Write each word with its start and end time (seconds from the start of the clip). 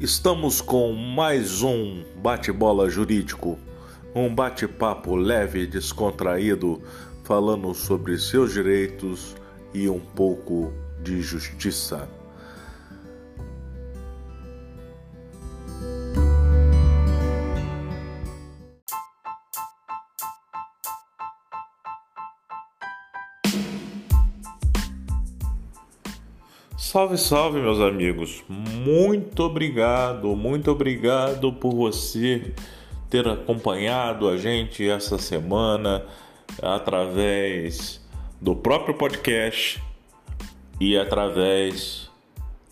Estamos 0.00 0.60
com 0.60 0.92
mais 0.92 1.60
um 1.60 2.04
bate-bola 2.22 2.88
jurídico, 2.88 3.58
um 4.14 4.32
bate-papo 4.32 5.16
leve 5.16 5.62
e 5.62 5.66
descontraído, 5.66 6.80
falando 7.24 7.74
sobre 7.74 8.16
seus 8.16 8.52
direitos 8.52 9.34
e 9.74 9.88
um 9.88 9.98
pouco 9.98 10.72
de 11.02 11.20
justiça. 11.20 12.08
Salve, 26.90 27.18
salve, 27.18 27.60
meus 27.60 27.80
amigos. 27.80 28.42
Muito 28.48 29.42
obrigado, 29.42 30.34
muito 30.34 30.70
obrigado 30.70 31.52
por 31.52 31.74
você 31.74 32.54
ter 33.10 33.28
acompanhado 33.28 34.26
a 34.26 34.38
gente 34.38 34.88
essa 34.88 35.18
semana 35.18 36.06
através 36.62 38.00
do 38.40 38.56
próprio 38.56 38.94
podcast 38.94 39.82
e 40.80 40.96
através 40.96 42.10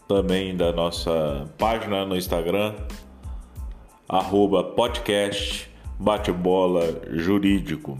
também 0.08 0.56
da 0.56 0.72
nossa 0.72 1.46
página 1.58 2.06
no 2.06 2.16
Instagram, 2.16 2.74
arroba 4.08 4.64
podcast 4.64 5.70
bate-bola 5.98 7.02
jurídico. 7.12 7.98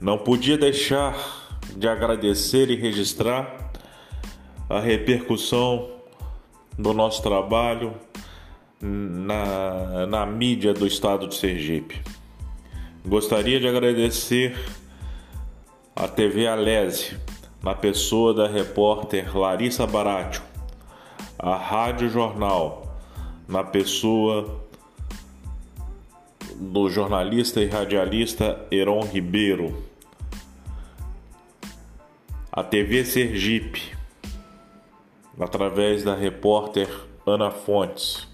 Não 0.00 0.18
podia 0.18 0.58
deixar 0.58 1.16
de 1.76 1.86
agradecer 1.86 2.70
e 2.70 2.74
registrar 2.74 3.65
a 4.68 4.80
repercussão 4.80 5.90
do 6.78 6.92
nosso 6.92 7.22
trabalho 7.22 7.94
na, 8.80 10.06
na 10.06 10.26
mídia 10.26 10.74
do 10.74 10.86
estado 10.86 11.26
de 11.28 11.34
Sergipe. 11.34 12.00
Gostaria 13.06 13.58
de 13.60 13.68
agradecer 13.68 14.58
a 15.94 16.06
TV 16.06 16.46
Alese, 16.46 17.16
na 17.62 17.74
pessoa 17.74 18.34
da 18.34 18.46
repórter 18.46 19.36
Larissa 19.36 19.86
Baratio, 19.86 20.42
a 21.38 21.56
Rádio 21.56 22.10
Jornal, 22.10 22.96
na 23.48 23.64
pessoa 23.64 24.60
do 26.54 26.88
jornalista 26.90 27.60
e 27.60 27.66
radialista 27.66 28.66
Heron 28.70 29.00
Ribeiro, 29.02 29.84
a 32.52 32.62
TV 32.62 33.04
Sergipe, 33.04 33.95
através 35.38 36.02
da 36.02 36.14
repórter 36.14 36.88
Ana 37.26 37.50
Fontes, 37.50 38.26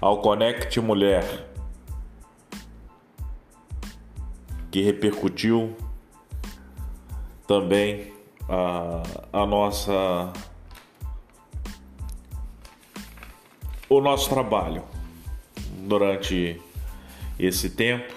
ao 0.00 0.20
Conect 0.20 0.80
Mulher, 0.80 1.48
que 4.70 4.82
repercutiu 4.82 5.76
também 7.46 8.12
a, 8.48 9.02
a 9.32 9.46
nossa 9.46 10.32
o 13.88 14.00
nosso 14.00 14.30
trabalho 14.30 14.82
durante 15.86 16.60
esse 17.38 17.68
tempo. 17.68 18.14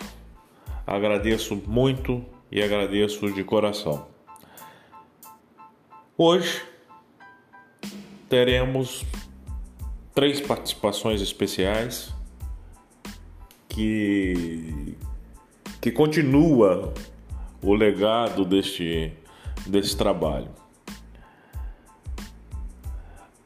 Agradeço 0.87 1.55
muito 1.67 2.25
e 2.49 2.61
agradeço 2.61 3.31
de 3.33 3.43
coração. 3.43 4.07
Hoje 6.17 6.74
teremos 8.35 9.05
três 10.13 10.41
participações 10.41 11.21
especiais 11.21 12.13
que 13.69 14.97
que 15.79 15.89
continua 15.89 16.93
o 17.61 17.73
legado 17.73 18.43
deste 18.43 19.13
desse 19.65 19.95
trabalho. 19.95 20.49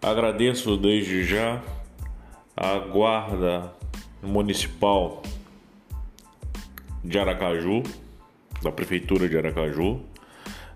Agradeço 0.01 0.75
desde 0.75 1.23
já 1.23 1.61
a 2.57 2.79
Guarda 2.79 3.71
Municipal 4.23 5.21
de 7.03 7.19
Aracaju, 7.19 7.83
da 8.63 8.71
Prefeitura 8.71 9.29
de 9.29 9.37
Aracaju, 9.37 10.01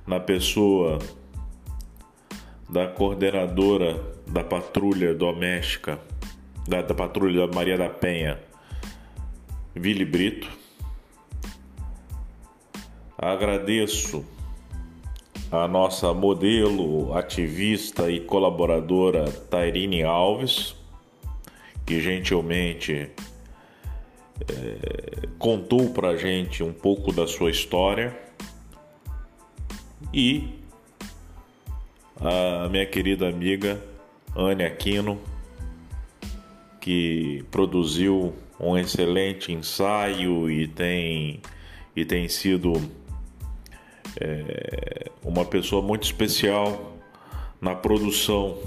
na 0.05 0.19
pessoa 0.19 0.99
da 2.73 2.87
coordenadora 2.87 4.01
da 4.25 4.43
patrulha 4.43 5.13
doméstica, 5.13 5.99
da, 6.67 6.81
da 6.81 6.95
patrulha 6.95 7.45
da 7.45 7.53
Maria 7.53 7.77
da 7.77 7.87
Penha, 7.87 8.41
Vili 9.75 10.03
Brito. 10.03 10.49
Agradeço 13.15 14.25
a 15.51 15.67
nossa 15.67 16.15
modelo, 16.15 17.15
ativista 17.15 18.09
e 18.09 18.19
colaboradora 18.19 19.31
Tairine 19.31 20.01
Alves, 20.01 20.75
que 21.85 22.01
gentilmente 22.01 23.11
é, 24.49 25.27
contou 25.37 25.91
para 25.91 26.17
gente 26.17 26.63
um 26.63 26.73
pouco 26.73 27.13
da 27.13 27.27
sua 27.27 27.51
história 27.51 28.19
e 30.11 30.62
a 32.23 32.69
minha 32.69 32.85
querida 32.85 33.27
amiga 33.27 33.83
Anne 34.33 34.63
Aquino, 34.63 35.19
que 36.79 37.43
produziu 37.51 38.33
um 38.57 38.77
excelente 38.77 39.51
ensaio 39.51 40.49
e 40.49 40.65
tem, 40.65 41.41
e 41.93 42.05
tem 42.05 42.29
sido 42.29 42.73
é, 44.19 45.11
uma 45.21 45.43
pessoa 45.43 45.81
muito 45.81 46.03
especial 46.03 46.93
na 47.59 47.75
produção 47.75 48.57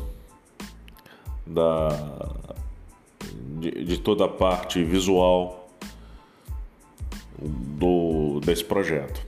da, 1.46 1.88
de, 3.58 3.70
de 3.84 3.98
toda 3.98 4.26
a 4.26 4.28
parte 4.28 4.84
visual 4.84 5.70
do, 7.38 8.38
desse 8.40 8.64
projeto. 8.64 9.24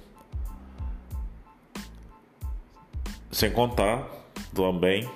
Sem 3.31 3.51
contar 3.51 4.18
também 4.55 5.09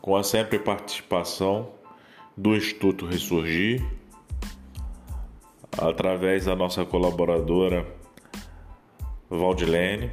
com 0.00 0.16
a 0.16 0.22
sempre 0.24 0.58
participação 0.58 1.70
do 2.36 2.56
Instituto 2.56 3.06
Ressurgir, 3.06 3.84
através 5.78 6.46
da 6.46 6.56
nossa 6.56 6.84
colaboradora 6.84 7.86
Valdilene, 9.30 10.10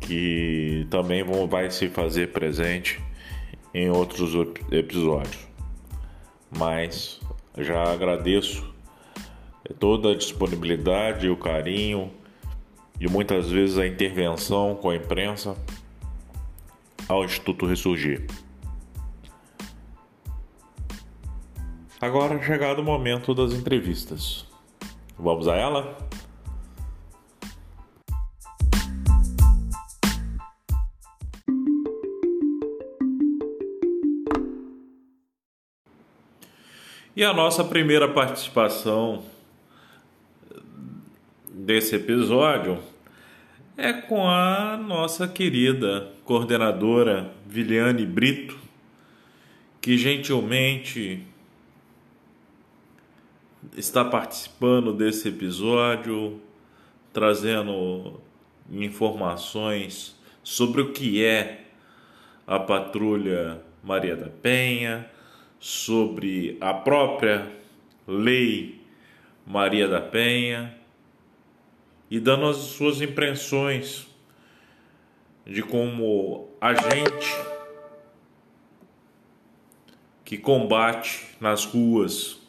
que 0.00 0.86
também 0.90 1.24
vai 1.48 1.70
se 1.70 1.88
fazer 1.88 2.32
presente 2.32 3.00
em 3.72 3.88
outros 3.90 4.34
episódios. 4.70 5.48
Mas 6.50 7.20
já 7.56 7.92
agradeço 7.92 8.68
toda 9.78 10.10
a 10.10 10.16
disponibilidade, 10.16 11.28
o 11.28 11.36
carinho 11.36 12.10
e 13.00 13.08
muitas 13.08 13.48
vezes 13.48 13.78
a 13.78 13.86
intervenção 13.86 14.76
com 14.76 14.90
a 14.90 14.96
imprensa 14.96 15.56
ao 17.08 17.24
Instituto 17.24 17.64
Ressurgir. 17.64 18.26
Agora 21.98 22.42
chegado 22.42 22.80
o 22.80 22.84
momento 22.84 23.34
das 23.34 23.52
entrevistas. 23.52 24.46
Vamos 25.18 25.48
a 25.48 25.56
ela? 25.56 25.98
E 37.16 37.24
a 37.24 37.34
nossa 37.34 37.64
primeira 37.64 38.08
participação 38.08 39.22
desse 41.70 41.94
episódio 41.94 42.80
é 43.76 43.92
com 43.92 44.26
a 44.26 44.76
nossa 44.76 45.28
querida 45.28 46.10
coordenadora 46.24 47.32
Viliane 47.46 48.04
Brito, 48.04 48.58
que 49.80 49.96
gentilmente 49.96 51.24
está 53.76 54.04
participando 54.04 54.92
desse 54.92 55.28
episódio, 55.28 56.40
trazendo 57.12 58.20
informações 58.68 60.18
sobre 60.42 60.80
o 60.80 60.92
que 60.92 61.24
é 61.24 61.66
a 62.48 62.58
patrulha 62.58 63.62
Maria 63.80 64.16
da 64.16 64.28
Penha, 64.28 65.08
sobre 65.60 66.58
a 66.60 66.74
própria 66.74 67.48
lei 68.08 68.80
Maria 69.46 69.86
da 69.86 70.00
Penha 70.00 70.79
e 72.10 72.18
dando 72.18 72.46
as 72.46 72.56
suas 72.56 73.00
impressões 73.00 74.08
de 75.46 75.62
como 75.62 76.48
a 76.60 76.74
gente 76.74 77.36
que 80.24 80.36
combate 80.36 81.26
nas 81.40 81.64
ruas 81.64 82.40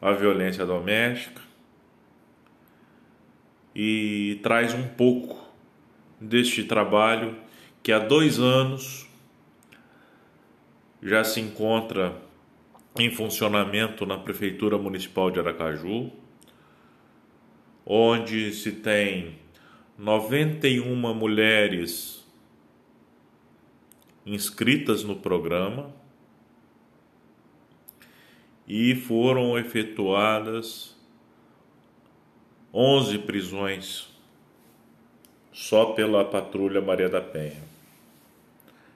a 0.00 0.12
violência 0.12 0.64
doméstica 0.64 1.42
e 3.74 4.40
traz 4.42 4.74
um 4.74 4.88
pouco 4.88 5.38
deste 6.20 6.64
trabalho 6.64 7.36
que 7.82 7.92
há 7.92 7.98
dois 7.98 8.38
anos 8.38 9.08
já 11.02 11.24
se 11.24 11.40
encontra 11.40 12.20
em 12.98 13.10
funcionamento 13.10 14.04
na 14.04 14.18
Prefeitura 14.18 14.76
Municipal 14.76 15.30
de 15.30 15.38
Aracaju, 15.38 16.10
onde 17.92 18.52
se 18.52 18.70
tem 18.70 19.36
91 19.98 20.94
mulheres 21.12 22.24
inscritas 24.24 25.02
no 25.02 25.16
programa 25.16 25.92
e 28.64 28.94
foram 28.94 29.58
efetuadas 29.58 30.96
11 32.72 33.18
prisões 33.18 34.08
só 35.50 35.86
pela 35.86 36.24
patrulha 36.24 36.80
Maria 36.80 37.08
da 37.08 37.20
Penha. 37.20 37.64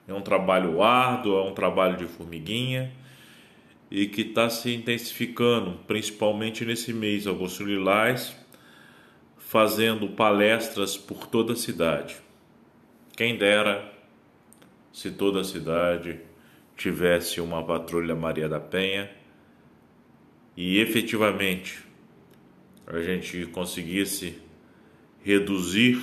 É 0.07 0.15
um 0.15 0.23
trabalho 0.23 0.81
árduo, 0.81 1.37
é 1.37 1.43
um 1.43 1.53
trabalho 1.53 1.97
de 1.97 2.05
formiguinha 2.05 2.93
e 3.91 4.07
que 4.07 4.21
está 4.21 4.49
se 4.49 4.73
intensificando, 4.73 5.81
principalmente 5.85 6.65
nesse 6.65 6.93
mês, 6.93 7.27
Augusto 7.27 7.65
Lilás, 7.65 8.44
fazendo 9.55 10.09
palestras 10.09 10.97
por 10.97 11.29
toda 11.29 11.53
a 11.53 11.57
cidade. 11.57 12.17
Quem 13.17 13.39
dera 13.39 13.89
se 14.93 15.13
toda 15.13 15.43
a 15.43 15.45
cidade 15.45 16.19
tivesse 16.77 17.41
uma 17.41 17.63
patrulha 17.63 18.17
Maria 18.17 18.49
da 18.49 18.59
Penha 18.59 19.09
e 20.57 20.81
efetivamente 20.81 21.85
a 22.85 23.01
gente 23.01 23.47
conseguisse 23.47 24.43
reduzir 25.23 26.03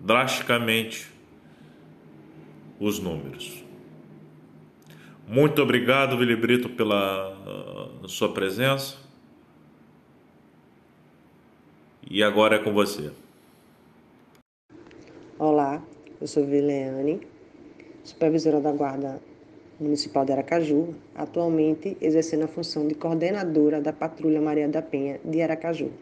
drasticamente 0.00 1.06
os 2.78 2.98
números. 2.98 3.62
Muito 5.28 5.60
obrigado, 5.60 6.16
Vili 6.16 6.34
Brito, 6.34 6.70
pela 6.70 8.00
uh, 8.02 8.08
sua 8.08 8.32
presença. 8.32 8.96
E 12.12 12.24
agora 12.24 12.56
é 12.56 12.58
com 12.58 12.72
você. 12.72 13.12
Olá, 15.38 15.80
eu 16.20 16.26
sou 16.26 16.44
Vileane, 16.44 17.20
supervisora 18.02 18.60
da 18.60 18.72
Guarda 18.72 19.20
Municipal 19.78 20.24
de 20.24 20.32
Aracaju, 20.32 20.92
atualmente 21.14 21.96
exercendo 22.00 22.42
a 22.42 22.48
função 22.48 22.88
de 22.88 22.96
coordenadora 22.96 23.80
da 23.80 23.92
Patrulha 23.92 24.40
Maria 24.40 24.66
da 24.66 24.82
Penha 24.82 25.20
de 25.24 25.40
Aracaju. 25.40 25.92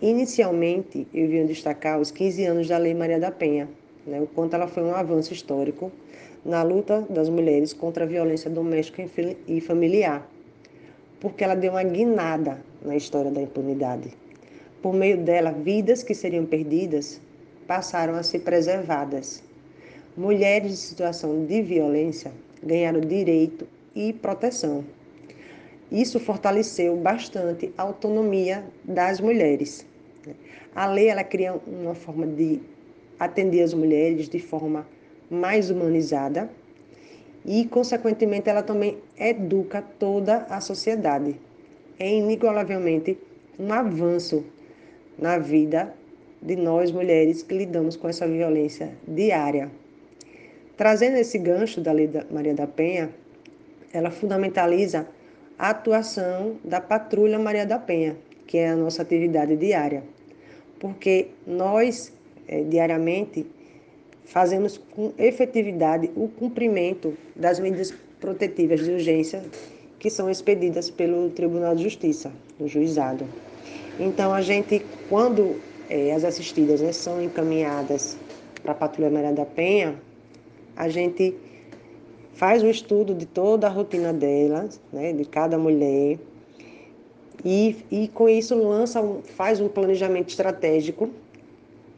Inicialmente, 0.00 1.06
eu 1.12 1.28
vim 1.28 1.44
destacar 1.44 2.00
os 2.00 2.10
15 2.10 2.46
anos 2.46 2.68
da 2.68 2.78
Lei 2.78 2.94
Maria 2.94 3.20
da 3.20 3.30
Penha, 3.30 3.68
né, 4.06 4.22
o 4.22 4.26
quanto 4.26 4.54
ela 4.54 4.66
foi 4.66 4.84
um 4.84 4.94
avanço 4.94 5.34
histórico 5.34 5.92
na 6.42 6.62
luta 6.62 7.02
das 7.10 7.28
mulheres 7.28 7.74
contra 7.74 8.04
a 8.04 8.08
violência 8.08 8.48
doméstica 8.48 9.04
e 9.46 9.60
familiar, 9.60 10.26
porque 11.20 11.44
ela 11.44 11.54
deu 11.54 11.72
uma 11.72 11.82
guinada 11.82 12.64
na 12.82 12.96
história 12.96 13.30
da 13.30 13.42
impunidade. 13.42 14.23
Por 14.84 14.92
meio 14.92 15.16
dela, 15.16 15.50
vidas 15.50 16.02
que 16.02 16.14
seriam 16.14 16.44
perdidas 16.44 17.18
passaram 17.66 18.16
a 18.16 18.22
ser 18.22 18.40
preservadas. 18.40 19.42
Mulheres 20.14 20.72
em 20.72 20.76
situação 20.76 21.46
de 21.46 21.62
violência 21.62 22.30
ganharam 22.62 23.00
direito 23.00 23.66
e 23.96 24.12
proteção. 24.12 24.84
Isso 25.90 26.20
fortaleceu 26.20 26.98
bastante 26.98 27.72
a 27.78 27.82
autonomia 27.82 28.62
das 28.84 29.22
mulheres. 29.22 29.86
A 30.74 30.86
lei 30.86 31.08
ela 31.08 31.24
cria 31.24 31.54
uma 31.66 31.94
forma 31.94 32.26
de 32.26 32.60
atender 33.18 33.62
as 33.62 33.72
mulheres 33.72 34.28
de 34.28 34.38
forma 34.38 34.86
mais 35.30 35.70
humanizada 35.70 36.50
e, 37.42 37.64
consequentemente, 37.64 38.50
ela 38.50 38.62
também 38.62 38.98
educa 39.18 39.80
toda 39.98 40.44
a 40.50 40.60
sociedade. 40.60 41.40
É 41.98 42.06
inigualavelmente 42.06 43.16
um 43.58 43.72
avanço 43.72 44.44
na 45.18 45.38
vida 45.38 45.94
de 46.40 46.56
nós 46.56 46.92
mulheres 46.92 47.42
que 47.42 47.56
lidamos 47.56 47.96
com 47.96 48.08
essa 48.08 48.26
violência 48.26 48.90
diária. 49.06 49.70
Trazendo 50.76 51.16
esse 51.16 51.38
gancho 51.38 51.80
da 51.80 51.92
Lei 51.92 52.06
da 52.06 52.24
Maria 52.30 52.54
da 52.54 52.66
Penha, 52.66 53.10
ela 53.92 54.10
fundamentaliza 54.10 55.06
a 55.58 55.70
atuação 55.70 56.56
da 56.64 56.80
Patrulha 56.80 57.38
Maria 57.38 57.64
da 57.64 57.78
Penha, 57.78 58.16
que 58.46 58.58
é 58.58 58.68
a 58.68 58.76
nossa 58.76 59.02
atividade 59.02 59.56
diária. 59.56 60.02
Porque 60.78 61.28
nós, 61.46 62.12
é, 62.48 62.62
diariamente, 62.62 63.46
fazemos 64.24 64.76
com 64.76 65.12
efetividade 65.16 66.10
o 66.16 66.28
cumprimento 66.28 67.16
das 67.36 67.58
medidas 67.60 67.94
protetivas 68.20 68.84
de 68.84 68.90
urgência 68.90 69.42
que 69.98 70.10
são 70.10 70.28
expedidas 70.28 70.90
pelo 70.90 71.30
Tribunal 71.30 71.74
de 71.74 71.84
Justiça, 71.84 72.32
no 72.58 72.68
juizado. 72.68 73.24
Então, 73.98 74.34
a 74.34 74.42
gente, 74.42 74.84
quando 75.08 75.60
é, 75.88 76.12
as 76.12 76.24
assistidas 76.24 76.80
né, 76.80 76.92
são 76.92 77.22
encaminhadas 77.22 78.16
para 78.62 78.72
a 78.72 78.74
Patrulha 78.74 79.10
Maria 79.10 79.32
da 79.32 79.44
Penha, 79.44 79.94
a 80.76 80.88
gente 80.88 81.34
faz 82.34 82.62
um 82.62 82.70
estudo 82.70 83.14
de 83.14 83.26
toda 83.26 83.66
a 83.66 83.70
rotina 83.70 84.12
delas, 84.12 84.80
né, 84.92 85.12
de 85.12 85.24
cada 85.24 85.56
mulher, 85.56 86.18
e, 87.44 87.76
e 87.90 88.08
com 88.08 88.28
isso 88.28 88.54
lança 88.54 89.00
um, 89.00 89.22
faz 89.22 89.60
um 89.60 89.68
planejamento 89.68 90.30
estratégico 90.30 91.10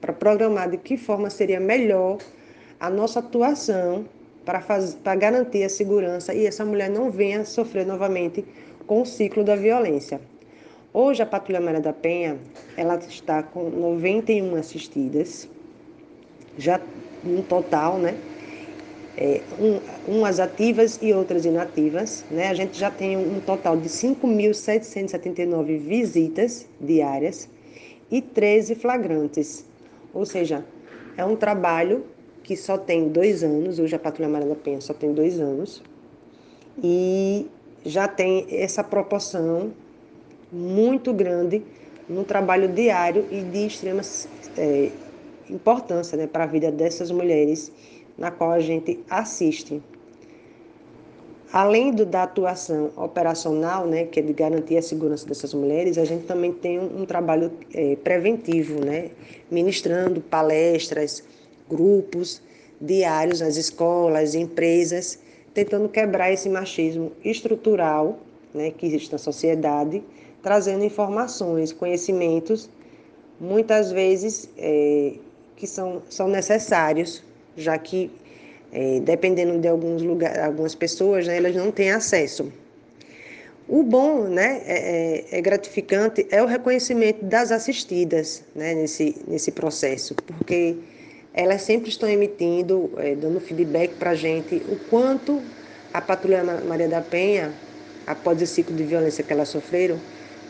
para 0.01 0.13
programar 0.13 0.69
de 0.69 0.77
que 0.77 0.97
forma 0.97 1.31
seria 1.31 1.61
melhor 1.61 2.19
a 2.79 2.91
nossa 2.91 3.21
atuação 3.21 4.05
para, 4.45 4.61
para 5.03 5.15
garantir 5.15 5.63
a 5.63 5.69
segurança 5.69 6.35
e 6.35 6.47
essa 6.47 6.65
mulher 6.65 6.91
não 6.91 7.11
venha 7.11 7.45
sofrer 7.45 7.87
novamente 7.87 8.45
com 8.87 9.03
o 9.03 9.07
ciclo 9.07 9.43
da 9.43 9.57
violência. 9.57 10.21
Hoje 10.99 11.23
a 11.23 11.27
Patrulha 11.27 11.61
Maria 11.61 11.83
da 11.83 11.93
Penha 11.93 12.39
ela 12.75 12.97
está 12.97 13.43
com 13.43 13.69
91 13.69 14.57
assistidas, 14.57 15.47
já 16.57 16.81
no 17.23 17.43
total, 17.43 17.99
né? 17.99 18.17
é, 19.15 19.43
um, 19.61 19.79
umas 20.17 20.41
ativas 20.41 20.99
e 21.03 21.13
outras 21.13 21.45
inativas. 21.45 22.25
Né? 22.31 22.49
A 22.49 22.55
gente 22.55 22.79
já 22.79 22.91
tem 22.91 23.15
um 23.15 23.41
total 23.41 23.77
de 23.77 23.91
5.779 23.91 25.77
visitas 25.79 26.67
diárias 26.81 27.47
e 28.11 28.23
13 28.23 28.75
flagrantes. 28.77 29.67
Ou 30.15 30.25
seja, 30.25 30.65
é 31.15 31.27
um 31.27 31.37
trabalho 31.37 32.07
que 32.43 32.57
só 32.57 32.79
tem 32.79 33.11
dois 33.11 33.45
anos, 33.45 33.79
hoje 33.79 33.95
a 33.95 33.99
Patrulha 33.99 34.31
Maria 34.31 34.49
da 34.49 34.55
Penha 34.55 34.81
só 34.81 34.95
tem 34.95 35.13
dois 35.13 35.39
anos, 35.39 35.83
e 36.83 37.47
já 37.85 38.09
tem 38.09 38.47
essa 38.51 38.83
proporção 38.83 39.73
muito 40.57 41.13
grande 41.13 41.63
no 42.09 42.25
trabalho 42.25 42.69
diário 42.69 43.27
e 43.31 43.43
de 43.43 43.67
extrema 43.67 44.03
é, 44.57 44.91
importância 45.51 46.17
né, 46.17 46.27
para 46.27 46.45
a 46.45 46.47
vida 46.47 46.71
dessas 46.71 47.11
mulheres 47.11 47.71
na 48.17 48.31
qual 48.31 48.53
a 48.53 48.61
gente 48.61 48.99
assiste. 49.11 49.83
Além 51.53 51.93
do, 51.93 52.05
da 52.05 52.25
atuação 52.25 52.91
operacional, 52.97 53.87
né, 53.87 54.05
que 54.05 54.19
é 54.19 54.23
de 54.23 54.33
garantir 54.33 54.77
a 54.77 54.83
segurança 54.83 55.27
dessas 55.27 55.55
mulheres, 55.55 55.97
a 55.97 56.05
gente 56.05 56.25
também 56.25 56.53
tem 56.53 56.79
um, 56.79 57.03
um 57.03 57.07
trabalho 57.07 57.53
é, 57.73 57.97
preventivo, 57.97 58.85
né, 58.85 59.11
ministrando 59.51 60.21
palestras, 60.21 61.23
grupos 61.69 62.43
diários 62.81 63.41
nas 63.41 63.57
escolas, 63.57 64.35
empresas, 64.35 65.19
tentando 65.55 65.89
quebrar 65.89 66.33
esse 66.33 66.49
machismo 66.49 67.13
estrutural 67.25 68.19
né, 68.53 68.71
que 68.71 68.87
existe 68.87 69.13
na 69.13 69.19
sociedade, 69.19 70.03
trazendo 70.47 70.85
informações, 70.85 71.73
conhecimentos, 71.73 72.71
muitas 73.41 73.91
vezes 73.91 74.49
é, 74.57 75.15
que 75.57 75.67
são, 75.67 76.01
são 76.09 76.29
necessários 76.29 77.21
já 77.57 77.77
que 77.77 78.13
é, 78.71 79.01
dependendo 79.01 79.59
de 79.59 79.67
alguns 79.67 80.03
lugares, 80.03 80.39
algumas 80.39 80.73
pessoas, 80.73 81.27
né, 81.27 81.39
elas 81.39 81.57
não 81.57 81.73
têm 81.73 81.91
acesso. 81.91 82.53
O 83.67 83.83
bom, 83.83 84.29
né, 84.29 84.63
é, 84.67 85.25
é, 85.33 85.39
é, 85.39 85.41
gratificante, 85.43 86.25
é 86.31 86.41
o 86.41 86.47
reconhecimento 86.47 87.25
das 87.25 87.51
assistidas 87.51 88.45
né, 88.55 88.73
nesse, 88.73 89.17
nesse 89.27 89.51
processo, 89.51 90.15
porque 90.15 90.77
elas 91.35 91.63
sempre 91.63 91.89
estão 91.89 92.09
emitindo, 92.09 92.93
é, 92.99 93.17
dando 93.17 93.41
feedback 93.41 93.97
para 93.97 94.11
a 94.11 94.15
gente 94.15 94.63
o 94.69 94.77
quanto 94.89 95.43
a 95.93 96.01
Patrulha 96.01 96.45
Maria 96.45 96.87
da 96.87 97.01
Penha, 97.01 97.53
após 98.07 98.41
o 98.41 98.47
ciclo 98.47 98.77
de 98.77 98.85
violência 98.85 99.25
que 99.25 99.33
elas 99.33 99.49
sofreram, 99.49 99.99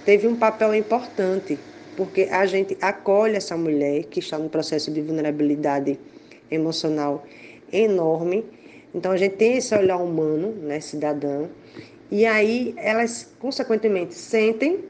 teve 0.07 0.29
um 0.29 0.37
papel 0.37 0.73
importante, 0.75 1.59
porque 1.97 2.29
a 2.31 2.47
gente 2.47 2.79
acolhe 2.81 3.35
essa 3.35 3.57
mulher 3.57 4.05
que 4.05 4.21
está 4.21 4.39
no 4.39 4.49
processo 4.49 4.91
de 4.91 5.03
vulnerabilidade 5.03 5.99
emocional 6.51 7.27
enorme, 7.73 8.45
Então 8.95 9.13
a 9.13 9.17
gente 9.17 9.35
tem 9.35 9.57
esse 9.57 9.75
olhar 9.75 9.99
humano, 9.99 10.53
né, 10.53 10.81
cidadão, 10.81 11.51
e 12.11 12.25
aí 12.25 12.73
elas 12.77 13.29
consequentemente 13.39 14.15
sentem 14.15 14.85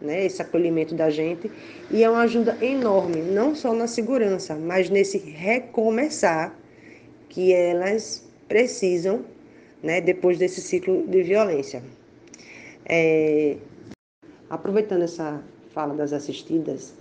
né, 0.00 0.24
esse 0.24 0.40
acolhimento 0.40 0.94
da 0.94 1.10
gente. 1.10 1.50
E 1.90 2.04
é 2.04 2.08
uma 2.08 2.22
ajuda 2.22 2.56
enorme, 2.62 3.20
não 3.20 3.54
só 3.54 3.74
na 3.74 3.88
segurança, 3.88 4.54
mas 4.54 4.88
nesse 4.88 5.18
recomeçar 5.18 6.56
que 7.28 7.52
elas 7.52 8.24
precisam 8.48 9.24
né, 9.82 10.00
depois 10.00 10.38
desse 10.38 10.60
ciclo 10.60 11.04
de 11.06 11.22
violência. 11.22 11.82
É, 12.86 13.56
aproveitando 14.50 15.02
essa 15.02 15.42
fala 15.70 15.94
das 15.94 16.12
assistidas, 16.12 16.94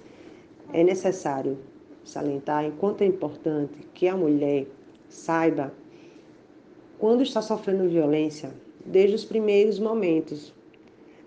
é 0.72 0.84
necessário 0.84 1.58
salientar 2.04 2.64
enquanto 2.64 3.02
é 3.02 3.06
importante 3.06 3.74
que 3.94 4.08
a 4.08 4.16
mulher 4.16 4.68
saiba 5.10 5.74
quando 7.00 7.24
está 7.24 7.42
sofrendo 7.42 7.90
violência 7.90 8.52
desde 8.86 9.16
os 9.16 9.26
primeiros 9.26 9.80
momentos. 9.80 10.54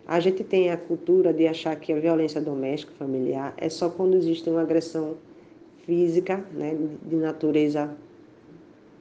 A 0.06 0.20
gente 0.20 0.42
tem 0.44 0.70
a 0.70 0.76
cultura 0.76 1.32
de 1.32 1.46
achar 1.46 1.76
que 1.76 1.92
a 1.92 1.98
violência 1.98 2.40
doméstica 2.40 2.92
familiar 2.98 3.54
é 3.56 3.68
só 3.68 3.88
quando 3.88 4.14
existe 4.14 4.48
uma 4.48 4.62
agressão 4.62 5.16
física, 5.84 6.44
né, 6.52 6.76
de 7.02 7.16
natureza 7.16 7.96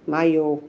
maior. 0.08 0.60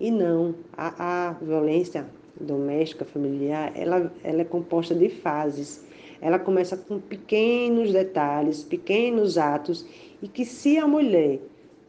E 0.00 0.10
não, 0.10 0.54
a, 0.76 1.28
a 1.28 1.32
violência 1.34 2.06
doméstica 2.40 3.04
familiar, 3.04 3.72
ela, 3.74 4.12
ela 4.24 4.42
é 4.42 4.44
composta 4.44 4.94
de 4.94 5.08
fases. 5.08 5.84
Ela 6.22 6.38
começa 6.38 6.76
com 6.76 7.00
pequenos 7.00 7.92
detalhes, 7.92 8.62
pequenos 8.62 9.36
atos, 9.36 9.84
e 10.22 10.28
que 10.28 10.44
se 10.44 10.78
a 10.78 10.86
mulher 10.86 11.40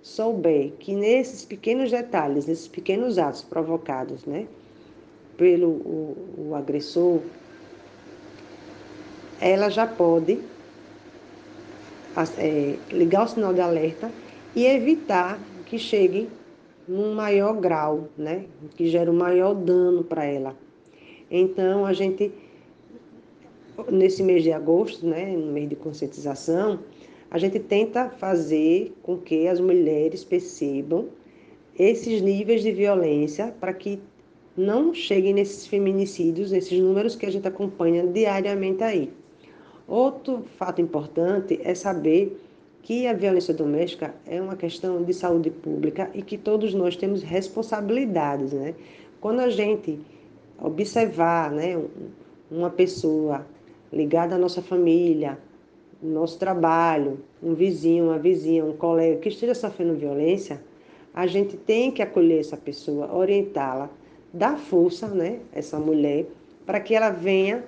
souber 0.02 0.72
que 0.80 0.96
nesses 0.96 1.46
pequenos 1.46 1.92
detalhes, 1.92 2.48
nesses 2.48 2.68
pequenos 2.68 3.18
atos 3.18 3.44
provocados, 3.44 4.26
né, 4.26 4.48
pelo 5.38 5.70
o, 5.70 6.50
o 6.50 6.56
agressor, 6.56 7.22
ela 9.40 9.70
já 9.70 9.86
pode 9.86 10.40
é, 12.38 12.76
ligar 12.92 13.26
o 13.26 13.28
sinal 13.28 13.54
de 13.54 13.62
alerta 13.62 14.12
e 14.56 14.66
evitar 14.66 15.40
que 15.66 15.78
chegue 15.78 16.30
num 16.88 17.14
maior 17.14 17.54
grau, 17.60 18.10
né? 18.18 18.46
Que 18.76 18.88
gera 18.88 19.10
um 19.10 19.16
maior 19.16 19.54
dano 19.54 20.04
para 20.04 20.26
ela. 20.26 20.56
Então, 21.32 21.86
a 21.86 21.94
gente, 21.94 22.32
nesse 23.92 24.24
mês 24.24 24.44
de 24.44 24.52
agosto, 24.52 25.06
né, 25.06 25.36
no 25.36 25.52
mês 25.52 25.70
de 25.70 25.76
conscientização, 25.76 26.80
a 27.30 27.38
gente 27.38 27.60
tenta 27.60 28.10
fazer 28.10 28.94
com 29.02 29.18
que 29.18 29.48
as 29.48 29.60
mulheres 29.60 30.24
percebam 30.24 31.08
esses 31.78 32.22
níveis 32.22 32.62
de 32.62 32.72
violência 32.72 33.54
para 33.60 33.74
que 33.74 34.00
não 34.56 34.94
cheguem 34.94 35.34
nesses 35.34 35.66
feminicídios, 35.66 36.52
nesses 36.52 36.80
números 36.80 37.16
que 37.16 37.26
a 37.26 37.32
gente 37.32 37.48
acompanha 37.48 38.06
diariamente 38.06 38.84
aí. 38.84 39.12
Outro 39.88 40.44
fato 40.58 40.80
importante 40.80 41.60
é 41.64 41.74
saber 41.74 42.40
que 42.84 43.08
a 43.08 43.14
violência 43.14 43.54
doméstica 43.54 44.14
é 44.28 44.42
uma 44.42 44.56
questão 44.56 45.02
de 45.04 45.14
saúde 45.14 45.50
pública 45.50 46.12
e 46.14 46.22
que 46.22 46.38
todos 46.38 46.74
nós 46.74 46.96
temos 46.96 47.24
responsabilidades, 47.24 48.54
né? 48.54 48.76
Quando 49.20 49.40
a 49.40 49.50
gente 49.50 50.00
observar, 50.62 51.50
né, 51.52 51.82
uma 52.52 52.70
pessoa 52.70 53.46
ligada 53.94 54.36
à 54.36 54.38
nossa 54.38 54.62
família, 54.62 55.38
nosso 56.02 56.38
trabalho, 56.38 57.20
um 57.42 57.54
vizinho, 57.54 58.06
uma 58.06 58.20
vizinha, 58.20 58.66
um 58.66 58.74
colega 58.74 59.20
que 59.20 59.30
esteja 59.30 59.56
sofrendo 59.56 59.94
violência, 59.96 60.62
a 61.14 61.28
gente 61.28 61.56
tem 61.56 61.92
que 61.92 62.02
acolher 62.02 62.40
essa 62.40 62.58
pessoa, 62.58 63.14
orientá-la, 63.16 63.90
dar 64.34 64.58
força, 64.58 65.08
né, 65.08 65.40
essa 65.54 65.80
mulher, 65.80 66.26
para 66.66 66.80
que 66.80 66.96
ela 66.96 67.10
venha 67.10 67.64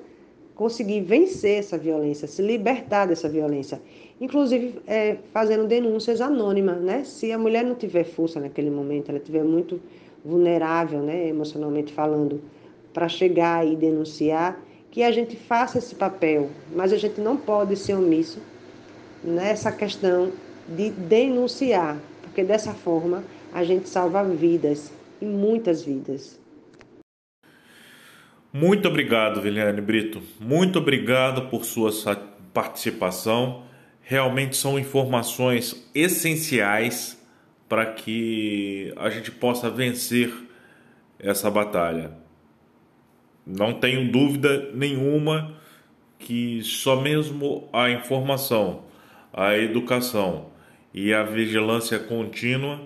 conseguir 0.56 1.02
vencer 1.02 1.60
essa 1.60 1.78
violência, 1.78 2.28
se 2.28 2.42
libertar 2.42 3.06
dessa 3.06 3.30
violência 3.30 3.80
inclusive 4.20 4.80
é, 4.88 5.18
fazendo 5.34 5.68
denúncias 5.68 6.22
anônimas, 6.22 6.82
né? 6.82 7.04
Se 7.04 7.32
a 7.32 7.38
mulher 7.38 7.64
não 7.64 7.76
tiver 7.76 8.04
força 8.04 8.40
naquele 8.40 8.70
momento, 8.70 9.10
ela 9.10 9.18
estiver 9.18 9.44
muito 9.44 9.80
vulnerável, 10.24 11.02
né, 11.02 11.28
emocionalmente 11.28 11.94
falando, 11.94 12.42
para 12.94 13.08
chegar 13.08 13.68
e 13.68 13.76
denunciar, 13.76 14.60
que 14.96 15.04
a 15.04 15.12
gente 15.12 15.36
faça 15.36 15.78
esse 15.78 15.94
papel, 15.94 16.50
mas 16.74 16.94
a 16.94 16.98
gente 16.98 17.20
não 17.20 17.36
pode 17.36 17.76
ser 17.76 17.96
omisso 17.96 18.42
nessa 19.22 19.70
questão 19.70 20.32
de 20.70 20.90
denunciar, 20.90 21.98
porque 22.22 22.46
dessa 22.46 22.74
forma 22.74 23.22
a 23.54 23.62
gente 23.66 23.90
salva 23.90 24.24
vidas 24.24 24.94
e 25.22 25.26
muitas 25.26 25.84
vidas. 25.84 26.40
Muito 28.54 28.88
obrigado, 28.88 29.42
Viliane 29.42 29.82
Brito. 29.82 30.22
Muito 30.40 30.80
obrigado 30.80 31.50
por 31.50 31.66
sua 31.66 31.92
participação 32.54 33.66
realmente 34.02 34.56
são 34.56 34.80
informações 34.80 35.90
essenciais 35.94 37.22
para 37.68 37.86
que 37.88 38.94
a 38.96 39.10
gente 39.10 39.30
possa 39.30 39.70
vencer 39.70 40.32
essa 41.20 41.52
batalha. 41.52 42.24
Não 43.46 43.74
tenho 43.74 44.12
dúvida 44.12 44.72
nenhuma 44.74 45.56
que 46.18 46.64
só 46.64 47.00
mesmo 47.00 47.70
a 47.72 47.90
informação, 47.92 48.84
a 49.32 49.56
educação 49.58 50.48
e 50.94 51.14
a 51.14 51.24
vigilância 51.24 52.00
contínua 52.00 52.82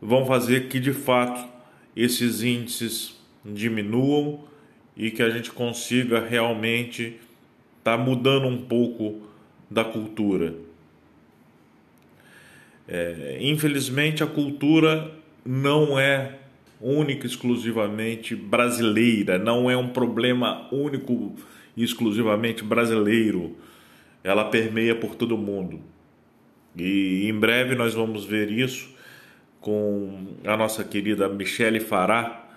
vão 0.00 0.24
fazer 0.24 0.68
que 0.68 0.80
de 0.80 0.92
fato 0.92 1.46
esses 1.94 2.42
índices 2.42 3.20
diminuam 3.44 4.44
e 4.96 5.10
que 5.10 5.22
a 5.22 5.30
gente 5.30 5.50
consiga 5.50 6.20
realmente 6.20 7.20
estar 7.78 7.96
tá 7.96 7.98
mudando 7.98 8.46
um 8.46 8.62
pouco 8.62 9.20
da 9.70 9.84
cultura. 9.84 10.54
É, 12.88 13.38
infelizmente, 13.40 14.22
a 14.22 14.26
cultura 14.26 15.12
não 15.44 15.98
é 15.98 16.39
única 16.80 17.26
exclusivamente 17.26 18.34
brasileira, 18.34 19.38
não 19.38 19.70
é 19.70 19.76
um 19.76 19.88
problema 19.88 20.66
único 20.72 21.34
e 21.76 21.84
exclusivamente 21.84 22.64
brasileiro. 22.64 23.56
Ela 24.24 24.44
permeia 24.46 24.94
por 24.94 25.14
todo 25.14 25.36
mundo. 25.36 25.80
E 26.76 27.28
em 27.28 27.38
breve 27.38 27.74
nós 27.74 27.94
vamos 27.94 28.24
ver 28.24 28.50
isso 28.50 28.94
com 29.60 30.26
a 30.44 30.56
nossa 30.56 30.82
querida 30.82 31.28
Michele 31.28 31.80
Fará, 31.80 32.48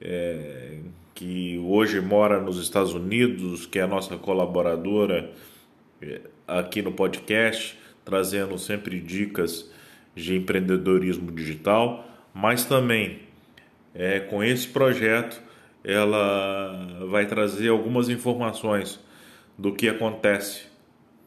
é, 0.00 0.78
que 1.14 1.58
hoje 1.58 2.00
mora 2.00 2.40
nos 2.40 2.60
Estados 2.60 2.94
Unidos, 2.94 3.66
que 3.66 3.78
é 3.78 3.82
a 3.82 3.86
nossa 3.86 4.16
colaboradora 4.16 5.32
é, 6.00 6.20
aqui 6.46 6.82
no 6.82 6.92
podcast, 6.92 7.76
trazendo 8.04 8.56
sempre 8.58 9.00
dicas 9.00 9.72
de 10.14 10.36
empreendedorismo 10.36 11.32
digital, 11.32 12.06
mas 12.32 12.64
também 12.64 13.25
é, 13.96 14.20
com 14.20 14.42
esse 14.42 14.68
projeto 14.68 15.42
ela 15.82 17.06
vai 17.08 17.26
trazer 17.26 17.68
algumas 17.68 18.08
informações 18.08 19.00
do 19.56 19.72
que 19.72 19.88
acontece 19.88 20.66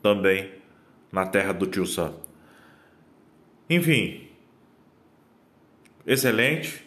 também 0.02 0.52
na 1.12 1.26
terra 1.26 1.54
do 1.54 1.66
Tio 1.66 1.86
Sam. 1.86 2.14
Enfim, 3.70 4.28
excelente. 6.06 6.86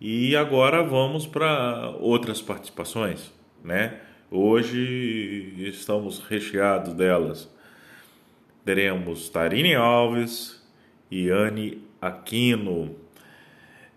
E 0.00 0.34
agora 0.34 0.82
vamos 0.82 1.26
para 1.26 1.90
outras 2.00 2.42
participações, 2.42 3.32
né? 3.62 4.00
Hoje 4.30 5.54
estamos 5.58 6.18
recheados 6.18 6.92
delas 6.94 7.48
teremos 8.64 9.28
Tarine 9.28 9.74
Alves 9.74 10.62
e 11.10 11.30
Anne 11.30 11.82
Aquino 12.00 12.96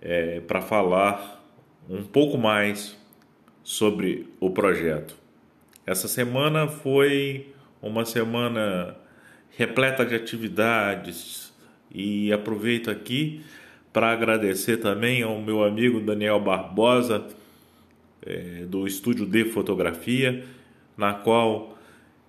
é, 0.05 0.39
para 0.39 0.61
falar 0.61 1.43
um 1.89 2.03
pouco 2.03 2.37
mais 2.37 2.95
sobre 3.63 4.29
o 4.39 4.51
projeto. 4.51 5.15
Essa 5.83 6.07
semana 6.07 6.67
foi 6.67 7.47
uma 7.81 8.05
semana 8.05 8.95
repleta 9.57 10.05
de 10.05 10.13
atividades 10.13 11.51
e 11.91 12.31
aproveito 12.31 12.91
aqui 12.91 13.43
para 13.91 14.11
agradecer 14.11 14.77
também 14.77 15.23
ao 15.23 15.41
meu 15.41 15.63
amigo 15.63 15.99
Daniel 15.99 16.39
Barbosa 16.39 17.25
é, 18.23 18.65
do 18.67 18.85
Estúdio 18.85 19.25
de 19.25 19.45
Fotografia, 19.45 20.45
na 20.95 21.13
qual 21.13 21.75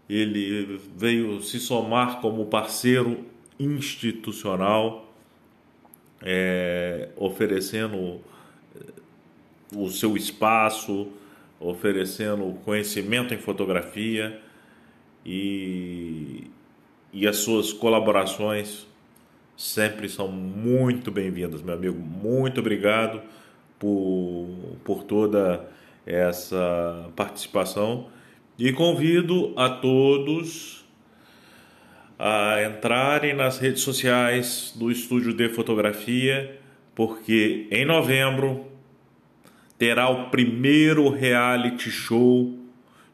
ele 0.09 0.81
veio 0.97 1.43
se 1.43 1.59
somar 1.59 2.21
como 2.21 2.47
parceiro 2.47 3.25
institucional, 3.59 5.06
é, 6.23 7.09
oferecendo 7.17 8.21
é, 8.75 8.81
o 9.75 9.89
seu 9.89 10.17
espaço, 10.17 11.09
oferecendo 11.59 12.59
conhecimento 12.65 13.33
em 13.33 13.39
fotografia 13.39 14.41
e, 15.25 16.51
e 17.13 17.27
as 17.27 17.37
suas 17.37 17.73
colaborações 17.73 18.87
sempre 19.57 20.09
são 20.09 20.29
muito 20.29 21.11
bem-vindas, 21.11 21.63
meu 21.63 21.75
amigo. 21.75 21.99
Muito 21.99 22.61
obrigado 22.61 23.23
por, 23.79 24.49
por 24.85 25.05
toda 25.05 25.67
essa 26.05 27.11
participação 27.17 28.09
e 28.59 28.73
convido 28.73 29.53
a 29.57 29.69
todos 29.69 30.76
a 32.19 32.63
entrarem 32.65 33.35
nas 33.35 33.59
redes 33.59 33.83
sociais 33.83 34.73
do 34.75 34.91
Estúdio 34.91 35.35
de 35.35 35.49
Fotografia, 35.51 36.59
porque 36.95 37.67
em 37.71 37.85
novembro 37.85 38.67
terá 39.79 40.09
o 40.09 40.31
primeiro 40.31 41.09
reality 41.11 41.91
show 41.91 42.59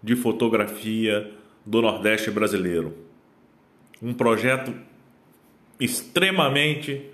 de 0.03 0.15
fotografia 0.15 1.31
do 1.67 1.83
Nordeste 1.83 2.31
brasileiro. 2.31 2.97
Um 4.01 4.15
projeto 4.15 4.75
extremamente 5.79 7.07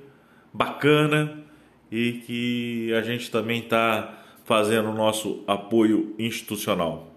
bacana 0.52 1.42
e 1.90 2.12
que 2.26 2.92
a 2.94 3.02
gente 3.02 3.30
também 3.30 3.60
está 3.60 4.24
fazendo 4.44 4.90
o 4.90 4.94
nosso 4.94 5.42
apoio 5.46 6.14
institucional. 6.18 7.07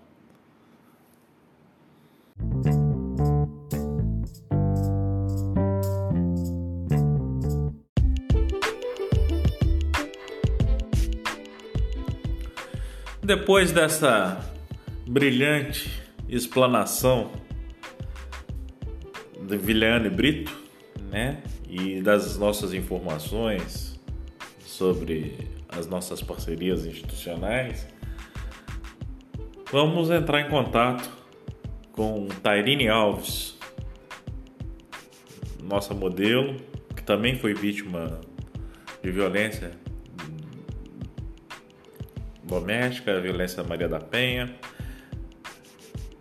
Depois 13.33 13.71
dessa 13.71 14.45
brilhante 15.07 15.89
explanação 16.27 17.31
de 19.39 19.55
Viliane 19.55 20.09
Brito, 20.09 20.51
né, 21.09 21.41
e 21.65 22.01
das 22.01 22.37
nossas 22.37 22.73
informações 22.73 23.97
sobre 24.59 25.47
as 25.69 25.87
nossas 25.87 26.21
parcerias 26.21 26.85
institucionais, 26.85 27.87
vamos 29.71 30.09
entrar 30.09 30.41
em 30.41 30.49
contato 30.49 31.09
com 31.93 32.27
Tairine 32.43 32.89
Alves, 32.89 33.57
nossa 35.63 35.93
modelo, 35.93 36.57
que 36.93 37.01
também 37.01 37.39
foi 37.39 37.53
vítima 37.53 38.19
de 39.01 39.09
violência 39.09 39.71
doméstica, 42.51 43.21
violência 43.21 43.63
Maria 43.63 43.87
da 43.87 43.99
Penha, 43.99 44.53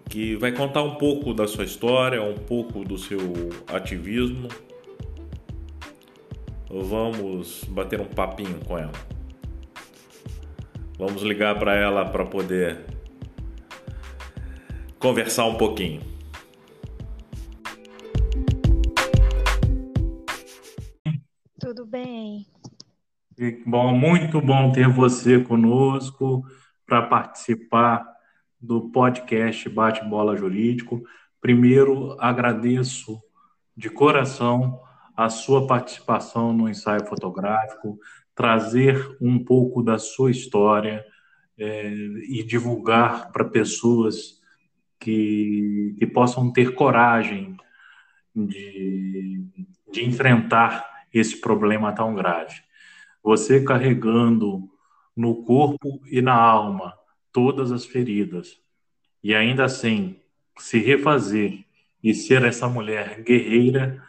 que 0.09 0.37
vai 0.37 0.53
contar 0.53 0.85
um 0.85 0.95
pouco 0.95 1.35
da 1.35 1.49
sua 1.49 1.65
história, 1.65 2.23
um 2.23 2.37
pouco 2.37 2.85
do 2.85 2.97
seu 2.97 3.19
ativismo. 3.67 4.47
Vamos 6.71 7.65
bater 7.65 8.01
um 8.01 8.07
papinho 8.07 8.61
com 8.65 8.79
ela. 8.79 8.93
Vamos 10.97 11.23
ligar 11.23 11.59
para 11.59 11.75
ela 11.75 12.05
para 12.05 12.25
poder 12.25 12.79
conversar 15.01 15.47
um 15.47 15.57
pouquinho. 15.57 16.01
Tudo 21.59 21.85
bem. 21.85 22.47
Bom, 23.65 23.97
muito 23.97 24.39
bom 24.39 24.71
ter 24.71 24.87
você 24.87 25.43
conosco 25.43 26.45
para 26.85 27.01
participar 27.01 28.07
do 28.61 28.91
podcast 28.91 29.67
Bate-Bola 29.67 30.37
Jurídico. 30.37 31.03
Primeiro, 31.41 32.21
agradeço 32.21 33.19
de 33.75 33.89
coração 33.89 34.79
a 35.17 35.31
sua 35.31 35.67
participação 35.67 36.53
no 36.53 36.69
ensaio 36.69 37.07
fotográfico, 37.07 37.99
trazer 38.35 39.17
um 39.19 39.43
pouco 39.43 39.83
da 39.83 39.99
sua 39.99 40.31
história 40.31 41.03
é, 41.59 41.89
e 42.29 42.45
divulgar 42.45 43.33
para 43.33 43.47
pessoas 43.47 44.39
que, 44.99 45.97
que 45.99 46.07
possam 46.07 46.53
ter 46.53 46.75
coragem 46.75 47.57
de, 48.37 49.47
de 49.91 50.05
enfrentar 50.05 50.85
esse 51.11 51.41
problema 51.41 51.91
tão 51.95 52.15
grave 52.15 52.69
você 53.23 53.63
carregando 53.63 54.69
no 55.17 55.45
corpo 55.45 56.01
e 56.07 56.23
na 56.23 56.35
alma 56.35 56.95
todas 57.33 57.71
as 57.71 57.85
feridas, 57.85 58.59
e 59.23 59.35
ainda 59.35 59.65
assim 59.65 60.17
se 60.59 60.79
refazer 60.79 61.65
e 62.03 62.15
ser 62.15 62.43
essa 62.45 62.69
mulher 62.69 63.23
guerreira, 63.23 64.03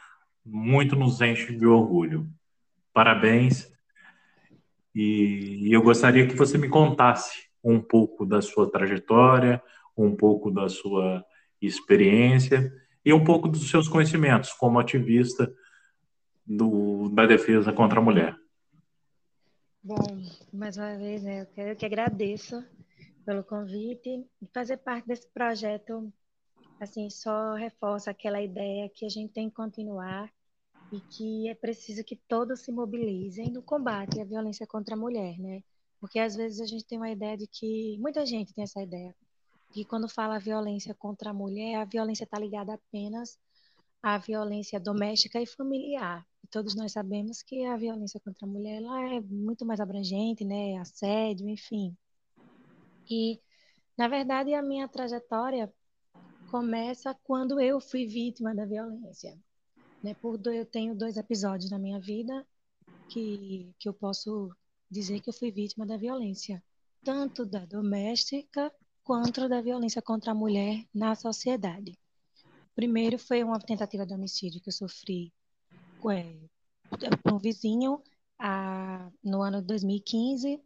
muito 0.46 0.96
nos 0.96 1.22
enche 1.22 1.56
de 1.56 1.66
orgulho. 1.66 2.28
Parabéns. 2.94 3.72
E 4.94 5.70
eu 5.72 5.82
gostaria 5.82 6.28
que 6.28 6.36
você 6.36 6.58
me 6.58 6.68
contasse 6.68 7.46
um 7.64 7.80
pouco 7.80 8.26
da 8.26 8.42
sua 8.42 8.70
trajetória, 8.70 9.62
um 9.96 10.16
pouco 10.16 10.50
da 10.50 10.68
sua 10.68 11.24
experiência 11.62 12.72
e 13.06 13.14
um 13.14 13.24
pouco 13.24 13.48
dos 13.48 13.70
seus 13.70 13.88
conhecimentos 13.88 14.52
como 14.54 14.80
ativista 14.80 15.52
do, 16.46 17.10
da 17.10 17.26
defesa 17.26 17.72
contra 17.72 18.00
a 18.00 18.04
mulher. 18.04 18.36
Bom, 19.84 19.96
mais 20.54 20.78
uma 20.78 20.96
vez, 20.96 21.24
né, 21.24 21.42
eu 21.42 21.46
quero 21.48 21.76
que 21.76 21.86
agradeço 21.86 22.64
pelo 23.26 23.44
convite 23.44 24.24
e 24.40 24.48
fazer 24.54 24.78
parte 24.78 25.08
desse 25.08 25.28
projeto. 25.30 26.14
Assim, 26.80 27.10
só 27.10 27.56
reforça 27.56 28.12
aquela 28.12 28.40
ideia 28.40 28.88
que 28.94 29.06
a 29.06 29.10
gente 29.10 29.34
tem 29.34 29.50
que 29.50 29.56
continuar 29.56 30.32
e 30.92 31.00
que 31.00 31.50
é 31.50 31.56
preciso 31.56 32.04
que 32.04 32.16
todos 32.16 32.60
se 32.60 32.72
mobilizem 32.72 33.50
no 33.52 33.64
combate 33.64 34.22
à 34.22 34.24
violência 34.24 34.68
contra 34.68 34.94
a 34.94 34.98
mulher, 34.98 35.40
né? 35.40 35.64
Porque 36.00 36.20
às 36.20 36.36
vezes 36.36 36.62
a 36.62 36.66
gente 36.68 36.86
tem 36.86 37.00
uma 37.00 37.10
ideia 37.10 37.36
de 37.36 37.48
que 37.48 37.98
muita 38.00 38.24
gente 38.24 38.54
tem 38.54 38.64
essa 38.64 38.84
ideia 38.84 39.16
que 39.72 39.84
quando 39.84 40.08
fala 40.08 40.38
violência 40.38 40.94
contra 40.94 41.32
a 41.32 41.34
mulher, 41.34 41.76
a 41.76 41.86
violência 41.86 42.24
está 42.24 42.38
ligada 42.38 42.74
apenas 42.74 43.40
à 44.02 44.18
violência 44.18 44.80
doméstica 44.80 45.42
e 45.42 45.46
familiar 45.46 46.26
todos 46.52 46.76
nós 46.76 46.92
sabemos 46.92 47.42
que 47.42 47.66
a 47.66 47.78
violência 47.78 48.20
contra 48.20 48.46
a 48.46 48.50
mulher 48.50 48.84
ela 48.84 49.16
é 49.16 49.22
muito 49.22 49.66
mais 49.66 49.80
abrangente, 49.80 50.44
né? 50.44 50.78
Assédio, 50.78 51.48
enfim. 51.48 51.96
E, 53.10 53.42
na 53.98 54.08
verdade, 54.08 54.54
a 54.54 54.62
minha 54.62 54.88
trajetória 54.88 55.74
começa 56.52 57.16
quando 57.24 57.60
eu 57.60 57.80
fui 57.80 58.06
vítima 58.06 58.54
da 58.54 58.66
violência. 58.66 59.40
Né? 60.04 60.14
Por 60.16 60.38
do, 60.38 60.52
eu 60.52 60.66
tenho 60.66 60.94
dois 60.94 61.16
episódios 61.16 61.72
na 61.72 61.80
minha 61.80 62.00
vida 62.00 62.46
que, 63.10 63.74
que 63.80 63.88
eu 63.88 63.94
posso 63.94 64.54
dizer 64.90 65.22
que 65.22 65.30
eu 65.30 65.34
fui 65.34 65.52
vítima 65.52 65.86
da 65.86 65.96
violência, 65.96 66.62
tanto 67.02 67.46
da 67.46 67.66
doméstica 67.66 68.72
quanto 69.04 69.48
da 69.48 69.62
violência 69.62 70.02
contra 70.02 70.32
a 70.32 70.36
mulher 70.36 70.86
na 70.94 71.16
sociedade. 71.16 71.98
Primeiro 72.76 73.20
foi 73.20 73.44
uma 73.44 73.60
tentativa 73.60 74.06
de 74.06 74.14
homicídio 74.14 74.62
que 74.62 74.70
eu 74.70 74.74
sofri 74.74 75.34
é, 76.10 77.32
um 77.32 77.38
vizinho 77.38 78.02
a, 78.40 79.12
no 79.24 79.42
ano 79.42 79.62
de 79.62 79.68
2015 79.68 80.60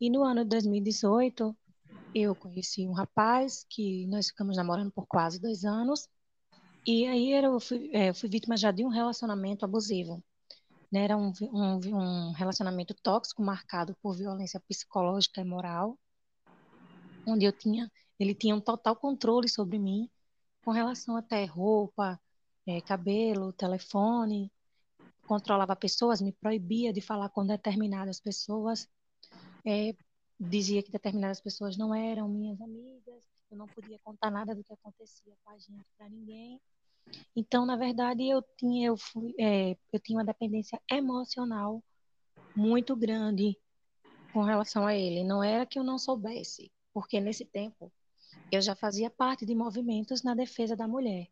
e 0.00 0.10
no 0.10 0.22
ano 0.22 0.44
de 0.44 0.50
2018 0.50 1.56
eu 2.14 2.34
conheci 2.34 2.86
um 2.86 2.92
rapaz 2.92 3.64
que 3.68 4.06
nós 4.06 4.28
ficamos 4.28 4.56
namorando 4.56 4.92
por 4.92 5.06
quase 5.06 5.40
dois 5.40 5.64
anos 5.64 6.08
e 6.86 7.06
aí 7.06 7.32
eu 7.32 7.58
fui, 7.58 7.90
é, 7.92 8.12
fui 8.12 8.28
vítima 8.28 8.56
já 8.56 8.70
de 8.70 8.84
um 8.84 8.88
relacionamento 8.88 9.64
abusivo. 9.64 10.22
Né? 10.92 11.04
Era 11.04 11.16
um, 11.16 11.32
um, 11.40 11.80
um 11.96 12.32
relacionamento 12.32 12.94
tóxico 13.02 13.42
marcado 13.42 13.96
por 14.02 14.14
violência 14.14 14.60
psicológica 14.60 15.40
e 15.40 15.44
moral, 15.44 15.98
onde 17.26 17.46
eu 17.46 17.52
tinha, 17.52 17.90
ele 18.18 18.34
tinha 18.34 18.54
um 18.54 18.60
total 18.60 18.94
controle 18.94 19.48
sobre 19.48 19.78
mim 19.78 20.10
com 20.64 20.70
relação 20.70 21.16
até 21.16 21.44
roupa, 21.44 22.18
é, 22.66 22.80
cabelo, 22.80 23.52
telefone, 23.52 24.50
controlava 25.26 25.76
pessoas, 25.76 26.22
me 26.22 26.32
proibia 26.32 26.92
de 26.92 27.00
falar 27.00 27.28
com 27.28 27.46
determinadas 27.46 28.18
pessoas, 28.18 28.88
é, 29.64 29.94
dizia 30.40 30.82
que 30.82 30.90
determinadas 30.90 31.40
pessoas 31.40 31.76
não 31.76 31.94
eram 31.94 32.28
minhas 32.28 32.60
amigas, 32.60 33.22
eu 33.50 33.58
não 33.58 33.66
podia 33.68 33.98
contar 34.02 34.30
nada 34.30 34.54
do 34.54 34.64
que 34.64 34.72
acontecia 34.72 35.34
com 35.44 35.50
a 35.50 35.58
gente 35.58 35.86
para 35.96 36.08
ninguém. 36.08 36.60
Então, 37.36 37.66
na 37.66 37.76
verdade, 37.76 38.26
eu 38.26 38.42
tinha, 38.56 38.88
eu, 38.88 38.96
fui, 38.96 39.34
é, 39.38 39.76
eu 39.92 40.00
tinha 40.00 40.18
uma 40.18 40.24
dependência 40.24 40.80
emocional 40.90 41.84
muito 42.56 42.96
grande 42.96 43.58
com 44.32 44.42
relação 44.42 44.86
a 44.86 44.94
ele. 44.94 45.22
Não 45.22 45.44
era 45.44 45.66
que 45.66 45.78
eu 45.78 45.84
não 45.84 45.98
soubesse, 45.98 46.72
porque 46.92 47.20
nesse 47.20 47.44
tempo 47.44 47.92
eu 48.50 48.60
já 48.60 48.74
fazia 48.74 49.10
parte 49.10 49.44
de 49.44 49.54
movimentos 49.54 50.22
na 50.22 50.34
defesa 50.34 50.76
da 50.76 50.88
mulher 50.88 51.28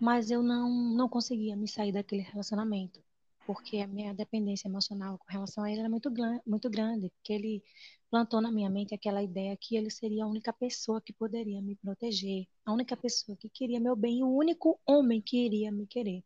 mas 0.00 0.30
eu 0.30 0.42
não, 0.42 0.70
não 0.94 1.08
conseguia 1.08 1.56
me 1.56 1.68
sair 1.68 1.92
daquele 1.92 2.22
relacionamento, 2.22 3.02
porque 3.46 3.78
a 3.78 3.86
minha 3.86 4.14
dependência 4.14 4.68
emocional 4.68 5.18
com 5.18 5.26
relação 5.28 5.64
a 5.64 5.70
ele 5.70 5.80
era 5.80 5.88
muito, 5.88 6.10
muito 6.46 6.70
grande, 6.70 7.10
porque 7.10 7.32
ele 7.32 7.62
plantou 8.10 8.40
na 8.40 8.52
minha 8.52 8.70
mente 8.70 8.94
aquela 8.94 9.22
ideia 9.22 9.56
que 9.60 9.76
ele 9.76 9.90
seria 9.90 10.24
a 10.24 10.28
única 10.28 10.52
pessoa 10.52 11.00
que 11.00 11.12
poderia 11.12 11.60
me 11.60 11.74
proteger, 11.76 12.46
a 12.64 12.72
única 12.72 12.96
pessoa 12.96 13.36
que 13.36 13.48
queria 13.48 13.80
meu 13.80 13.96
bem, 13.96 14.22
o 14.22 14.28
único 14.28 14.78
homem 14.86 15.20
que 15.20 15.44
iria 15.44 15.72
me 15.72 15.86
querer. 15.86 16.22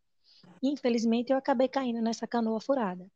infelizmente, 0.63 1.33
eu 1.33 1.39
acabei 1.39 1.69
caindo 1.69 2.01
nessa 2.03 2.27
canoa 2.27 2.61
furada. 2.61 3.07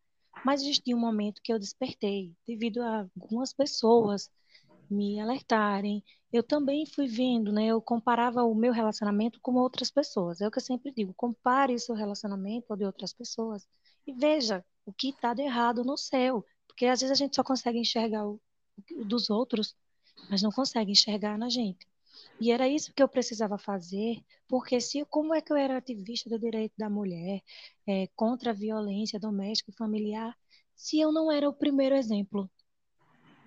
Mas 0.45 0.62
existia 0.62 0.97
um 0.97 1.01
momento 1.01 1.40
que 1.42 1.53
eu 1.53 1.59
despertei, 1.59 2.35
devido 2.47 2.83
a 2.83 3.09
algumas 3.16 3.53
pessoas 3.53 4.31
me 4.90 5.20
alertarem. 5.20 6.03
Eu 6.33 6.42
também 6.42 6.87
fui 6.87 7.07
vendo, 7.07 7.53
né? 7.53 7.66
Eu 7.66 7.81
comparava 7.81 8.42
o 8.42 8.55
meu 8.55 8.72
relacionamento 8.72 9.40
com 9.40 9.55
outras 9.55 9.90
pessoas. 9.90 10.40
É 10.40 10.49
o 10.49 10.51
que 10.51 10.59
eu 10.59 10.62
sempre 10.62 10.92
digo: 10.92 11.14
compare 11.14 11.75
o 11.75 11.79
seu 11.79 11.94
relacionamento 11.94 12.72
ao 12.72 12.77
de 12.77 12.85
outras 12.85 13.12
pessoas 13.12 13.66
e 14.07 14.12
veja 14.12 14.64
o 14.85 14.92
que 14.92 15.11
está 15.11 15.35
de 15.35 15.42
errado 15.42 15.85
no 15.85 15.96
seu. 15.96 16.44
Porque 16.66 16.87
às 16.87 17.01
vezes 17.01 17.12
a 17.12 17.22
gente 17.22 17.37
só 17.37 17.42
consegue 17.44 17.79
enxergar 17.79 18.27
o, 18.27 18.40
o 18.96 19.05
dos 19.05 19.31
outros, 19.31 19.75
mas 20.31 20.42
não 20.42 20.51
consegue 20.51 20.92
enxergar 20.92 21.38
na 21.38 21.49
gente. 21.49 21.87
E 22.40 22.51
era 22.51 22.68
isso 22.68 22.92
que 22.92 23.03
eu 23.03 23.09
precisava 23.09 23.59
fazer, 23.59 24.22
porque 24.46 24.81
se 24.81 25.05
como 25.07 25.35
é 25.35 25.40
que 25.40 25.53
eu 25.53 25.57
era 25.57 25.77
ativista 25.77 26.29
do 26.29 26.38
direito 26.38 26.75
da 26.77 26.90
mulher, 26.90 27.42
é, 27.87 28.07
contra 28.14 28.51
a 28.51 28.55
violência 28.55 29.18
doméstica 29.18 29.70
e 29.70 29.77
familiar, 29.77 30.37
se 30.75 31.01
eu 31.01 31.11
não 31.12 31.33
era 31.33 31.49
o 31.49 31.55
primeiro 31.55 31.94
exemplo? 31.94 32.51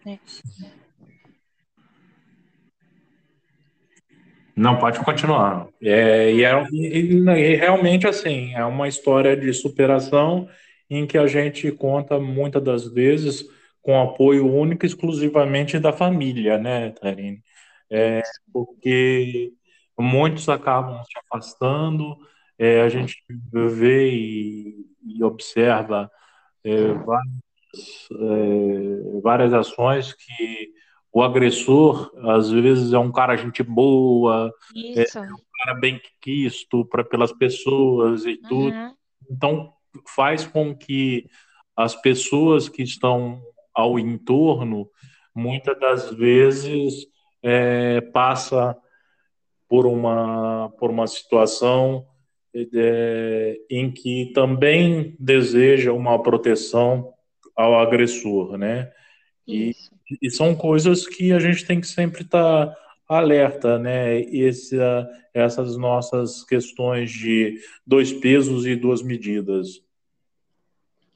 Né? 0.05 0.19
Não, 4.59 4.77
pode 4.77 4.99
continuar. 4.99 5.69
É, 5.81 6.33
e, 6.33 6.43
é, 6.43 6.67
e, 6.69 7.15
e, 7.15 7.55
realmente, 7.55 8.05
assim, 8.05 8.53
é 8.53 8.65
uma 8.65 8.89
história 8.89 9.35
de 9.37 9.53
superação 9.53 10.49
em 10.89 11.07
que 11.07 11.17
a 11.17 11.25
gente 11.27 11.71
conta 11.71 12.19
muitas 12.19 12.61
das 12.61 12.85
vezes 12.85 13.45
com 13.81 14.01
apoio 14.01 14.53
único 14.53 14.85
exclusivamente 14.85 15.79
da 15.79 15.93
família, 15.93 16.57
né, 16.57 16.89
Tarine? 16.91 17.41
É, 17.89 18.21
porque 18.51 19.53
muitos 19.97 20.49
acabam 20.49 21.01
se 21.05 21.17
afastando, 21.19 22.17
é, 22.57 22.81
a 22.81 22.89
gente 22.89 23.15
vê 23.53 24.11
e, 24.11 24.85
e 25.07 25.23
observa 25.23 26.11
é, 26.65 26.93
várias, 26.95 28.09
é, 28.11 29.21
várias 29.21 29.53
ações 29.53 30.13
que 30.13 30.73
o 31.11 31.23
agressor, 31.23 32.11
às 32.29 32.49
vezes, 32.51 32.93
é 32.93 32.99
um 32.99 33.11
cara 33.11 33.35
gente 33.35 33.63
boa, 33.63 34.53
é, 34.95 35.01
é, 35.01 35.21
um 35.21 35.63
cara 35.63 35.79
bem 35.79 35.99
quisto 36.21 36.85
pra, 36.85 37.03
pelas 37.03 37.31
pessoas 37.31 38.25
e 38.25 38.33
uhum. 38.33 38.49
tudo. 38.49 38.95
Então, 39.29 39.73
faz 40.15 40.45
com 40.45 40.75
que 40.75 41.27
as 41.75 41.95
pessoas 41.95 42.69
que 42.69 42.83
estão 42.83 43.41
ao 43.73 43.97
entorno, 43.97 44.89
muitas 45.33 45.79
das 45.79 46.11
vezes, 46.11 47.07
é, 47.41 48.01
passa 48.01 48.77
por 49.67 49.85
uma, 49.85 50.69
por 50.77 50.89
uma 50.89 51.07
situação 51.07 52.05
é, 52.53 53.57
em 53.69 53.91
que 53.91 54.31
também 54.33 55.15
deseja 55.19 55.91
uma 55.91 56.21
proteção 56.21 57.13
ao 57.55 57.79
agressor, 57.79 58.57
né? 58.57 58.91
E, 59.47 59.73
e, 60.21 60.29
são 60.29 60.55
coisas 60.55 61.07
que 61.07 61.31
a 61.31 61.39
gente 61.39 61.65
tem 61.65 61.79
que 61.79 61.87
sempre 61.87 62.21
estar 62.21 62.67
tá 62.67 62.77
alerta, 63.07 63.77
né? 63.79 64.19
Esse, 64.21 64.77
essas 65.33 65.77
nossas 65.77 66.43
questões 66.43 67.11
de 67.11 67.59
dois 67.85 68.13
pesos 68.13 68.65
e 68.65 68.75
duas 68.75 69.01
medidas. 69.01 69.81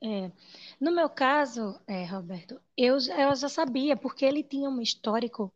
É. 0.02 0.32
No 0.80 0.92
meu 0.92 1.10
caso, 1.10 1.80
é, 1.88 2.04
Roberto, 2.04 2.60
eu, 2.76 2.96
eu 2.96 3.36
já 3.36 3.48
sabia, 3.48 3.96
porque 3.96 4.26
ele 4.26 4.44
tinha 4.44 4.70
um 4.70 4.82
histórico 4.82 5.54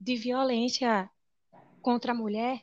de 0.00 0.14
violência 0.14 1.10
contra 1.82 2.12
a 2.12 2.14
mulher 2.14 2.62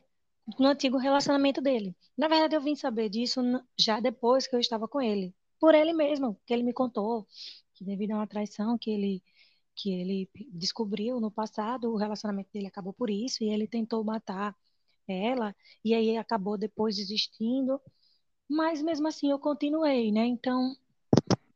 no 0.58 0.68
antigo 0.68 0.96
relacionamento 0.96 1.60
dele. 1.60 1.94
Na 2.16 2.28
verdade, 2.28 2.56
eu 2.56 2.60
vim 2.60 2.74
saber 2.74 3.10
disso 3.10 3.42
já 3.78 4.00
depois 4.00 4.46
que 4.46 4.56
eu 4.56 4.60
estava 4.60 4.88
com 4.88 5.02
ele, 5.02 5.34
por 5.60 5.74
ele 5.74 5.92
mesmo, 5.92 6.38
que 6.46 6.54
ele 6.54 6.62
me 6.62 6.72
contou 6.72 7.26
que 7.76 7.84
devido 7.84 8.12
a 8.12 8.16
uma 8.16 8.26
traição 8.26 8.78
que 8.78 8.90
ele 8.90 9.22
que 9.76 9.92
ele 9.92 10.28
descobriu 10.52 11.20
no 11.20 11.30
passado, 11.30 11.92
o 11.92 11.96
relacionamento 11.96 12.48
dele 12.52 12.66
acabou 12.66 12.94
por 12.94 13.10
isso, 13.10 13.44
e 13.44 13.50
ele 13.50 13.68
tentou 13.68 14.02
matar 14.02 14.56
ela, 15.06 15.54
e 15.84 15.94
aí 15.94 16.16
acabou 16.16 16.56
depois 16.56 16.96
desistindo, 16.96 17.80
mas 18.48 18.82
mesmo 18.82 19.06
assim 19.06 19.30
eu 19.30 19.38
continuei, 19.38 20.10
né? 20.10 20.24
Então, 20.26 20.74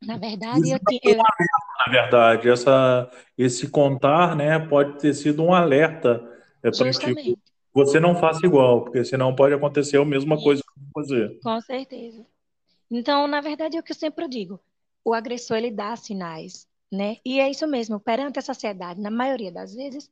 na 0.03 0.19
verdade, 0.19 0.71
eu 0.71 0.79
tinha. 0.87 1.17
Na 1.17 1.91
verdade, 1.91 2.49
essa, 2.49 3.11
esse 3.39 3.69
contar, 3.69 4.37
né, 4.37 4.59
pode 4.59 4.99
ter 4.99 5.15
sido 5.15 5.43
um 5.43 5.55
alerta 5.55 6.23
é, 6.63 6.71
para 6.71 6.93
que 6.93 7.37
você 7.73 7.99
não 7.99 8.15
faça 8.15 8.45
igual, 8.45 8.85
porque 8.85 9.05
senão 9.05 9.35
pode 9.35 9.55
acontecer 9.55 9.97
a 9.97 10.05
mesma 10.05 10.37
coisa 10.37 10.63
com 10.63 11.03
você. 11.03 11.39
Com 11.43 11.61
certeza. 11.63 12.27
Então, 12.91 13.27
na 13.27 13.41
verdade, 13.41 13.77
é 13.77 13.81
o 13.81 13.83
que 13.83 13.93
eu 13.93 13.97
sempre 13.97 14.29
digo: 14.29 14.61
o 15.05 15.15
agressor 15.15 15.57
ele 15.57 15.71
dá 15.71 15.97
sinais 15.97 16.69
né? 16.91 17.17
E 17.25 17.41
é 17.41 17.51
isso 17.51 17.67
mesmo, 17.67 18.01
perante 18.01 18.39
a 18.39 18.43
sociedade, 18.43 19.01
na 19.01 19.11
maioria 19.11 19.53
das 19.53 19.75
vezes, 19.75 20.11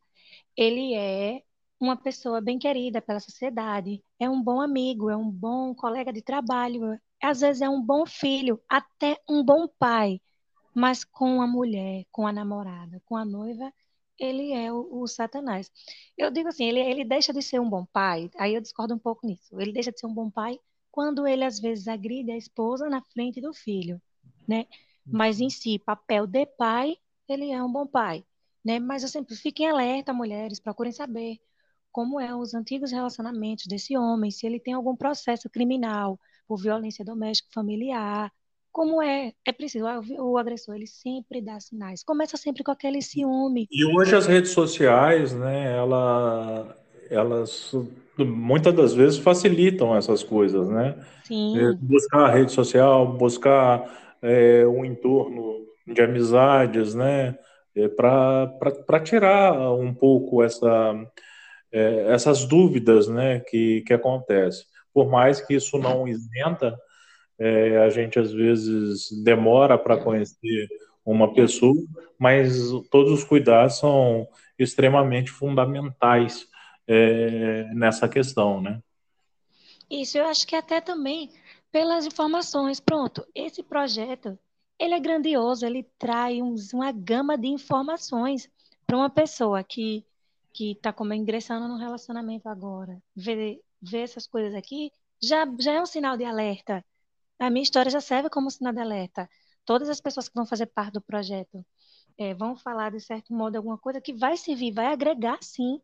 ele 0.57 0.95
é 0.95 1.43
uma 1.81 1.97
pessoa 1.97 2.41
bem 2.41 2.59
querida 2.59 3.01
pela 3.01 3.21
sociedade, 3.21 4.03
é 4.19 4.29
um 4.29 4.43
bom 4.43 4.61
amigo, 4.61 5.11
é 5.11 5.17
um 5.17 5.31
bom 5.31 5.75
colega 5.75 6.13
de 6.13 6.23
trabalho, 6.23 6.99
às 7.23 7.41
vezes 7.41 7.63
é 7.63 7.69
um 7.69 7.83
bom 7.83 8.07
filho, 8.07 8.61
até 8.69 9.17
um 9.29 9.45
bom 9.45 9.69
pai, 9.79 10.21
mas 10.75 11.05
com 11.05 11.43
a 11.43 11.47
mulher, 11.47 12.05
com 12.13 12.27
a 12.27 12.33
namorada, 12.33 13.01
com 13.05 13.17
a 13.17 13.25
noiva, 13.25 13.73
ele 14.19 14.53
é 14.53 14.73
o, 14.73 15.03
o 15.03 15.07
Satanás. 15.07 15.71
Eu 16.17 16.31
digo 16.31 16.49
assim, 16.49 16.65
ele, 16.65 16.81
ele 16.81 17.05
deixa 17.05 17.33
de 17.33 17.43
ser 17.43 17.61
um 17.61 17.69
bom 17.71 17.85
pai, 17.87 18.31
aí 18.39 18.55
eu 18.55 18.61
discordo 18.61 18.95
um 18.95 18.99
pouco 18.99 19.27
nisso, 19.27 19.61
ele 19.61 19.73
deixa 19.73 19.93
de 19.93 20.01
ser 20.01 20.07
um 20.07 20.15
bom 20.15 20.31
pai 20.31 20.59
quando 20.91 21.27
ele 21.27 21.45
às 21.45 21.61
vezes 21.61 21.87
agride 21.87 22.33
a 22.33 22.37
esposa 22.37 22.89
na 22.89 23.03
frente 23.03 23.41
do 23.41 23.53
filho, 23.55 24.01
né? 24.49 24.67
Mas 25.11 25.41
em 25.41 25.51
si, 25.51 25.79
papel 25.79 26.27
de 26.27 26.47
pai, 26.47 26.97
ele 27.29 27.51
é 27.51 27.63
um 27.63 27.71
bom 27.71 27.87
pai, 27.87 28.25
né? 28.65 28.79
Mas 28.79 29.03
eu 29.03 29.09
sempre 29.09 29.35
fiquem 29.35 29.69
alerta, 29.69 30.13
mulheres, 30.13 30.61
procurem 30.61 30.93
saber 30.93 31.39
como 31.91 32.21
é 32.21 32.35
os 32.35 32.55
antigos 32.55 32.93
relacionamentos 32.93 33.67
desse 33.67 33.97
homem, 33.97 34.31
se 34.31 34.47
ele 34.47 34.61
tem 34.61 34.75
algum 34.75 34.95
processo 34.95 35.49
criminal 35.49 36.19
por 36.47 36.61
violência 36.61 37.05
doméstica 37.05 37.49
familiar, 37.53 38.33
como 38.71 39.03
é, 39.03 39.33
é 39.45 39.53
preciso, 39.53 39.87
o, 39.87 40.33
o 40.33 40.39
agressor, 40.39 40.77
ele 40.77 40.87
sempre 40.87 41.41
dá 41.41 41.59
sinais, 41.59 42.05
começa 42.05 42.37
sempre 42.37 42.63
com 42.63 42.71
aquele 42.71 43.03
ciúme. 43.03 43.67
E 43.71 43.85
hoje 43.85 44.15
as 44.15 44.27
redes 44.27 44.53
sociais, 44.53 45.35
né, 45.35 45.77
ela, 45.77 46.79
elas 47.11 47.75
muitas 48.17 48.75
das 48.75 48.95
vezes 48.95 49.19
facilitam 49.19 49.97
essas 49.97 50.23
coisas, 50.23 50.69
né? 50.69 50.97
Sim. 51.25 51.59
É, 51.59 51.73
buscar 51.75 52.27
a 52.27 52.31
rede 52.31 52.53
social, 52.53 53.17
buscar 53.17 54.08
é, 54.23 54.67
um 54.67 54.85
entorno 54.85 55.67
de 55.87 56.01
amizades, 56.03 56.95
né? 56.95 57.39
É, 57.75 57.89
para 57.89 59.01
tirar 59.05 59.73
um 59.73 59.95
pouco 59.95 60.43
essa, 60.43 60.95
é, 61.71 62.13
essas 62.13 62.45
dúvidas 62.45 63.07
né, 63.09 63.41
que, 63.41 63.83
que 63.83 63.93
acontecem. 63.93 64.65
Por 64.93 65.09
mais 65.09 65.41
que 65.41 65.55
isso 65.55 65.79
não 65.79 66.09
isenta, 66.09 66.77
é, 67.39 67.79
a 67.79 67.89
gente 67.89 68.19
às 68.19 68.33
vezes 68.33 69.09
demora 69.23 69.79
para 69.79 69.97
conhecer 69.97 70.69
uma 71.05 71.33
pessoa, 71.33 71.77
mas 72.19 72.69
todos 72.91 73.13
os 73.13 73.25
cuidados 73.25 73.79
são 73.79 74.27
extremamente 74.59 75.31
fundamentais 75.31 76.47
é, 76.87 77.65
nessa 77.75 78.09
questão, 78.09 78.61
né? 78.61 78.81
Isso, 79.91 80.19
eu 80.19 80.27
acho 80.27 80.47
que 80.47 80.55
até 80.55 80.81
também 80.81 81.31
pelas 81.79 82.05
informações. 82.05 82.81
Pronto, 82.81 83.25
esse 83.33 83.63
projeto, 83.63 84.37
ele 84.81 84.95
é 84.95 84.99
grandioso, 84.99 85.65
ele 85.65 85.85
traz 85.97 86.73
uma 86.73 86.91
gama 86.91 87.39
de 87.39 87.47
informações 87.47 88.51
para 88.85 88.97
uma 88.97 89.09
pessoa 89.09 89.63
que 89.63 90.05
que 90.53 90.73
está 90.73 90.93
como 90.93 91.15
ingressando 91.15 91.69
no 91.69 91.77
relacionamento 91.77 92.49
agora, 92.49 93.01
ver, 93.15 93.61
ver 93.81 94.01
essas 94.01 94.27
coisas 94.27 94.57
aqui, 94.57 94.91
já, 95.23 95.47
já 95.61 95.75
é 95.75 95.81
um 95.81 95.87
sinal 95.87 96.17
de 96.17 96.25
alerta. 96.25 96.85
A 97.39 97.49
minha 97.49 97.63
história 97.63 97.93
já 97.93 98.01
serve 98.01 98.29
como 98.29 98.51
sinal 98.51 98.73
de 98.73 98.81
alerta. 98.81 99.31
Todas 99.65 99.89
as 99.89 100.01
pessoas 100.01 100.29
que 100.29 100.35
vão 100.35 100.45
fazer 100.45 100.67
parte 100.67 100.95
do 100.95 101.01
projeto 101.01 101.65
é, 102.19 102.35
vão 102.35 102.57
falar, 102.57 102.91
de 102.91 103.01
certo 103.01 103.33
modo, 103.33 103.55
alguma 103.55 103.79
coisa 103.79 104.01
que 104.01 104.13
vai 104.13 104.37
servir, 104.37 104.73
vai 104.73 104.87
agregar, 104.87 105.39
sim. 105.43 105.81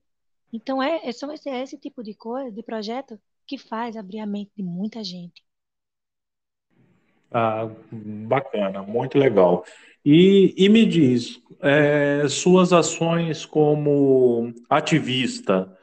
Então, 0.53 0.83
é, 0.83 0.97
é, 1.05 1.11
é 1.11 1.63
esse 1.63 1.79
tipo 1.79 2.03
de 2.03 2.15
coisa, 2.15 2.51
de 2.51 2.63
projeto, 2.65 3.21
que 3.47 3.57
faz 3.57 3.97
abrir 3.97 4.19
a 4.19 4.27
mente 4.27 4.51
de 4.57 4.65
muita 4.65 5.05
gente. 5.05 5.44
Ah, 7.37 7.69
bacana, 7.91 8.81
muito 8.85 9.19
legal. 9.19 9.65
E, 10.05 10.55
e 10.57 10.69
me 10.69 10.87
diz, 10.87 11.43
é, 11.61 12.29
suas 12.29 12.73
ações 12.73 13.45
como 13.45 14.55
ativista, 14.71 15.77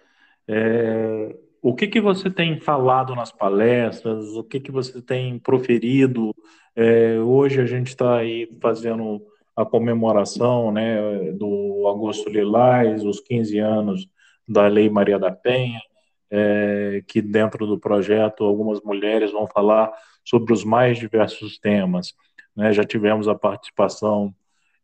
é, 0.47 1.35
o 1.61 1.75
que 1.75 1.87
que 1.87 1.99
você 1.99 2.29
tem 2.29 2.57
falado 2.57 3.13
nas 3.15 3.33
palestras, 3.33 4.27
o 4.29 4.45
que 4.45 4.61
que 4.61 4.71
você 4.71 5.01
tem 5.01 5.37
proferido? 5.37 6.33
É, 6.73 7.19
hoje 7.19 7.59
a 7.59 7.65
gente 7.65 7.87
está 7.87 8.19
aí 8.19 8.47
fazendo 8.61 9.21
a 9.53 9.65
comemoração 9.65 10.71
né, 10.71 11.33
do 11.33 11.85
Agosto 11.89 12.29
Lilás, 12.29 13.03
os 13.03 13.19
15 13.19 13.59
anos 13.59 14.07
da 14.47 14.67
Lei 14.69 14.89
Maria 14.89 15.19
da 15.19 15.31
Penha, 15.31 15.81
é, 16.29 17.03
que 17.05 17.21
dentro 17.21 17.67
do 17.67 17.77
projeto 17.77 18.45
algumas 18.45 18.81
mulheres 18.81 19.33
vão 19.33 19.45
falar 19.47 19.91
sobre 20.23 20.53
os 20.53 20.63
mais 20.63 20.97
diversos 20.97 21.57
temas. 21.57 22.13
Né? 22.55 22.71
Já 22.73 22.83
tivemos 22.83 23.27
a 23.27 23.35
participação 23.35 24.33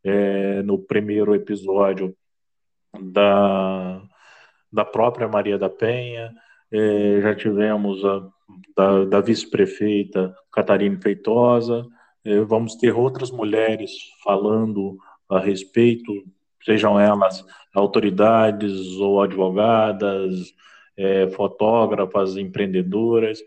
é, 0.04 0.62
no 0.63 0.78
primeiro 0.80 1.36
episódio 1.36 2.15
da, 3.00 4.02
da 4.71 4.86
própria 4.86 5.28
Maria 5.28 5.58
da 5.58 5.69
Penha, 5.69 6.34
é, 6.71 7.21
já 7.21 7.36
tivemos 7.36 8.04
a 8.04 8.28
da, 8.76 9.06
da 9.06 9.21
vice-prefeita 9.21 10.36
Catarina 10.52 11.00
Feitosa, 11.02 11.86
é, 12.23 12.39
vamos 12.41 12.76
ter 12.76 12.95
outras 12.95 13.32
mulheres 13.32 13.91
falando 14.23 14.97
a 15.30 15.39
respeito, 15.39 16.23
sejam 16.63 17.00
elas 17.00 17.45
autoridades 17.73 18.73
ou 18.97 19.21
advogadas, 19.21 20.54
é, 20.95 21.28
fotógrafas, 21.30 22.38
empreendedoras. 22.38 23.39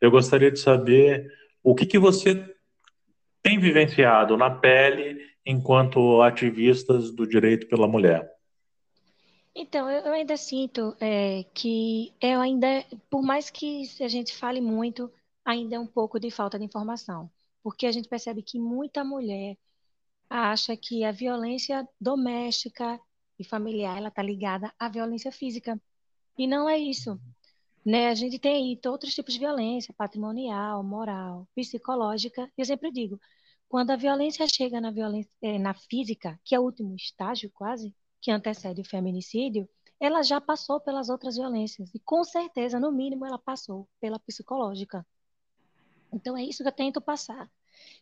Eu 0.00 0.10
gostaria 0.10 0.50
de 0.50 0.58
saber 0.58 1.30
o 1.62 1.74
que, 1.74 1.86
que 1.86 1.98
você 1.98 2.54
tem 3.42 3.58
vivenciado 3.58 4.36
na 4.36 4.50
pele 4.50 5.28
enquanto 5.44 6.22
ativistas 6.22 7.10
do 7.10 7.26
direito 7.26 7.66
pela 7.68 7.88
mulher. 7.88 8.30
Então, 9.54 9.90
eu 9.90 10.12
ainda 10.12 10.36
sinto 10.36 10.96
é, 11.00 11.44
que 11.54 12.14
eu 12.20 12.40
ainda, 12.40 12.84
por 13.10 13.22
mais 13.22 13.50
que 13.50 13.82
a 14.00 14.08
gente 14.08 14.34
fale 14.36 14.60
muito, 14.60 15.10
ainda 15.44 15.76
é 15.76 15.78
um 15.78 15.86
pouco 15.86 16.20
de 16.20 16.30
falta 16.30 16.58
de 16.58 16.64
informação, 16.64 17.30
porque 17.62 17.86
a 17.86 17.92
gente 17.92 18.08
percebe 18.08 18.42
que 18.42 18.58
muita 18.58 19.04
mulher 19.04 19.56
acha 20.28 20.76
que 20.76 21.04
a 21.04 21.10
violência 21.10 21.86
doméstica 22.00 23.00
e 23.38 23.44
familiar 23.44 23.98
ela 23.98 24.08
está 24.08 24.22
ligada 24.22 24.72
à 24.78 24.88
violência 24.88 25.32
física 25.32 25.80
e 26.38 26.46
não 26.46 26.68
é 26.68 26.78
isso. 26.78 27.20
Né? 27.84 28.08
A 28.08 28.14
gente 28.14 28.38
tem 28.38 28.78
outros 28.86 29.14
tipos 29.14 29.34
de 29.34 29.40
violência, 29.40 29.94
patrimonial, 29.96 30.82
moral, 30.82 31.48
psicológica. 31.54 32.50
Eu 32.56 32.64
sempre 32.64 32.90
digo, 32.90 33.18
quando 33.68 33.90
a 33.90 33.96
violência 33.96 34.46
chega 34.48 34.80
na 34.80 34.90
violência 34.90 35.30
é, 35.40 35.58
na 35.58 35.74
física, 35.74 36.38
que 36.44 36.54
é 36.54 36.60
o 36.60 36.62
último 36.64 36.94
estágio 36.94 37.50
quase, 37.54 37.94
que 38.20 38.30
antecede 38.30 38.80
o 38.80 38.84
feminicídio, 38.84 39.68
ela 40.00 40.22
já 40.22 40.40
passou 40.40 40.80
pelas 40.80 41.08
outras 41.08 41.36
violências. 41.36 41.94
E 41.94 41.98
com 42.00 42.24
certeza, 42.24 42.80
no 42.80 42.90
mínimo, 42.90 43.26
ela 43.26 43.38
passou 43.38 43.88
pela 44.00 44.18
psicológica. 44.18 45.06
Então 46.12 46.36
é 46.36 46.42
isso 46.42 46.62
que 46.62 46.68
eu 46.68 46.72
tento 46.72 47.00
passar. 47.00 47.50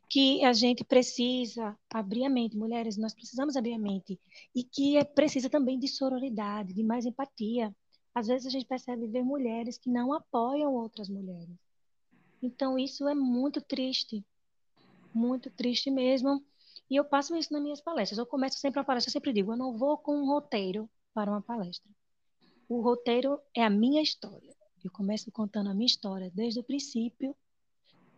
Que 0.08 0.44
a 0.44 0.52
gente 0.52 0.84
precisa 0.84 1.76
abrir 1.90 2.24
a 2.24 2.30
mente, 2.30 2.56
mulheres, 2.56 2.96
nós 2.96 3.14
precisamos 3.14 3.56
abrir 3.56 3.74
a 3.74 3.78
mente. 3.78 4.18
E 4.54 4.64
que 4.64 4.96
é 4.96 5.04
precisa 5.04 5.50
também 5.50 5.78
de 5.78 5.88
sororidade, 5.88 6.72
de 6.72 6.82
mais 6.82 7.04
empatia. 7.04 7.74
Às 8.14 8.26
vezes 8.26 8.46
a 8.46 8.50
gente 8.50 8.66
percebe 8.66 9.06
ver 9.06 9.22
mulheres 9.22 9.78
que 9.78 9.90
não 9.90 10.12
apoiam 10.12 10.74
outras 10.74 11.08
mulheres. 11.08 11.56
Então 12.42 12.78
isso 12.78 13.08
é 13.08 13.14
muito 13.14 13.60
triste. 13.60 14.24
Muito 15.12 15.50
triste 15.50 15.90
mesmo. 15.90 16.44
E 16.90 16.96
eu 16.96 17.04
passo 17.04 17.36
isso 17.36 17.52
nas 17.52 17.62
minhas 17.62 17.80
palestras. 17.80 18.18
Eu 18.18 18.26
começo 18.26 18.58
sempre 18.58 18.78
uma 18.78 18.84
palestra, 18.84 19.08
eu 19.08 19.12
sempre 19.12 19.32
digo, 19.32 19.52
eu 19.52 19.56
não 19.56 19.76
vou 19.76 19.98
com 19.98 20.16
um 20.16 20.26
roteiro 20.26 20.88
para 21.12 21.30
uma 21.30 21.42
palestra. 21.42 21.90
O 22.68 22.80
roteiro 22.80 23.40
é 23.54 23.64
a 23.64 23.70
minha 23.70 24.02
história. 24.02 24.54
Eu 24.84 24.90
começo 24.90 25.30
contando 25.32 25.70
a 25.70 25.74
minha 25.74 25.86
história 25.86 26.30
desde 26.34 26.60
o 26.60 26.64
princípio 26.64 27.36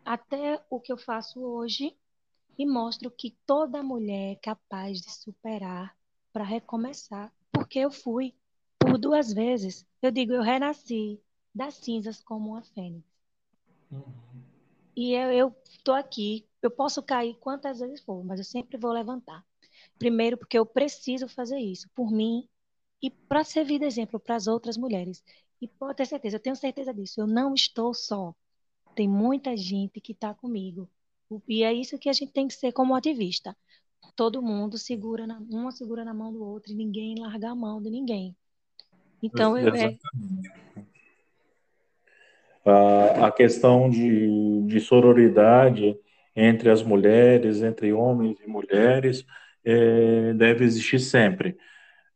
até 0.05 0.63
o 0.69 0.81
que 0.81 0.93
eu 0.93 0.99
faço 0.99 1.41
hoje 1.41 1.97
e 2.59 2.67
mostro 2.67 3.11
que 3.11 3.37
toda 3.47 3.83
mulher 3.83 4.33
é 4.33 4.37
capaz 4.37 5.01
de 5.01 5.11
superar 5.11 5.97
para 6.33 6.45
recomeçar, 6.45 7.33
porque 7.53 7.79
eu 7.79 7.91
fui 7.91 8.35
por 8.91 8.99
duas 8.99 9.33
vezes. 9.33 9.87
Eu 10.03 10.11
digo, 10.11 10.33
eu 10.33 10.43
renasci 10.43 11.21
das 11.55 11.75
cinzas 11.75 12.23
como 12.23 12.51
uma 12.51 12.63
fênix. 12.63 13.05
Uhum. 13.91 14.05
E 14.97 15.15
eu 15.15 15.55
estou 15.65 15.95
aqui 15.95 16.47
eu 16.63 16.71
posso 16.71 17.03
cair 17.03 17.37
quantas 17.41 17.81
vezes 17.81 18.01
for, 18.03 18.23
mas 18.25 18.39
eu 18.39 18.45
sempre 18.45 18.77
vou 18.77 18.93
levantar. 18.93 19.45
Primeiro, 19.99 20.37
porque 20.37 20.59
eu 20.59 20.67
preciso 20.67 21.29
fazer 21.29 21.59
isso 21.59 21.89
por 21.95 22.11
mim 22.11 22.49
e 23.03 23.11
para 23.11 23.45
servir 23.45 23.79
de 23.79 23.87
exemplo 23.87 24.21
para 24.21 24.37
as 24.37 24.47
outras 24.47 24.77
mulheres. 24.77 25.23
E 25.61 25.69
pode 25.69 25.97
ter 25.97 26.07
certeza, 26.07 26.37
eu 26.37 26.41
tenho 26.41 26.57
certeza 26.57 26.93
disso. 26.93 27.21
Eu 27.21 27.27
não 27.27 27.55
estou 27.55 27.95
só. 27.95 28.35
Tem 28.95 29.09
muita 29.09 29.57
gente 29.57 30.01
que 30.01 30.13
está 30.13 30.35
comigo. 30.35 30.89
E 31.49 31.63
é 31.63 31.73
isso 31.73 31.99
que 31.99 32.09
a 32.09 32.13
gente 32.13 32.33
tem 32.33 32.49
que 32.49 32.55
ser 32.55 32.73
como 32.73 32.95
ativista. 32.95 33.57
Todo 34.17 34.43
mundo 34.43 34.77
segura, 34.77 35.27
na, 35.27 35.39
uma 35.39 35.71
segura 35.71 36.05
na 36.05 36.13
mão 36.13 36.33
do 36.33 36.45
outro 36.45 36.73
e 36.73 36.75
ninguém 36.75 37.15
larga 37.19 37.51
a 37.51 37.55
mão 37.55 37.81
de 37.81 37.91
ninguém. 37.91 38.37
Então, 39.23 39.57
eu, 39.57 39.75
é... 39.75 39.97
a 43.23 43.31
questão 43.31 43.89
de, 43.89 44.63
de 44.67 44.81
sororidade 44.81 45.97
entre 46.35 46.71
as 46.71 46.83
mulheres, 46.83 47.63
entre 47.63 47.93
homens 47.93 48.39
e 48.41 48.47
mulheres, 48.47 49.25
é, 49.65 50.33
deve 50.35 50.65
existir 50.65 50.99
sempre, 50.99 51.57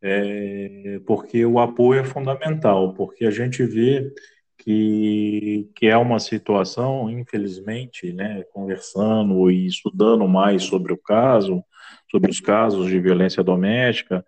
é, 0.03 1.01
porque 1.07 1.45
o 1.45 1.59
apoio 1.59 2.01
é 2.01 2.05
fundamental, 2.05 2.95
porque 2.95 3.27
a 3.27 3.31
gente 3.31 3.65
vê 3.65 4.13
que, 4.59 5.71
que 5.75 5.87
é 5.87 5.97
uma 5.97 6.19
situação, 6.19 7.11
infelizmente, 7.11 8.13
né, 8.13 8.45
conversando 8.53 9.51
e 9.51 9.67
estudando 9.67 10.27
mais 10.27 10.63
sobre 10.65 10.93
o 10.93 10.97
caso, 10.97 11.63
sobre 12.11 12.31
os 12.31 12.41
casos 12.41 12.87
de 12.89 12.99
violência 13.01 13.43
doméstica, 13.43 14.25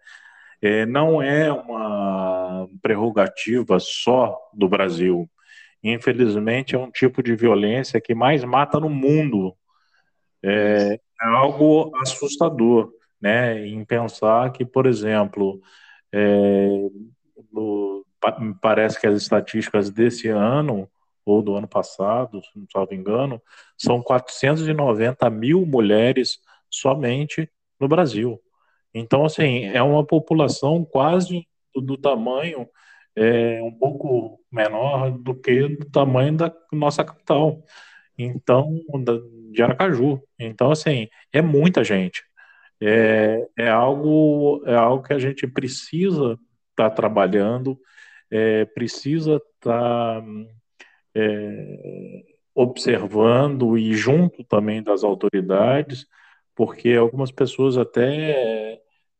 é, 0.60 0.84
não 0.84 1.22
é 1.22 1.52
uma 1.52 2.45
prerrogativa 2.82 3.78
só 3.78 4.36
do 4.52 4.68
Brasil. 4.68 5.28
Infelizmente, 5.82 6.74
é 6.74 6.78
um 6.78 6.90
tipo 6.90 7.22
de 7.22 7.34
violência 7.36 8.00
que 8.00 8.14
mais 8.14 8.42
mata 8.44 8.80
no 8.80 8.88
mundo 8.88 9.54
é, 10.42 10.94
é 10.94 11.26
algo 11.26 11.92
assustador, 11.96 12.92
né? 13.20 13.66
Em 13.66 13.84
pensar 13.84 14.52
que, 14.52 14.64
por 14.64 14.86
exemplo, 14.86 15.60
é, 16.12 16.68
no, 17.52 18.04
parece 18.60 19.00
que 19.00 19.06
as 19.06 19.20
estatísticas 19.20 19.90
desse 19.90 20.28
ano 20.28 20.88
ou 21.24 21.42
do 21.42 21.56
ano 21.56 21.66
passado, 21.66 22.40
se 22.42 22.58
não 22.58 22.66
salvo 22.72 22.94
engano, 22.94 23.42
são 23.76 24.00
490 24.00 25.28
mil 25.30 25.66
mulheres 25.66 26.38
somente 26.70 27.50
no 27.80 27.88
Brasil. 27.88 28.40
Então, 28.94 29.24
assim, 29.24 29.64
é 29.64 29.82
uma 29.82 30.04
população 30.06 30.84
quase 30.84 31.46
do, 31.80 31.96
tamanho 31.96 32.68
é, 33.14 33.62
um 33.62 33.72
pouco 33.72 34.40
menor 34.50 35.10
do 35.18 35.34
que 35.34 35.68
do 35.68 35.90
tamanho 35.90 36.36
da 36.36 36.52
nossa 36.72 37.04
capital. 37.04 37.62
Então, 38.18 38.80
de 39.52 39.62
Aracaju. 39.62 40.22
Então, 40.38 40.70
assim, 40.70 41.08
é 41.32 41.42
muita 41.42 41.84
gente. 41.84 42.22
É, 42.80 43.46
é, 43.58 43.68
algo, 43.70 44.62
é 44.66 44.74
algo 44.74 45.02
que 45.02 45.14
a 45.14 45.18
gente 45.18 45.46
precisa 45.46 46.38
estar 46.70 46.90
tá 46.90 46.90
trabalhando, 46.90 47.78
é, 48.30 48.64
precisa 48.66 49.36
estar 49.36 50.20
tá, 50.20 50.26
é, 51.14 52.24
observando 52.54 53.78
e 53.78 53.94
junto 53.94 54.44
também 54.44 54.82
das 54.82 55.04
autoridades, 55.04 56.06
porque 56.54 56.92
algumas 56.94 57.30
pessoas 57.30 57.76
até 57.76 58.75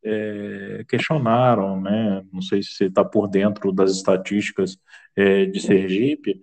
é, 0.07 0.85
questionaram, 0.89 1.81
né? 1.81 2.25
Não 2.33 2.41
sei 2.41 2.63
se 2.63 2.71
você 2.73 2.85
está 2.85 3.05
por 3.05 3.27
dentro 3.27 3.73
das 3.73 3.91
estatísticas 3.91 4.79
é, 5.17 5.47
de 5.47 5.61
Sergipe, 5.61 6.41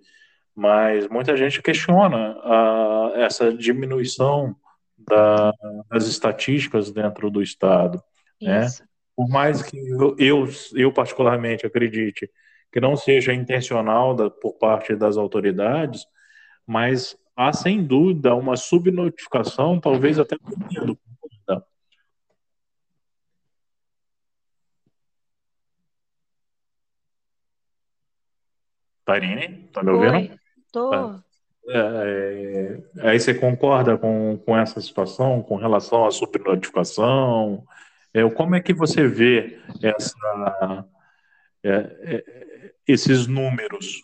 mas 0.54 1.08
muita 1.08 1.36
gente 1.36 1.62
questiona 1.62 2.36
a, 2.42 3.12
essa 3.16 3.52
diminuição 3.52 4.54
da, 4.98 5.52
das 5.90 6.06
estatísticas 6.06 6.90
dentro 6.90 7.30
do 7.30 7.42
Estado. 7.42 8.02
Né? 8.40 8.66
Por 9.16 9.28
mais 9.28 9.62
que 9.62 9.78
eu, 9.78 10.14
eu, 10.18 10.48
eu, 10.74 10.92
particularmente 10.92 11.66
acredite 11.66 12.30
que 12.70 12.80
não 12.80 12.96
seja 12.96 13.32
intencional 13.32 14.14
da, 14.14 14.28
por 14.28 14.54
parte 14.54 14.94
das 14.94 15.16
autoridades, 15.16 16.04
mas 16.66 17.16
há 17.36 17.52
sem 17.52 17.82
dúvida 17.82 18.34
uma 18.34 18.56
subnotificação, 18.56 19.80
talvez 19.80 20.18
até 20.18 20.36
por 20.36 20.58
medo. 20.70 20.98
Tarine, 29.04 29.68
tá 29.72 29.82
me 29.82 29.90
ouvindo? 29.90 30.14
Oi. 30.14 30.30
Tô. 30.72 30.90
Tá. 30.90 31.24
É, 31.66 32.82
é, 32.98 33.08
aí 33.08 33.18
você 33.18 33.32
concorda 33.32 33.96
com, 33.96 34.36
com 34.44 34.56
essa 34.56 34.80
situação 34.80 35.42
com 35.42 35.56
relação 35.56 36.04
à 36.04 36.10
supernotificação? 36.10 37.66
É, 38.12 38.28
como 38.30 38.54
é 38.54 38.60
que 38.60 38.74
você 38.74 39.08
vê 39.08 39.58
essa, 39.82 40.86
é, 41.62 41.70
é, 41.70 42.72
esses 42.86 43.26
números, 43.26 44.02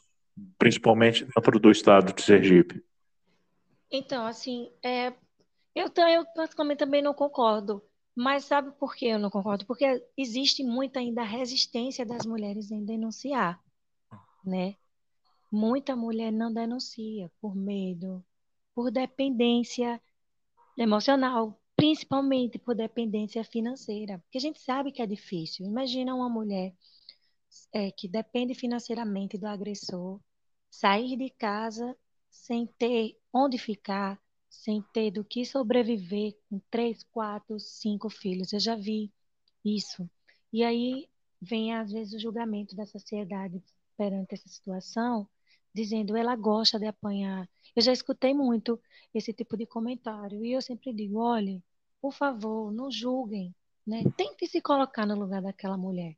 principalmente 0.58 1.24
dentro 1.24 1.58
do 1.60 1.70
estado 1.70 2.12
de 2.14 2.22
Sergipe? 2.22 2.82
Então, 3.90 4.26
assim, 4.26 4.70
é, 4.82 5.12
eu, 5.74 5.90
eu 6.08 6.24
praticamente 6.34 6.78
também 6.78 7.02
não 7.02 7.12
concordo. 7.12 7.82
Mas 8.16 8.44
sabe 8.44 8.72
por 8.72 8.94
que 8.94 9.06
eu 9.06 9.18
não 9.18 9.30
concordo? 9.30 9.64
Porque 9.66 10.04
existe 10.16 10.64
muita 10.64 10.98
ainda 10.98 11.22
resistência 11.22 12.04
das 12.04 12.26
mulheres 12.26 12.70
em 12.70 12.84
denunciar, 12.84 13.60
né? 14.44 14.74
Muita 15.50 15.96
mulher 15.96 16.30
não 16.30 16.52
denuncia 16.52 17.30
por 17.40 17.56
medo, 17.56 18.24
por 18.74 18.90
dependência 18.90 20.00
emocional, 20.76 21.60
principalmente 21.74 22.58
por 22.58 22.74
dependência 22.74 23.42
financeira, 23.42 24.18
porque 24.18 24.38
a 24.38 24.40
gente 24.40 24.60
sabe 24.60 24.92
que 24.92 25.02
é 25.02 25.06
difícil. 25.06 25.66
Imagina 25.66 26.14
uma 26.14 26.28
mulher 26.28 26.74
é, 27.72 27.90
que 27.90 28.06
depende 28.06 28.54
financeiramente 28.54 29.36
do 29.36 29.46
agressor 29.46 30.20
sair 30.70 31.16
de 31.16 31.30
casa 31.30 31.96
sem 32.30 32.66
ter 32.78 33.18
onde 33.32 33.58
ficar, 33.58 34.20
sem 34.48 34.82
ter 34.92 35.10
do 35.10 35.24
que 35.24 35.44
sobreviver 35.44 36.36
com 36.48 36.60
três, 36.70 37.02
quatro, 37.02 37.58
cinco 37.58 38.08
filhos. 38.08 38.52
Eu 38.52 38.60
já 38.60 38.76
vi 38.76 39.12
isso. 39.64 40.08
E 40.52 40.62
aí 40.62 41.08
vem, 41.40 41.74
às 41.74 41.90
vezes, 41.90 42.14
o 42.14 42.20
julgamento 42.20 42.76
da 42.76 42.86
sociedade 42.86 43.62
perante 43.96 44.34
essa 44.34 44.48
situação, 44.48 45.28
dizendo 45.74 46.16
ela 46.16 46.36
gosta 46.36 46.78
de 46.78 46.86
apanhar. 46.86 47.48
Eu 47.74 47.82
já 47.82 47.92
escutei 47.92 48.34
muito 48.34 48.80
esse 49.14 49.32
tipo 49.32 49.56
de 49.56 49.66
comentário 49.66 50.44
e 50.44 50.52
eu 50.52 50.62
sempre 50.62 50.92
digo, 50.92 51.18
olhe, 51.18 51.62
por 52.00 52.12
favor, 52.12 52.72
não 52.72 52.90
julguem, 52.90 53.54
né? 53.86 54.02
Tente 54.16 54.46
se 54.46 54.60
colocar 54.60 55.06
no 55.06 55.14
lugar 55.14 55.42
daquela 55.42 55.76
mulher. 55.76 56.16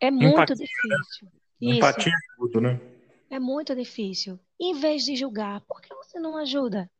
É 0.00 0.10
muito 0.10 0.28
Empatia, 0.28 0.56
né? 0.56 0.64
difícil. 0.64 1.28
Né? 1.60 1.76
Empatia 1.76 2.12
é 2.12 2.36
tudo, 2.36 2.60
né? 2.60 2.80
É 3.28 3.38
muito 3.38 3.74
difícil. 3.74 4.40
Em 4.58 4.74
vez 4.74 5.04
de 5.04 5.14
julgar, 5.14 5.60
por 5.62 5.80
que 5.80 5.94
você 5.94 6.18
não 6.18 6.36
ajuda? 6.36 6.90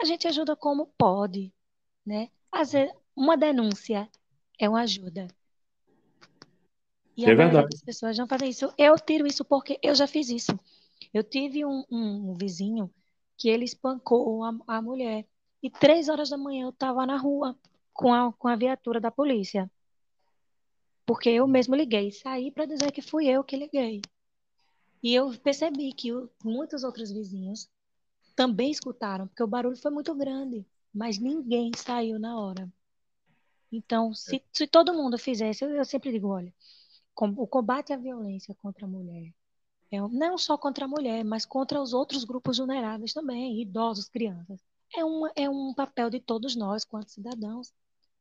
A 0.00 0.04
gente 0.04 0.26
ajuda 0.26 0.56
como 0.56 0.92
pode, 0.98 1.52
né? 2.04 2.30
Às 2.50 2.72
vezes, 2.72 2.94
uma 3.14 3.36
denúncia 3.36 4.08
é 4.58 4.68
uma 4.68 4.80
ajuda. 4.80 5.28
E 7.16 7.24
é 7.24 7.30
a 7.30 7.34
verdade. 7.34 7.68
das 7.70 7.82
pessoas 7.82 8.18
não 8.18 8.26
fazem 8.26 8.50
isso. 8.50 8.72
Eu 8.76 8.98
tiro 8.98 9.26
isso 9.26 9.44
porque 9.44 9.78
eu 9.82 9.94
já 9.94 10.06
fiz 10.06 10.28
isso. 10.28 10.58
Eu 11.12 11.24
tive 11.24 11.64
um, 11.64 11.84
um, 11.90 12.30
um 12.30 12.34
vizinho 12.34 12.92
que 13.36 13.48
ele 13.48 13.64
espancou 13.64 14.44
a, 14.44 14.56
a, 14.66 14.82
mulher. 14.82 15.26
E 15.62 15.70
três 15.70 16.08
horas 16.08 16.30
da 16.30 16.36
manhã 16.36 16.64
eu 16.64 16.70
estava 16.70 17.06
na 17.06 17.16
rua 17.16 17.58
com 17.92 18.12
a, 18.12 18.32
com 18.32 18.48
a 18.48 18.56
viatura 18.56 19.00
da 19.00 19.10
polícia. 19.10 19.70
Porque 21.04 21.28
eu 21.28 21.46
mesmo 21.46 21.74
liguei. 21.74 22.10
Saí 22.10 22.50
para 22.50 22.66
dizer 22.66 22.92
que 22.92 23.02
fui 23.02 23.26
eu 23.26 23.44
que 23.44 23.56
liguei. 23.56 24.00
E 25.02 25.14
eu 25.14 25.32
percebi 25.38 25.92
que 25.92 26.10
muitos 26.44 26.82
outros 26.82 27.10
vizinhos 27.12 27.68
também 28.34 28.70
escutaram, 28.70 29.26
porque 29.26 29.42
o 29.42 29.46
barulho 29.46 29.76
foi 29.76 29.90
muito 29.90 30.14
grande, 30.14 30.66
mas 30.92 31.18
ninguém 31.18 31.70
saiu 31.76 32.18
na 32.18 32.38
hora. 32.38 32.70
Então, 33.70 34.12
se, 34.12 34.42
se 34.52 34.66
todo 34.66 34.92
mundo 34.92 35.18
fizesse, 35.18 35.64
eu, 35.64 35.70
eu 35.70 35.84
sempre 35.84 36.12
digo, 36.12 36.28
olha, 36.28 36.52
com, 37.14 37.28
o 37.28 37.46
combate 37.46 37.92
à 37.92 37.96
violência 37.96 38.54
contra 38.56 38.84
a 38.84 38.88
mulher 38.88 39.32
é, 39.90 40.00
não 40.00 40.36
só 40.36 40.56
contra 40.58 40.84
a 40.84 40.88
mulher, 40.88 41.24
mas 41.24 41.44
contra 41.44 41.80
os 41.80 41.92
outros 41.92 42.24
grupos 42.24 42.58
vulneráveis 42.58 43.12
também, 43.12 43.60
idosos, 43.60 44.08
crianças. 44.08 44.60
É, 44.94 45.04
uma, 45.04 45.30
é 45.36 45.48
um 45.48 45.74
papel 45.74 46.10
de 46.10 46.20
todos 46.20 46.56
nós, 46.56 46.84
quanto 46.84 47.10
cidadãos. 47.10 47.72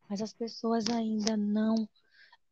Mas 0.10 0.22
as 0.22 0.34
pessoas 0.34 0.86
ainda 0.90 1.36
não 1.36 1.88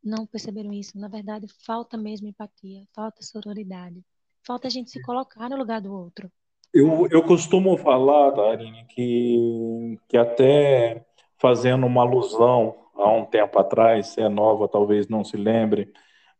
não 0.03 0.25
perceberam 0.25 0.73
isso. 0.73 0.97
Na 0.97 1.07
verdade, 1.07 1.47
falta 1.65 1.95
mesmo 1.95 2.27
empatia, 2.27 2.83
falta 2.93 3.23
sororidade. 3.23 4.03
Falta 4.45 4.67
a 4.67 4.69
gente 4.69 4.91
se 4.91 5.01
colocar 5.01 5.49
no 5.49 5.55
lugar 5.55 5.79
do 5.79 5.93
outro. 5.93 6.29
Eu, 6.73 7.07
eu 7.09 7.23
costumo 7.23 7.77
falar, 7.77 8.31
Darine, 8.31 8.83
que, 8.89 9.97
que 10.09 10.17
até 10.17 11.05
fazendo 11.37 11.85
uma 11.85 12.01
alusão 12.01 12.75
a 12.95 13.09
um 13.11 13.25
tempo 13.25 13.57
atrás, 13.59 14.07
se 14.07 14.21
é 14.21 14.27
nova, 14.27 14.67
talvez 14.67 15.07
não 15.07 15.23
se 15.23 15.37
lembre, 15.37 15.93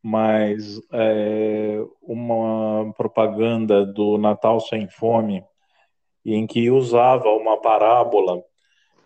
mas 0.03 0.81
é, 0.91 1.81
uma 2.01 2.93
propaganda 2.97 3.85
do 3.85 4.17
Natal 4.17 4.59
Sem 4.59 4.89
Fome, 4.89 5.41
em 6.25 6.45
que 6.45 6.69
usava 6.69 7.29
uma 7.29 7.61
parábola, 7.61 8.43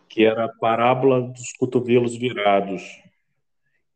que 0.09 0.25
era 0.25 0.45
a 0.45 0.53
parábola 0.59 1.21
dos 1.21 1.53
cotovelos 1.53 2.15
virados, 2.15 2.81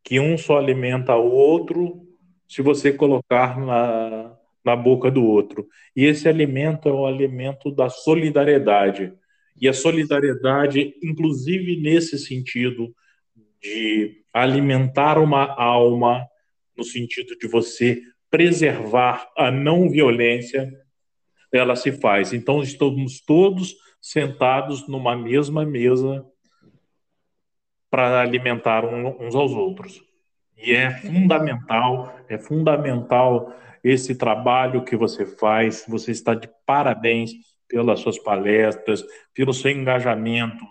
que 0.03 0.19
um 0.19 0.37
só 0.37 0.57
alimenta 0.57 1.15
o 1.15 1.31
outro 1.31 2.05
se 2.47 2.61
você 2.61 2.93
colocar 2.93 3.59
na, 3.59 4.37
na 4.63 4.75
boca 4.75 5.09
do 5.09 5.25
outro. 5.25 5.67
E 5.95 6.05
esse 6.05 6.27
alimento 6.29 6.87
é 6.87 6.91
o 6.91 7.05
alimento 7.05 7.71
da 7.71 7.89
solidariedade. 7.89 9.13
E 9.59 9.67
a 9.67 9.73
solidariedade, 9.73 10.93
inclusive 11.01 11.81
nesse 11.81 12.19
sentido 12.19 12.93
de 13.61 14.23
alimentar 14.33 15.17
uma 15.17 15.45
alma, 15.55 16.27
no 16.77 16.83
sentido 16.83 17.37
de 17.37 17.47
você 17.47 18.01
preservar 18.29 19.29
a 19.37 19.51
não 19.51 19.89
violência, 19.89 20.71
ela 21.51 21.75
se 21.75 21.91
faz. 21.91 22.33
Então, 22.33 22.61
estamos 22.61 23.19
todos 23.19 23.75
sentados 23.99 24.87
numa 24.87 25.15
mesma 25.15 25.65
mesa 25.65 26.25
para 27.89 28.21
alimentar 28.21 28.85
uns 28.85 29.35
aos 29.35 29.51
outros. 29.51 30.01
E 30.57 30.73
é 30.73 30.91
fundamental, 30.91 32.15
é 32.29 32.37
fundamental 32.37 33.53
esse 33.83 34.15
trabalho 34.15 34.85
que 34.85 34.95
você 34.95 35.25
faz. 35.25 35.85
Você 35.87 36.11
está 36.11 36.33
de 36.33 36.49
parabéns 36.65 37.31
pelas 37.67 37.99
suas 37.99 38.17
palestras, 38.17 39.03
pelo 39.33 39.53
seu 39.53 39.71
engajamento 39.71 40.65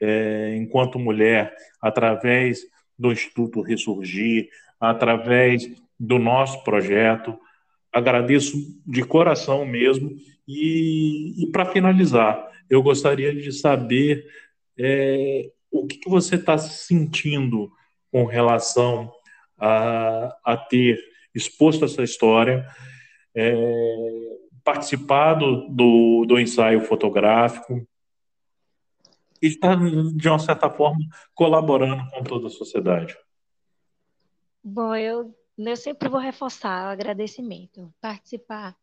é, 0.00 0.56
enquanto 0.56 0.98
mulher, 0.98 1.54
através 1.80 2.60
do 2.98 3.12
Instituto 3.12 3.60
Ressurgir, 3.60 4.48
através 4.82 5.70
do 5.98 6.18
nosso 6.18 6.64
projeto. 6.64 7.38
Agradeço 7.92 8.56
de 8.84 9.04
coração 9.04 9.64
mesmo. 9.64 10.10
E, 10.48 11.44
e 11.44 11.46
para 11.52 11.66
finalizar, 11.66 12.50
eu 12.68 12.82
gostaria 12.82 13.32
de 13.32 13.52
saber 13.52 14.26
é, 14.76 15.50
o 15.70 15.86
que, 15.86 15.98
que 15.98 16.10
você 16.10 16.34
está 16.34 16.58
sentindo 16.58 17.70
com 18.10 18.24
relação 18.24 19.12
a, 19.56 20.36
a 20.44 20.56
ter 20.56 20.98
exposto 21.32 21.84
essa 21.84 22.02
história, 22.02 22.66
é, 23.34 23.54
participado 24.64 25.68
do, 25.68 26.24
do 26.26 26.40
ensaio 26.40 26.80
fotográfico 26.82 27.86
e 29.40 29.46
está, 29.46 29.74
de 29.74 30.28
uma 30.28 30.38
certa 30.38 30.68
forma, 30.68 31.00
colaborando 31.34 32.04
com 32.10 32.22
toda 32.22 32.48
a 32.48 32.50
sociedade. 32.50 33.16
Bom, 34.64 34.94
eu, 34.94 35.34
eu 35.58 35.76
sempre 35.76 36.08
vou 36.08 36.20
reforçar 36.20 36.86
o 36.86 36.92
agradecimento. 36.92 37.92
Participar 38.00 38.76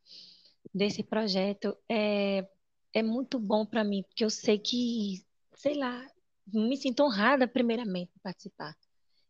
desse 0.73 1.03
projeto 1.03 1.75
é, 1.87 2.47
é 2.93 3.01
muito 3.01 3.39
bom 3.39 3.65
para 3.65 3.83
mim, 3.83 4.03
porque 4.03 4.25
eu 4.25 4.29
sei 4.29 4.59
que, 4.59 5.23
sei 5.55 5.75
lá, 5.75 6.05
me 6.47 6.75
sinto 6.75 7.03
honrada, 7.03 7.47
primeiramente, 7.47 8.11
por 8.11 8.19
participar. 8.21 8.75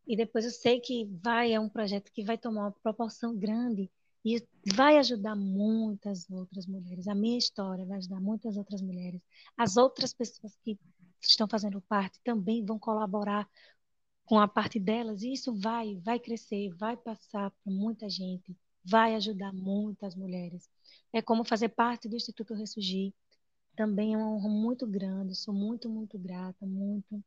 E 0.07 0.15
depois 0.17 0.43
eu 0.43 0.51
sei 0.51 0.79
que 0.79 1.05
vai, 1.21 1.53
é 1.53 1.59
um 1.59 1.69
projeto 1.69 2.11
que 2.11 2.23
vai 2.23 2.37
tomar 2.37 2.61
uma 2.61 2.71
proporção 2.71 3.37
grande 3.37 3.91
e 4.25 4.43
vai 4.73 4.97
ajudar 4.97 5.35
muitas 5.35 6.27
outras 6.31 6.65
mulheres. 6.65 7.07
A 7.07 7.13
minha 7.13 7.37
história 7.37 7.85
vai 7.85 7.99
ajudar 7.99 8.19
muitas 8.19 8.57
outras 8.57 8.81
mulheres. 8.81 9.21
As 9.55 9.77
outras 9.77 10.13
pessoas 10.13 10.57
que 10.63 10.79
estão 11.21 11.47
fazendo 11.47 11.79
parte 11.81 12.19
também 12.23 12.65
vão 12.65 12.79
colaborar 12.79 13.47
com 14.29 14.37
a 14.39 14.47
parte 14.47 14.79
delas, 14.79 15.23
e 15.23 15.33
isso 15.33 15.51
vai, 15.55 15.95
vai 15.95 16.19
crescer, 16.19 16.69
vai 16.75 16.95
passar 16.95 17.49
para 17.49 17.73
muita 17.73 18.07
gente, 18.07 18.55
vai 18.85 19.15
ajudar 19.15 19.51
muitas 19.51 20.13
mulheres. 20.13 20.69
É 21.11 21.19
como 21.19 21.43
fazer 21.43 21.69
parte 21.69 22.07
do 22.07 22.15
Instituto 22.15 22.53
Ressurgir. 22.53 23.11
Também 23.75 24.13
é 24.13 24.17
uma 24.17 24.29
honra 24.31 24.49
muito 24.49 24.85
grande, 24.85 25.33
sou 25.33 25.51
muito, 25.51 25.89
muito 25.89 26.19
grata, 26.19 26.63
muito. 26.63 27.23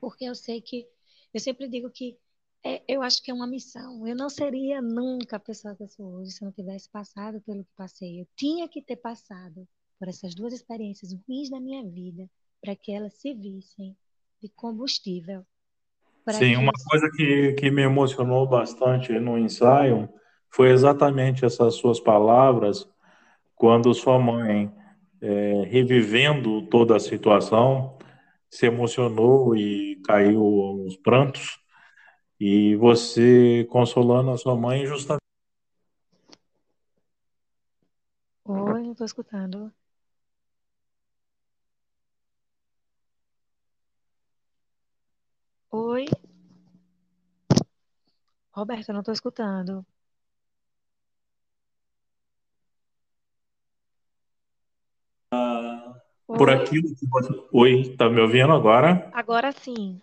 Porque 0.00 0.24
eu 0.24 0.34
sei 0.34 0.60
que, 0.60 0.84
eu 1.32 1.38
sempre 1.38 1.68
digo 1.68 1.88
que 1.88 2.18
é, 2.64 2.82
eu 2.88 3.00
acho 3.00 3.22
que 3.22 3.30
é 3.30 3.34
uma 3.34 3.46
missão. 3.46 4.04
Eu 4.04 4.16
não 4.16 4.28
seria 4.28 4.82
nunca 4.82 5.36
a 5.36 5.40
pessoa 5.40 5.76
que 5.76 5.84
eu 5.84 5.88
sou 5.88 6.06
hoje 6.14 6.32
se 6.32 6.42
eu 6.42 6.46
não 6.46 6.52
tivesse 6.52 6.88
passado 6.88 7.40
pelo 7.42 7.62
que 7.62 7.72
passei. 7.76 8.20
Eu 8.20 8.26
tinha 8.34 8.68
que 8.68 8.82
ter 8.82 8.96
passado 8.96 9.64
por 9.96 10.08
essas 10.08 10.34
duas 10.34 10.52
experiências 10.52 11.12
ruins 11.12 11.50
na 11.50 11.60
minha 11.60 11.88
vida 11.88 12.28
para 12.60 12.74
que 12.74 12.90
elas 12.90 13.14
se 13.14 13.32
vissem 13.32 13.96
de 14.42 14.48
combustível 14.48 15.46
Sim, 16.30 16.56
uma 16.56 16.72
coisa 16.88 17.10
que, 17.10 17.52
que 17.52 17.70
me 17.70 17.82
emocionou 17.82 18.46
bastante 18.46 19.12
no 19.18 19.38
ensaio 19.38 20.08
foi 20.50 20.70
exatamente 20.70 21.44
essas 21.44 21.74
suas 21.74 22.00
palavras, 22.00 22.88
quando 23.54 23.92
sua 23.92 24.18
mãe, 24.18 24.72
é, 25.20 25.64
revivendo 25.66 26.62
toda 26.68 26.96
a 26.96 27.00
situação, 27.00 27.98
se 28.48 28.66
emocionou 28.66 29.54
e 29.56 30.00
caiu 30.06 30.42
aos 30.42 30.96
prantos, 30.96 31.58
e 32.40 32.74
você 32.76 33.66
consolando 33.70 34.30
a 34.30 34.36
sua 34.36 34.56
mãe 34.56 34.86
justamente. 34.86 35.20
Oi, 38.44 38.82
não 38.82 38.92
estou 38.92 39.04
escutando. 39.04 39.72
Oi? 45.70 46.06
Roberto, 48.54 48.88
eu 48.88 48.92
não 48.92 49.00
estou 49.00 49.12
escutando. 49.12 49.84
Ah, 55.32 55.96
por 56.24 56.48
aquilo 56.48 56.94
que 56.94 57.06
você. 57.08 57.32
Oi, 57.52 57.80
está 57.80 58.08
me 58.08 58.20
ouvindo 58.20 58.52
agora? 58.52 59.10
Agora 59.12 59.50
sim. 59.50 60.00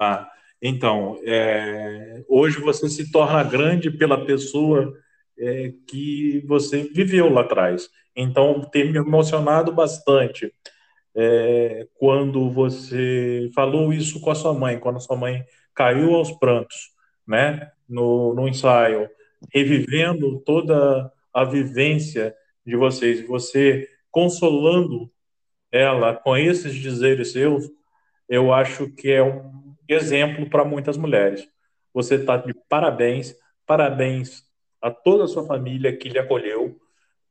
Ah, 0.00 0.30
então, 0.62 1.20
é, 1.24 2.24
hoje 2.26 2.58
você 2.58 2.88
se 2.88 3.12
torna 3.12 3.44
grande 3.44 3.90
pela 3.90 4.24
pessoa 4.24 4.94
é, 5.38 5.74
que 5.86 6.42
você 6.46 6.84
viveu 6.84 7.30
lá 7.30 7.42
atrás. 7.42 7.90
Então, 8.16 8.62
tem 8.62 8.90
me 8.90 8.96
emocionado 8.96 9.72
bastante 9.72 10.50
é, 11.14 11.86
quando 11.98 12.50
você 12.50 13.50
falou 13.54 13.92
isso 13.92 14.22
com 14.22 14.30
a 14.30 14.34
sua 14.34 14.54
mãe, 14.54 14.78
quando 14.78 14.96
a 14.96 15.00
sua 15.00 15.18
mãe 15.18 15.44
caiu 15.74 16.14
aos 16.14 16.32
prantos, 16.32 16.92
né, 17.26 17.70
no, 17.90 18.34
no 18.34 18.48
ensaio, 18.48 19.08
revivendo 19.52 20.40
toda 20.40 21.12
a 21.32 21.44
vivência 21.44 22.34
de 22.64 22.76
vocês, 22.76 23.26
você 23.26 23.88
consolando 24.10 25.10
ela 25.70 26.14
com 26.14 26.36
esses 26.36 26.74
dizeres 26.74 27.32
seus, 27.32 27.70
eu 28.28 28.52
acho 28.52 28.88
que 28.90 29.10
é 29.10 29.22
um 29.22 29.74
exemplo 29.88 30.48
para 30.48 30.64
muitas 30.64 30.96
mulheres. 30.96 31.46
Você 31.92 32.16
está 32.16 32.36
de 32.36 32.54
parabéns, 32.68 33.34
parabéns 33.66 34.44
a 34.80 34.90
toda 34.90 35.24
a 35.24 35.28
sua 35.28 35.46
família 35.46 35.96
que 35.96 36.08
lhe 36.08 36.18
acolheu, 36.18 36.80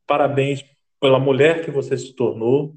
parabéns 0.06 0.64
pela 1.00 1.18
mulher 1.18 1.64
que 1.64 1.70
você 1.70 1.96
se 1.96 2.14
tornou 2.14 2.76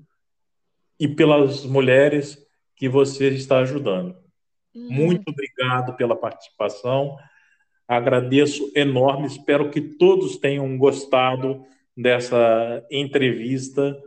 e 0.99 1.07
pelas 1.07 1.65
mulheres 1.65 2.38
que 2.75 2.88
você 2.88 3.29
está 3.29 3.59
ajudando. 3.59 4.15
Uhum. 4.73 4.88
Muito 4.89 5.29
obrigado 5.29 5.95
pela 5.95 6.15
participação. 6.15 7.17
Agradeço 7.95 8.71
enorme. 8.75 9.27
Espero 9.27 9.69
que 9.69 9.81
todos 9.81 10.37
tenham 10.37 10.77
gostado 10.77 11.65
dessa 11.95 12.85
entrevista 12.91 13.97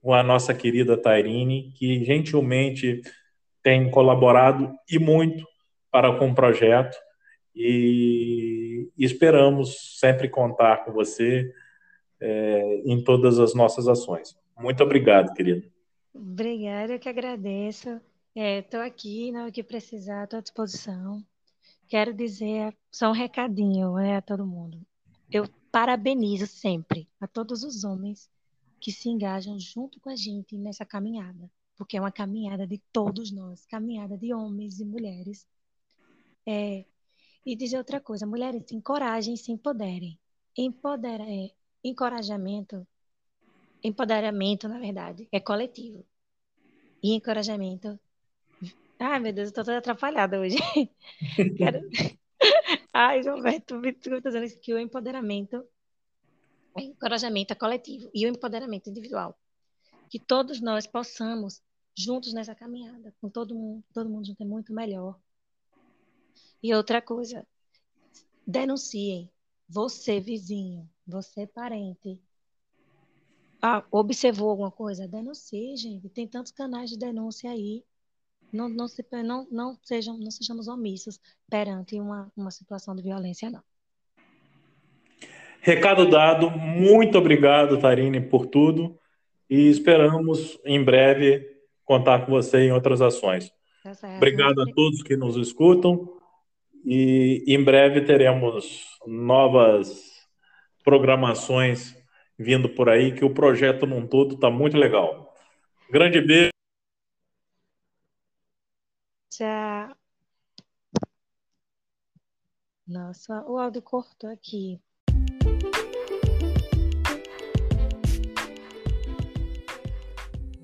com 0.00 0.12
a 0.12 0.22
nossa 0.22 0.52
querida 0.52 0.96
Tairine, 0.96 1.72
que 1.76 2.04
gentilmente 2.04 3.02
tem 3.62 3.90
colaborado 3.90 4.74
e 4.90 4.98
muito 4.98 5.46
para 5.90 6.14
com 6.18 6.30
o 6.30 6.34
projeto. 6.34 6.96
E 7.56 8.90
esperamos 8.98 9.98
sempre 9.98 10.28
contar 10.28 10.84
com 10.84 10.92
você 10.92 11.50
é, 12.20 12.82
em 12.84 13.02
todas 13.02 13.38
as 13.38 13.54
nossas 13.54 13.88
ações. 13.88 14.36
Muito 14.58 14.82
obrigado, 14.82 15.32
querido. 15.32 15.70
Obrigada, 16.12 16.92
eu 16.94 16.98
que 16.98 17.08
agradeço. 17.08 18.00
Estou 18.34 18.80
é, 18.80 18.86
aqui, 18.86 19.30
na 19.30 19.42
hora 19.42 19.52
que 19.52 19.62
precisar, 19.62 20.24
estou 20.24 20.38
à 20.38 20.42
disposição. 20.42 21.24
Quero 21.88 22.14
dizer 22.14 22.76
só 22.90 23.10
um 23.10 23.12
recadinho 23.12 23.94
né, 23.94 24.16
a 24.16 24.22
todo 24.22 24.46
mundo. 24.46 24.84
Eu 25.30 25.48
parabenizo 25.70 26.46
sempre 26.46 27.08
a 27.20 27.26
todos 27.26 27.62
os 27.62 27.84
homens 27.84 28.30
que 28.80 28.92
se 28.92 29.08
engajam 29.08 29.58
junto 29.58 30.00
com 30.00 30.10
a 30.10 30.16
gente 30.16 30.56
nessa 30.56 30.84
caminhada, 30.84 31.50
porque 31.76 31.96
é 31.96 32.00
uma 32.00 32.12
caminhada 32.12 32.66
de 32.66 32.78
todos 32.92 33.32
nós, 33.32 33.64
caminhada 33.66 34.16
de 34.16 34.32
homens 34.32 34.78
e 34.78 34.84
mulheres. 34.84 35.46
É, 36.46 36.84
e 37.44 37.56
dizer 37.56 37.78
outra 37.78 38.00
coisa, 38.00 38.26
mulheres 38.26 38.62
se 38.66 38.74
encorajem, 38.74 39.36
se 39.36 39.52
empoderem. 39.52 40.18
Empodera, 40.56 41.24
é, 41.24 41.50
encorajamento, 41.82 42.86
empoderamento, 43.82 44.68
na 44.68 44.78
verdade, 44.78 45.28
é 45.32 45.40
coletivo. 45.40 46.04
E 47.02 47.14
encorajamento. 47.14 47.98
Ai, 48.98 49.20
meu 49.20 49.32
Deus, 49.32 49.48
eu 49.48 49.54
tô 49.54 49.64
toda 49.64 49.78
atrapalhada 49.78 50.38
hoje. 50.38 50.56
Quero... 51.56 51.80
Ai, 52.92 53.22
Gilberto, 53.22 53.76
me 53.76 53.92
dizendo 53.92 54.60
que 54.60 54.72
o 54.72 54.78
empoderamento, 54.78 55.66
o 56.74 56.80
encorajamento 56.80 57.52
é 57.52 57.56
coletivo 57.56 58.10
e 58.14 58.26
o 58.26 58.28
empoderamento 58.28 58.88
individual. 58.88 59.38
Que 60.08 60.18
todos 60.18 60.60
nós 60.60 60.86
possamos, 60.86 61.62
juntos 61.96 62.32
nessa 62.32 62.54
caminhada, 62.54 63.14
com 63.20 63.28
todo 63.28 63.54
mundo, 63.54 63.84
todo 63.92 64.08
mundo 64.08 64.26
junto 64.26 64.42
é 64.42 64.46
muito 64.46 64.72
melhor. 64.72 65.18
E 66.62 66.74
outra 66.74 67.02
coisa, 67.02 67.46
denunciem. 68.46 69.30
Você, 69.68 70.20
vizinho, 70.20 70.88
você, 71.06 71.46
parente, 71.46 72.20
ah, 73.66 73.82
observou 73.90 74.50
alguma 74.50 74.70
coisa? 74.70 75.08
Denuncie, 75.08 75.74
gente. 75.74 76.10
Tem 76.10 76.28
tantos 76.28 76.52
canais 76.52 76.90
de 76.90 76.98
denúncia 76.98 77.50
aí. 77.50 77.82
Não, 78.54 78.68
não, 78.68 78.86
se, 78.86 79.04
não, 79.24 79.48
não, 79.50 79.76
sejam, 79.82 80.16
não 80.16 80.30
sejamos 80.30 80.68
omissos 80.68 81.18
perante 81.50 81.98
uma, 81.98 82.30
uma 82.36 82.52
situação 82.52 82.94
de 82.94 83.02
violência, 83.02 83.50
não. 83.50 83.62
Recado 85.60 86.08
dado. 86.08 86.50
Muito 86.50 87.18
obrigado, 87.18 87.80
Tarine, 87.80 88.20
por 88.20 88.46
tudo. 88.46 88.96
E 89.50 89.68
esperamos, 89.68 90.58
em 90.64 90.82
breve, 90.84 91.44
contar 91.84 92.24
com 92.24 92.30
você 92.30 92.58
em 92.68 92.72
outras 92.72 93.02
ações. 93.02 93.50
Tá 93.82 93.92
obrigado 94.16 94.60
a 94.62 94.66
todos 94.72 95.02
que 95.02 95.16
nos 95.16 95.36
escutam. 95.36 96.08
E 96.84 97.42
em 97.48 97.62
breve 97.62 98.02
teremos 98.02 98.84
novas 99.04 100.12
programações 100.84 101.96
vindo 102.38 102.68
por 102.68 102.88
aí, 102.88 103.12
que 103.12 103.24
o 103.24 103.30
projeto 103.30 103.86
num 103.86 104.06
todo 104.06 104.34
está 104.34 104.50
muito 104.50 104.76
legal. 104.76 105.34
Grande 105.90 106.20
beijo. 106.20 106.53
Tchau. 109.36 109.96
Nossa, 112.86 113.42
o 113.48 113.58
áudio 113.58 113.82
cortou 113.82 114.30
aqui. 114.30 114.80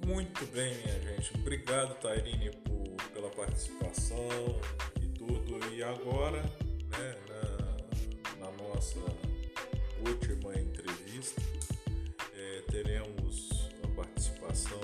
Muito 0.07 0.47
bem, 0.53 0.73
minha 0.85 1.01
gente. 1.01 1.35
Obrigado, 1.35 2.01
Tairine, 2.01 2.53
por, 2.59 3.11
pela 3.13 3.31
participação 3.31 4.29
e 5.03 5.09
tudo. 5.19 5.59
E 5.75 5.83
agora, 5.83 6.41
né, 6.41 7.17
na, 8.39 8.47
na 8.47 8.53
nossa 8.53 9.01
última 10.07 10.55
entrevista, 10.55 11.43
é, 12.35 12.63
teremos 12.71 13.69
a 13.83 13.89
participação 13.97 14.81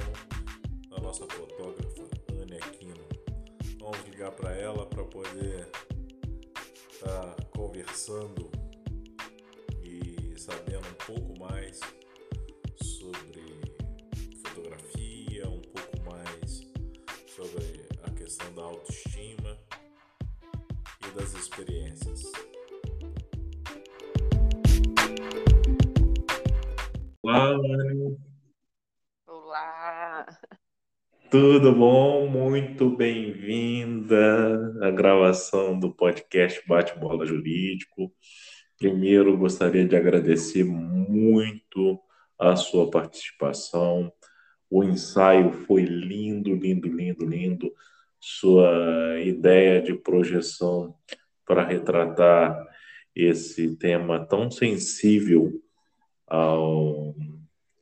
da 0.91 0.99
nossa 0.99 1.25
fotógrafa 1.29 2.03
Anne 2.33 2.57
Aquino. 2.57 3.16
Vamos 3.89 4.05
ligar 4.09 4.33
para 4.33 4.51
ela 4.51 4.85
para 4.85 5.05
poder 5.05 5.71
estar 6.91 7.37
tá 7.37 7.37
conversando 7.57 8.51
e 9.81 10.37
sabendo 10.37 10.89
um 10.89 11.07
pouco 11.07 11.39
mais 11.39 11.79
sobre 12.83 13.45
fotografia, 14.45 15.49
um 15.49 15.63
pouco 15.63 16.03
mais 16.05 16.63
sobre 17.29 17.87
a 18.03 18.11
questão 18.11 18.53
da 18.55 18.63
autoestima 18.63 19.57
e 21.07 21.11
das 21.15 21.33
experiências. 21.35 22.23
Olá, 27.23 27.51
Anne. 27.51 28.19
Olá. 29.29 30.27
Tudo 31.39 31.71
bom? 31.71 32.27
Muito 32.27 32.89
bem-vinda 32.89 34.73
à 34.81 34.91
gravação 34.91 35.79
do 35.79 35.93
podcast 35.93 36.67
Bate-Bola 36.67 37.27
Jurídico. 37.27 38.11
Primeiro, 38.79 39.37
gostaria 39.37 39.87
de 39.87 39.95
agradecer 39.95 40.65
muito 40.65 42.01
a 42.39 42.57
sua 42.57 42.91
participação. 42.91 44.11
O 44.71 44.83
ensaio 44.83 45.53
foi 45.53 45.83
lindo, 45.83 46.55
lindo, 46.55 46.89
lindo, 46.89 47.27
lindo. 47.27 47.71
Sua 48.19 49.21
ideia 49.23 49.83
de 49.83 49.93
projeção 49.93 50.95
para 51.47 51.67
retratar 51.67 52.67
esse 53.15 53.77
tema 53.77 54.25
tão 54.25 54.51
sensível 54.51 55.53
ao, 56.27 57.15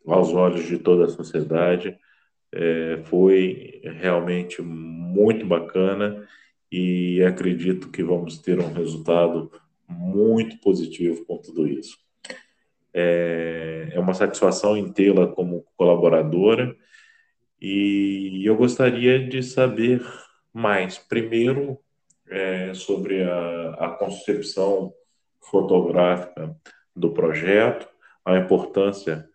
aos 0.09 0.31
olhos 0.35 0.67
de 0.67 0.77
toda 0.77 1.05
a 1.05 1.09
sociedade. 1.09 1.97
É, 2.57 3.03
foi 3.07 3.81
realmente 3.83 4.63
muito 4.63 5.45
bacana 5.45 6.25
e 6.71 7.21
acredito 7.25 7.91
que 7.91 8.03
vamos 8.03 8.39
ter 8.39 8.61
um 8.61 8.73
resultado 8.73 9.51
muito 9.89 10.59
positivo 10.61 11.25
com 11.27 11.39
tudo 11.39 11.67
isso. 11.67 11.99
É, 12.93 13.89
é 13.93 13.99
uma 13.99 14.15
satisfação 14.15 14.77
em 14.77 14.93
tê-la 14.93 15.27
como 15.27 15.67
colaboradora 15.77 16.77
e 17.61 18.43
eu 18.45 18.57
gostaria 18.57 19.19
de 19.19 19.43
saber 19.43 20.01
mais, 20.53 20.97
primeiro, 20.97 21.79
é, 22.29 22.73
sobre 22.73 23.23
a, 23.23 23.71
a 23.81 23.89
concepção 23.91 24.93
fotográfica 25.41 26.57
do 26.95 27.11
projeto, 27.13 27.89
a 28.25 28.39
importância 28.39 29.29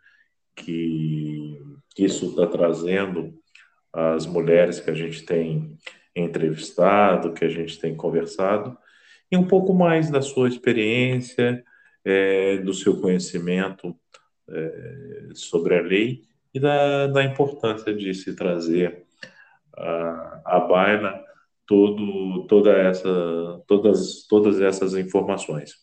que 0.56 1.62
isso 1.98 2.28
está 2.28 2.48
trazendo 2.48 3.34
às 3.92 4.26
mulheres 4.26 4.80
que 4.80 4.90
a 4.90 4.94
gente 4.94 5.24
tem 5.24 5.76
entrevistado, 6.16 7.34
que 7.34 7.46
a 7.46 7.50
gente 7.50 7.80
tem 7.80 7.96
conversado, 7.96 8.78
e 9.32 9.38
um 9.38 9.48
pouco 9.48 9.74
mais 9.74 10.10
da 10.10 10.22
sua 10.22 10.48
experiência, 10.48 11.64
é, 12.04 12.58
do 12.58 12.74
seu 12.74 13.00
conhecimento 13.00 13.96
é, 14.50 15.30
sobre 15.34 15.78
a 15.78 15.82
lei 15.82 16.24
e 16.54 16.60
da, 16.60 17.08
da 17.08 17.24
importância 17.24 17.94
de 17.94 18.14
se 18.14 18.36
trazer 18.36 19.06
uh, 19.78 20.42
à 20.46 20.60
baila 20.68 21.24
todo, 21.66 22.48
toda 22.48 22.72
essa, 22.72 23.10
todas, 23.68 24.26
todas 24.28 24.60
essas 24.60 24.96
informações. 24.96 25.76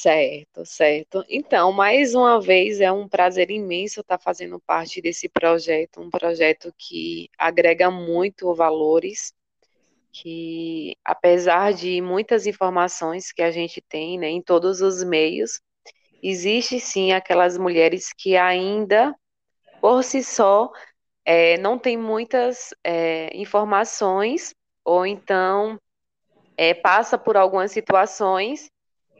Certo, 0.00 0.64
certo. 0.64 1.24
Então, 1.28 1.72
mais 1.72 2.14
uma 2.14 2.40
vez, 2.40 2.80
é 2.80 2.90
um 2.92 3.08
prazer 3.08 3.50
imenso 3.50 4.00
estar 4.00 4.16
fazendo 4.16 4.60
parte 4.60 5.02
desse 5.02 5.28
projeto, 5.28 6.00
um 6.00 6.08
projeto 6.08 6.72
que 6.78 7.28
agrega 7.36 7.90
muito 7.90 8.54
valores, 8.54 9.34
que 10.12 10.96
apesar 11.04 11.72
de 11.74 12.00
muitas 12.00 12.46
informações 12.46 13.32
que 13.32 13.42
a 13.42 13.50
gente 13.50 13.80
tem 13.80 14.16
né, 14.16 14.28
em 14.28 14.40
todos 14.40 14.80
os 14.80 15.02
meios, 15.02 15.60
existe 16.22 16.78
sim 16.78 17.10
aquelas 17.10 17.58
mulheres 17.58 18.12
que 18.16 18.36
ainda, 18.36 19.12
por 19.80 20.04
si 20.04 20.22
só, 20.22 20.70
é, 21.24 21.58
não 21.58 21.76
tem 21.76 21.96
muitas 21.96 22.72
é, 22.84 23.36
informações, 23.36 24.54
ou 24.84 25.04
então 25.04 25.76
é, 26.56 26.72
passa 26.72 27.18
por 27.18 27.36
algumas 27.36 27.72
situações 27.72 28.70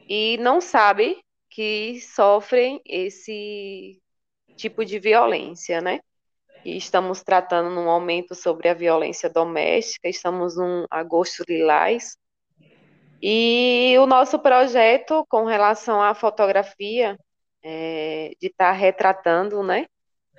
e 0.09 0.39
não 0.39 0.61
sabe 0.61 1.19
que 1.51 2.01
sofrem 2.01 2.81
esse 2.87 4.01
tipo 4.57 4.85
de 4.85 4.99
violência, 4.99 5.81
né? 5.81 6.01
E 6.65 6.77
estamos 6.77 7.23
tratando 7.23 7.71
no 7.71 7.85
momento 7.85 8.35
sobre 8.35 8.69
a 8.69 8.75
violência 8.75 9.29
doméstica, 9.29 10.09
estamos 10.09 10.57
num 10.57 10.85
agosto 10.91 11.45
lilás, 11.49 12.17
e 13.21 13.97
o 13.99 14.07
nosso 14.07 14.39
projeto 14.39 15.25
com 15.29 15.45
relação 15.45 16.01
à 16.01 16.15
fotografia, 16.15 17.19
é, 17.63 18.33
de 18.41 18.47
estar 18.47 18.67
tá 18.67 18.73
retratando, 18.73 19.63
né, 19.63 19.87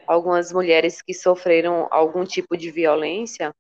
algumas 0.08 0.52
mulheres 0.52 1.02
que 1.02 1.14
sofreram 1.14 1.88
algum 1.92 2.26
tipo 2.26 2.58
de 2.58 2.72
violência, 2.72 3.54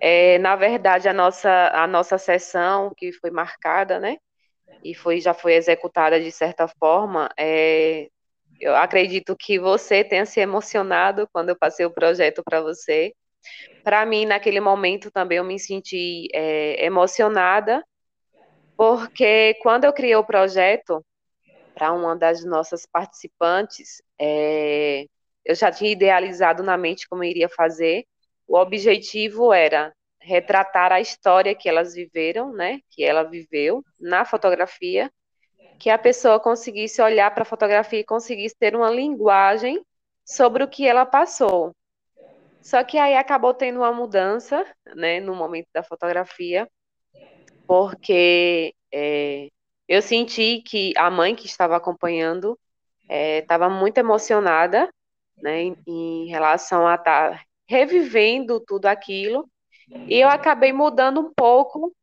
é, 0.00 0.38
na 0.38 0.56
verdade, 0.56 1.08
a 1.08 1.12
nossa, 1.12 1.70
a 1.74 1.86
nossa 1.86 2.18
sessão, 2.18 2.92
que 2.96 3.12
foi 3.12 3.30
marcada, 3.30 3.98
né, 4.00 4.16
e 4.82 4.94
foi, 4.94 5.20
já 5.20 5.32
foi 5.32 5.54
executada 5.54 6.20
de 6.20 6.30
certa 6.30 6.66
forma, 6.66 7.28
é, 7.38 8.08
eu 8.60 8.76
acredito 8.76 9.36
que 9.36 9.58
você 9.58 10.04
tenha 10.04 10.24
se 10.24 10.40
emocionado 10.40 11.28
quando 11.32 11.50
eu 11.50 11.56
passei 11.56 11.84
o 11.84 11.90
projeto 11.90 12.42
para 12.44 12.60
você. 12.60 13.12
Para 13.82 14.06
mim, 14.06 14.24
naquele 14.24 14.60
momento 14.60 15.10
também 15.10 15.38
eu 15.38 15.44
me 15.44 15.58
senti 15.58 16.28
é, 16.32 16.84
emocionada, 16.84 17.84
porque 18.76 19.54
quando 19.62 19.84
eu 19.84 19.92
criei 19.92 20.14
o 20.14 20.24
projeto 20.24 21.04
para 21.74 21.92
uma 21.92 22.14
das 22.16 22.44
nossas 22.44 22.86
participantes, 22.86 24.02
é, 24.20 25.06
eu 25.44 25.54
já 25.54 25.70
tinha 25.70 25.90
idealizado 25.90 26.62
na 26.62 26.76
mente 26.76 27.08
como 27.08 27.24
eu 27.24 27.30
iria 27.30 27.48
fazer. 27.48 28.04
O 28.46 28.56
objetivo 28.56 29.52
era 29.52 29.92
retratar 30.22 30.92
a 30.92 31.00
história 31.00 31.54
que 31.54 31.68
elas 31.68 31.94
viveram, 31.94 32.52
né, 32.52 32.80
que 32.90 33.04
ela 33.04 33.22
viveu 33.22 33.84
na 34.00 34.24
fotografia, 34.24 35.10
que 35.78 35.90
a 35.90 35.98
pessoa 35.98 36.38
conseguisse 36.38 37.02
olhar 37.02 37.32
para 37.32 37.42
a 37.42 37.46
fotografia 37.46 38.00
e 38.00 38.04
conseguisse 38.04 38.56
ter 38.56 38.76
uma 38.76 38.90
linguagem 38.90 39.84
sobre 40.24 40.62
o 40.62 40.68
que 40.68 40.86
ela 40.86 41.04
passou. 41.04 41.74
Só 42.60 42.84
que 42.84 42.96
aí 42.96 43.16
acabou 43.16 43.52
tendo 43.52 43.80
uma 43.80 43.92
mudança, 43.92 44.64
né, 44.94 45.18
no 45.20 45.34
momento 45.34 45.66
da 45.74 45.82
fotografia, 45.82 46.68
porque 47.66 48.74
é, 48.92 49.48
eu 49.88 50.00
senti 50.00 50.62
que 50.62 50.92
a 50.96 51.10
mãe 51.10 51.34
que 51.34 51.46
estava 51.46 51.76
acompanhando 51.76 52.56
estava 53.10 53.66
é, 53.66 53.68
muito 53.68 53.98
emocionada, 53.98 54.88
né, 55.36 55.62
em, 55.62 55.76
em 55.86 56.26
relação 56.28 56.86
a 56.86 56.94
estar 56.94 57.32
tá 57.32 57.44
revivendo 57.66 58.60
tudo 58.60 58.86
aquilo 58.86 59.50
e 59.90 60.18
eu 60.18 60.28
acabei 60.28 60.72
mudando 60.72 61.20
um 61.20 61.32
pouco, 61.34 61.94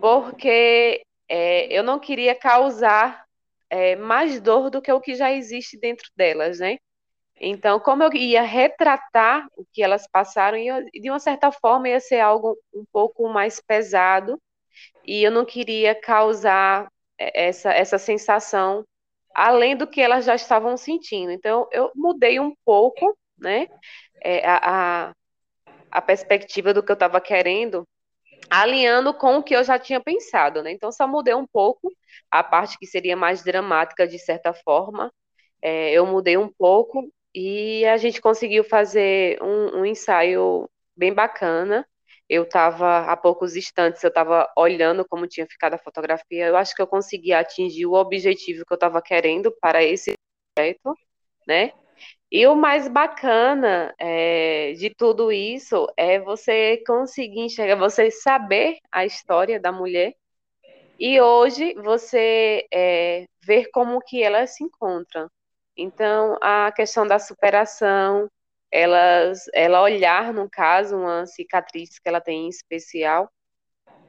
porque 0.00 1.02
é, 1.28 1.66
eu 1.72 1.82
não 1.82 1.98
queria 1.98 2.34
causar 2.34 3.24
é, 3.70 3.96
mais 3.96 4.40
dor 4.40 4.70
do 4.70 4.82
que 4.82 4.92
o 4.92 5.00
que 5.00 5.14
já 5.14 5.32
existe 5.32 5.78
dentro 5.78 6.08
delas, 6.16 6.58
né? 6.58 6.78
Então, 7.40 7.80
como 7.80 8.02
eu 8.04 8.12
ia 8.12 8.42
retratar 8.42 9.46
o 9.56 9.64
que 9.72 9.82
elas 9.82 10.06
passaram, 10.06 10.58
e 10.58 11.00
de 11.00 11.10
uma 11.10 11.18
certa 11.18 11.50
forma 11.50 11.88
ia 11.88 11.98
ser 11.98 12.20
algo 12.20 12.56
um 12.72 12.84
pouco 12.92 13.28
mais 13.28 13.60
pesado, 13.60 14.40
e 15.04 15.22
eu 15.22 15.30
não 15.30 15.44
queria 15.44 15.94
causar 15.94 16.88
é, 17.18 17.48
essa, 17.48 17.72
essa 17.72 17.98
sensação 17.98 18.84
além 19.34 19.76
do 19.76 19.86
que 19.86 20.00
elas 20.00 20.24
já 20.24 20.34
estavam 20.34 20.76
sentindo. 20.76 21.32
Então, 21.32 21.66
eu 21.72 21.90
mudei 21.94 22.38
um 22.38 22.54
pouco, 22.64 23.16
né? 23.38 23.66
É, 24.22 24.46
a, 24.46 25.08
a, 25.08 25.12
a 25.92 26.00
perspectiva 26.00 26.72
do 26.72 26.82
que 26.82 26.90
eu 26.90 26.94
estava 26.94 27.20
querendo, 27.20 27.86
alinhando 28.50 29.12
com 29.14 29.36
o 29.36 29.42
que 29.42 29.54
eu 29.54 29.62
já 29.62 29.78
tinha 29.78 30.00
pensado, 30.00 30.62
né? 30.62 30.72
Então 30.72 30.90
só 30.90 31.06
mudei 31.06 31.34
um 31.34 31.46
pouco 31.46 31.92
a 32.30 32.42
parte 32.42 32.78
que 32.78 32.86
seria 32.86 33.16
mais 33.16 33.44
dramática 33.44 34.08
de 34.08 34.18
certa 34.18 34.54
forma. 34.54 35.12
É, 35.60 35.92
eu 35.92 36.06
mudei 36.06 36.36
um 36.36 36.48
pouco 36.48 37.12
e 37.34 37.84
a 37.86 37.96
gente 37.98 38.20
conseguiu 38.20 38.64
fazer 38.64 39.40
um, 39.42 39.80
um 39.80 39.86
ensaio 39.86 40.68
bem 40.96 41.12
bacana. 41.12 41.86
Eu 42.28 42.44
estava 42.44 43.00
há 43.12 43.16
poucos 43.16 43.56
instantes, 43.56 44.02
eu 44.02 44.08
estava 44.08 44.50
olhando 44.56 45.06
como 45.06 45.26
tinha 45.26 45.46
ficado 45.46 45.74
a 45.74 45.78
fotografia. 45.78 46.46
Eu 46.46 46.56
acho 46.56 46.74
que 46.74 46.80
eu 46.80 46.86
consegui 46.86 47.32
atingir 47.32 47.86
o 47.86 47.92
objetivo 47.92 48.64
que 48.66 48.72
eu 48.72 48.76
estava 48.76 49.02
querendo 49.02 49.52
para 49.60 49.82
esse 49.84 50.14
projeto, 50.54 50.96
né? 51.46 51.72
E 52.34 52.46
o 52.46 52.56
mais 52.56 52.88
bacana 52.88 53.94
é, 53.98 54.72
de 54.72 54.88
tudo 54.88 55.30
isso 55.30 55.86
é 55.98 56.18
você 56.18 56.82
conseguir 56.86 57.40
enxergar, 57.40 57.76
você 57.76 58.10
saber 58.10 58.78
a 58.90 59.04
história 59.04 59.60
da 59.60 59.70
mulher 59.70 60.14
e 60.98 61.20
hoje 61.20 61.74
você 61.74 62.66
é, 62.72 63.26
ver 63.44 63.68
como 63.72 64.00
que 64.00 64.22
ela 64.22 64.46
se 64.46 64.64
encontra. 64.64 65.28
Então, 65.76 66.38
a 66.40 66.72
questão 66.72 67.06
da 67.06 67.18
superação, 67.18 68.28
elas, 68.70 69.44
ela 69.54 69.82
olhar, 69.82 70.32
no 70.32 70.48
caso, 70.50 70.96
uma 70.96 71.26
cicatriz 71.26 71.98
que 71.98 72.08
ela 72.08 72.20
tem 72.20 72.46
em 72.46 72.48
especial, 72.48 73.30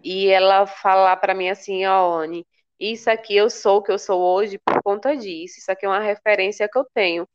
e 0.04 0.30
ela 0.30 0.68
falar 0.68 1.18
para 1.18 1.34
mim 1.36 1.50
assim, 1.50 1.86
ó, 1.86 2.22
oh, 2.22 2.44
isso 2.80 3.10
aqui 3.10 3.36
eu 3.36 3.50
sou 3.50 3.80
o 3.80 3.84
que 3.84 3.92
eu 3.92 4.00
sou 4.00 4.22
hoje 4.22 4.60
por 4.60 4.82
conta 4.84 5.16
disso, 5.18 5.60
isso 5.60 5.72
aqui 5.72 5.86
é 5.86 5.90
uma 5.90 6.00
referência 6.00 6.70
que 6.70 6.78
eu 6.78 6.86
tenho. 6.94 7.28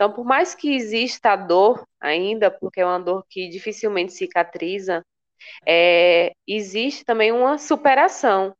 Então, 0.00 0.10
por 0.10 0.24
mais 0.24 0.54
que 0.54 0.74
exista 0.74 1.32
a 1.32 1.36
dor 1.36 1.86
ainda, 2.00 2.50
porque 2.50 2.80
é 2.80 2.86
uma 2.86 2.98
dor 2.98 3.22
que 3.28 3.50
dificilmente 3.50 4.14
cicatriza, 4.14 5.04
é, 5.66 6.32
existe 6.48 7.04
também 7.04 7.30
uma 7.30 7.58
superação 7.58 8.56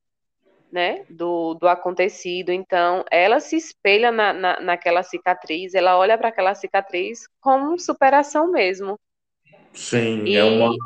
né, 0.70 1.06
do, 1.08 1.54
do 1.54 1.66
acontecido. 1.66 2.52
Então, 2.52 3.06
ela 3.10 3.40
se 3.40 3.56
espelha 3.56 4.12
na, 4.12 4.34
na, 4.34 4.60
naquela 4.60 5.02
cicatriz, 5.02 5.72
ela 5.72 5.96
olha 5.96 6.18
para 6.18 6.28
aquela 6.28 6.54
cicatriz 6.54 7.26
como 7.40 7.78
superação 7.78 8.50
mesmo. 8.50 9.00
Sim, 9.72 10.24
e... 10.26 10.36
é 10.36 10.44
uma 10.44 10.76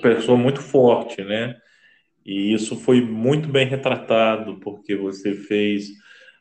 pessoa 0.00 0.38
muito 0.38 0.60
forte, 0.60 1.24
né? 1.24 1.56
E 2.24 2.54
isso 2.54 2.76
foi 2.76 3.00
muito 3.00 3.48
bem 3.48 3.66
retratado, 3.66 4.60
porque 4.60 4.94
você 4.94 5.34
fez 5.34 5.88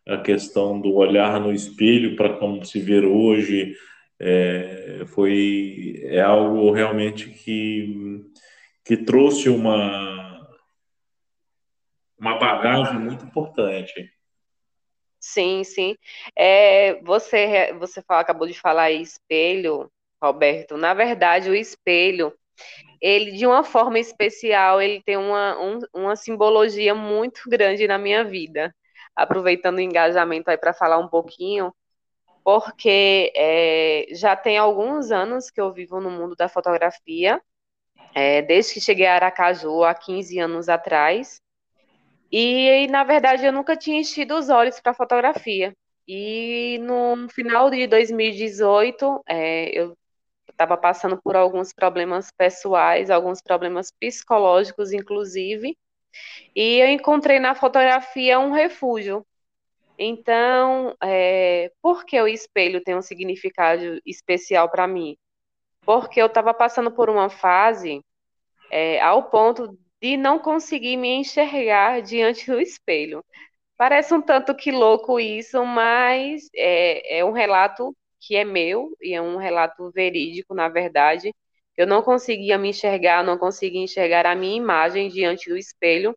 a 0.08 0.18
questão 0.18 0.80
do 0.80 0.94
olhar 0.94 1.40
no 1.40 1.52
espelho 1.52 2.16
para 2.16 2.38
como 2.38 2.64
se 2.64 2.80
ver 2.80 3.06
hoje 3.06 3.76
é, 4.20 5.04
foi 5.08 6.02
é 6.04 6.22
algo 6.22 6.72
realmente 6.72 7.30
que 7.30 8.24
que 8.84 8.96
trouxe 8.98 9.50
uma 9.50 10.48
uma 12.18 12.38
bagagem 12.38 13.00
muito 13.00 13.26
importante. 13.26 14.12
Sim, 15.20 15.64
sim. 15.64 15.96
É, 16.38 17.02
você 17.02 17.74
você 17.74 18.02
fala, 18.04 18.22
acabou 18.22 18.48
de 18.48 18.54
falar 18.54 18.92
espelho, 18.92 19.92
Roberto. 20.22 20.78
Na 20.78 20.94
verdade, 20.94 21.50
o 21.50 21.56
espelho 21.56 22.32
ele 23.02 23.32
de 23.32 23.46
uma 23.46 23.64
forma 23.64 24.00
especial, 24.00 24.82
ele 24.82 25.02
tem 25.04 25.18
uma, 25.18 25.60
um, 25.60 25.80
uma 25.94 26.16
simbologia 26.16 26.96
muito 26.96 27.42
grande 27.50 27.88
na 27.88 27.98
minha 27.98 28.24
vida 28.24 28.74
aproveitando 29.16 29.78
o 29.78 29.82
engajamento 29.82 30.50
aí 30.50 30.58
para 30.58 30.74
falar 30.74 30.98
um 30.98 31.08
pouquinho, 31.08 31.74
porque 32.44 33.32
é, 33.36 34.08
já 34.12 34.36
tem 34.36 34.58
alguns 34.58 35.12
anos 35.12 35.50
que 35.50 35.60
eu 35.60 35.72
vivo 35.74 36.00
no 36.00 36.12
mundo 36.12 36.36
da 36.36 36.48
fotografia, 36.48 37.42
é, 38.14 38.42
desde 38.42 38.74
que 38.76 38.82
cheguei 38.82 39.06
a 39.08 39.16
Aracaju 39.16 39.84
há 39.84 39.94
15 39.94 40.40
anos 40.40 40.70
atrás, 40.70 41.42
e 42.32 42.88
na 42.90 43.04
verdade 43.04 43.46
eu 43.46 43.54
nunca 43.54 43.76
tinha 43.76 44.00
enchido 44.00 44.38
os 44.38 44.50
olhos 44.50 44.80
para 44.80 44.94
fotografia. 44.94 45.74
E 46.08 46.78
no 46.84 47.28
final 47.30 47.70
de 47.70 47.88
2018, 47.88 49.24
é, 49.28 49.70
eu 49.78 49.98
estava 50.52 50.78
passando 50.78 51.20
por 51.22 51.36
alguns 51.36 51.74
problemas 51.74 52.32
pessoais, 52.32 53.10
alguns 53.10 53.42
problemas 53.42 53.92
psicológicos, 53.92 54.94
inclusive, 54.94 55.78
e 56.56 56.80
eu 56.80 56.88
encontrei 56.88 57.40
na 57.40 57.56
fotografia 57.56 58.40
um 58.40 58.52
refúgio. 58.52 59.26
Então, 59.98 60.96
é, 61.02 61.72
por 61.82 62.06
que 62.06 62.20
o 62.22 62.28
espelho 62.28 62.84
tem 62.84 62.96
um 62.96 63.02
significado 63.02 64.02
especial 64.06 64.70
para 64.70 64.88
mim? 64.88 65.18
Porque 65.86 66.22
eu 66.22 66.28
estava 66.28 66.54
passando 66.54 66.92
por 66.92 67.10
uma 67.10 67.30
fase 67.30 68.02
é, 68.72 69.00
ao 69.02 69.30
ponto 69.30 69.78
de 70.02 70.18
não 70.18 70.40
conseguir 70.40 70.98
me 70.98 71.10
enxergar 71.16 72.02
diante 72.02 72.46
do 72.48 72.60
espelho. 72.60 73.24
Parece 73.78 74.14
um 74.14 74.22
tanto 74.22 74.56
que 74.56 74.72
louco 74.72 75.20
isso, 75.20 75.64
mas 75.66 76.50
é, 76.56 77.20
é 77.20 77.26
um 77.26 77.32
relato 77.32 77.96
que 78.20 78.36
é 78.36 78.44
meu 78.44 78.96
e 79.02 79.14
é 79.14 79.22
um 79.22 79.38
relato 79.38 79.92
verídico, 79.92 80.54
na 80.54 80.70
verdade. 80.70 81.34
Eu 81.78 81.88
não 81.88 82.02
conseguia 82.02 82.58
me 82.58 82.70
enxergar, 82.70 83.24
não 83.24 83.38
conseguia 83.38 83.82
enxergar 83.82 84.26
a 84.26 84.36
minha 84.36 84.58
imagem 84.58 85.10
diante 85.10 85.50
do 85.50 85.58
espelho 85.58 86.16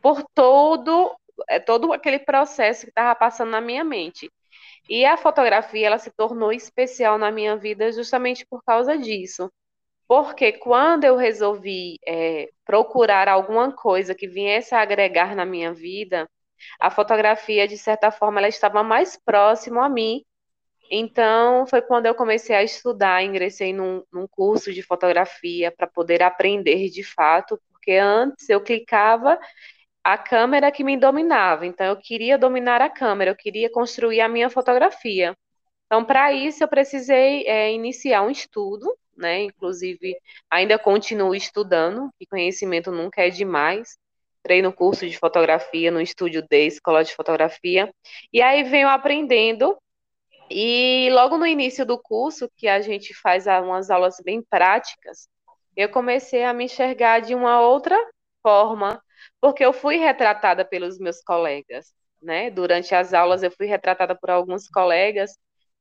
por 0.00 0.22
todo 0.34 1.14
é 1.48 1.60
todo 1.60 1.92
aquele 1.92 2.18
processo 2.18 2.84
que 2.86 2.90
estava 2.90 3.14
passando 3.14 3.50
na 3.50 3.60
minha 3.60 3.84
mente. 3.84 4.30
E 4.88 5.04
a 5.04 5.16
fotografia 5.16 5.86
ela 5.86 5.98
se 5.98 6.10
tornou 6.10 6.52
especial 6.52 7.18
na 7.18 7.30
minha 7.30 7.56
vida 7.56 7.92
justamente 7.92 8.46
por 8.46 8.62
causa 8.64 8.96
disso. 8.96 9.50
Porque 10.08 10.52
quando 10.52 11.04
eu 11.04 11.16
resolvi 11.16 11.98
é, 12.06 12.48
procurar 12.64 13.28
alguma 13.28 13.70
coisa 13.72 14.14
que 14.14 14.26
viesse 14.26 14.74
a 14.74 14.80
agregar 14.80 15.36
na 15.36 15.44
minha 15.44 15.72
vida, 15.72 16.28
a 16.80 16.90
fotografia, 16.90 17.68
de 17.68 17.76
certa 17.76 18.10
forma, 18.10 18.40
ela 18.40 18.48
estava 18.48 18.82
mais 18.82 19.16
próximo 19.22 19.80
a 19.80 19.88
mim. 19.88 20.24
Então, 20.90 21.66
foi 21.66 21.82
quando 21.82 22.06
eu 22.06 22.14
comecei 22.14 22.56
a 22.56 22.62
estudar, 22.62 23.22
ingressei 23.22 23.72
num, 23.72 24.02
num 24.12 24.26
curso 24.26 24.72
de 24.72 24.82
fotografia 24.82 25.70
para 25.70 25.86
poder 25.86 26.22
aprender 26.22 26.88
de 26.90 27.02
fato, 27.02 27.60
porque 27.70 27.92
antes 27.92 28.48
eu 28.48 28.60
clicava 28.60 29.38
a 30.04 30.16
câmera 30.18 30.72
que 30.72 30.84
me 30.84 30.96
dominava. 30.96 31.66
Então, 31.66 31.86
eu 31.86 31.96
queria 31.96 32.38
dominar 32.38 32.80
a 32.80 32.88
câmera, 32.90 33.30
eu 33.30 33.36
queria 33.36 33.70
construir 33.70 34.20
a 34.20 34.28
minha 34.28 34.50
fotografia. 34.50 35.36
Então, 35.86 36.04
para 36.04 36.32
isso, 36.32 36.62
eu 36.62 36.68
precisei 36.68 37.44
é, 37.46 37.72
iniciar 37.72 38.22
um 38.22 38.30
estudo, 38.30 38.94
né? 39.16 39.42
Inclusive, 39.42 40.16
ainda 40.50 40.78
continuo 40.78 41.34
estudando, 41.34 42.10
que 42.18 42.26
conhecimento 42.26 42.90
nunca 42.92 43.22
é 43.22 43.30
demais. 43.30 43.98
Entrei 44.40 44.62
no 44.62 44.72
curso 44.72 45.06
de 45.08 45.18
fotografia, 45.18 45.90
no 45.90 46.00
estúdio 46.00 46.42
D, 46.48 46.66
escola 46.66 47.04
de 47.04 47.14
fotografia, 47.14 47.92
e 48.32 48.40
aí 48.40 48.62
venho 48.64 48.88
aprendendo. 48.88 49.76
E 50.50 51.08
logo 51.12 51.36
no 51.36 51.46
início 51.46 51.84
do 51.84 52.00
curso, 52.00 52.50
que 52.56 52.68
a 52.68 52.80
gente 52.80 53.14
faz 53.14 53.46
umas 53.46 53.90
aulas 53.90 54.16
bem 54.24 54.42
práticas, 54.42 55.28
eu 55.76 55.88
comecei 55.88 56.44
a 56.44 56.52
me 56.52 56.64
enxergar 56.64 57.20
de 57.20 57.34
uma 57.34 57.60
outra 57.60 57.96
forma, 58.42 59.02
porque 59.40 59.64
eu 59.64 59.72
fui 59.72 59.96
retratada 59.96 60.64
pelos 60.64 60.98
meus 60.98 61.22
colegas, 61.22 61.92
né? 62.22 62.50
Durante 62.50 62.94
as 62.94 63.14
aulas 63.14 63.42
eu 63.42 63.50
fui 63.50 63.66
retratada 63.66 64.14
por 64.16 64.30
alguns 64.30 64.68
colegas 64.68 65.32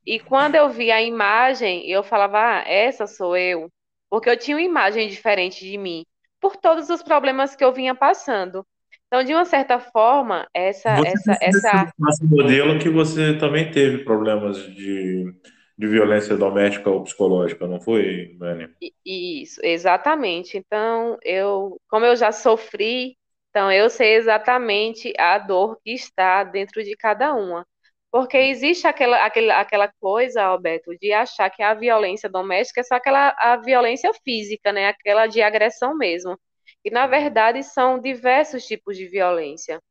e 0.06 0.20
quando 0.20 0.56
eu 0.56 0.70
vi 0.70 0.90
a 0.92 1.02
imagem, 1.02 1.86
eu 1.90 2.02
falava, 2.04 2.40
ah, 2.40 2.64
essa 2.66 3.06
sou 3.08 3.36
eu, 3.36 3.70
porque 4.10 4.30
eu 4.30 4.38
tinha 4.38 4.56
uma 4.56 4.64
imagem 4.64 5.08
diferente 5.10 5.66
de 5.66 5.78
mim, 5.78 6.06
por 6.40 6.56
todos 6.56 6.90
os 6.90 7.04
problemas 7.04 7.56
que 7.56 7.64
eu 7.64 7.74
vinha 7.74 7.94
passando. 7.94 8.66
Então, 9.08 9.24
de 9.24 9.34
uma 9.34 9.46
certa 9.46 9.80
forma, 9.80 10.48
essa 10.54 10.96
você 10.98 11.08
essa 11.08 11.38
essa 11.42 11.92
modelo 12.24 12.78
que 12.80 12.90
você 12.90 13.38
também 13.38 13.72
teve 13.72 14.04
problemas 14.04 14.58
de, 14.58 15.34
de 15.78 15.88
violência 15.88 16.36
doméstica 16.36 16.90
ou 16.90 17.04
psicológica, 17.04 17.68
não 17.68 17.80
foi, 17.80 18.36
Vânia? 18.38 18.70
Isso, 19.06 19.62
exatamente. 19.64 20.58
Então, 20.58 21.18
eu, 21.24 21.80
como 21.90 22.06
eu 22.06 22.16
já 22.16 22.32
sofri 22.32 23.18
então, 23.58 23.72
eu 23.72 23.90
sei 23.90 24.14
exatamente 24.16 25.12
a 25.18 25.40
dor 25.40 25.80
que 25.84 25.92
está 25.92 26.44
dentro 26.44 26.84
de 26.84 26.96
cada 26.96 27.34
uma. 27.34 27.66
Porque 28.12 28.38
existe 28.38 28.86
aquela, 28.86 29.26
aquela, 29.26 29.60
aquela 29.60 29.92
coisa, 30.00 30.44
Alberto, 30.44 30.96
de 31.00 31.12
achar 31.12 31.50
que 31.50 31.64
a 31.64 31.74
violência 31.74 32.30
doméstica 32.30 32.82
é 32.82 32.84
só 32.84 32.96
aquela 32.96 33.36
a 33.38 33.58
violência 33.58 34.12
física, 34.24 34.72
né? 34.72 34.88
Aquela 34.90 35.26
de 35.26 35.42
agressão 35.42 35.98
mesmo. 35.98 36.40
E, 36.88 36.90
na 36.90 37.06
verdade, 37.06 37.64
são 37.64 38.00
diversos 38.00 38.66
tipos 38.66 38.96
de 38.96 39.08
violência. 39.10 39.82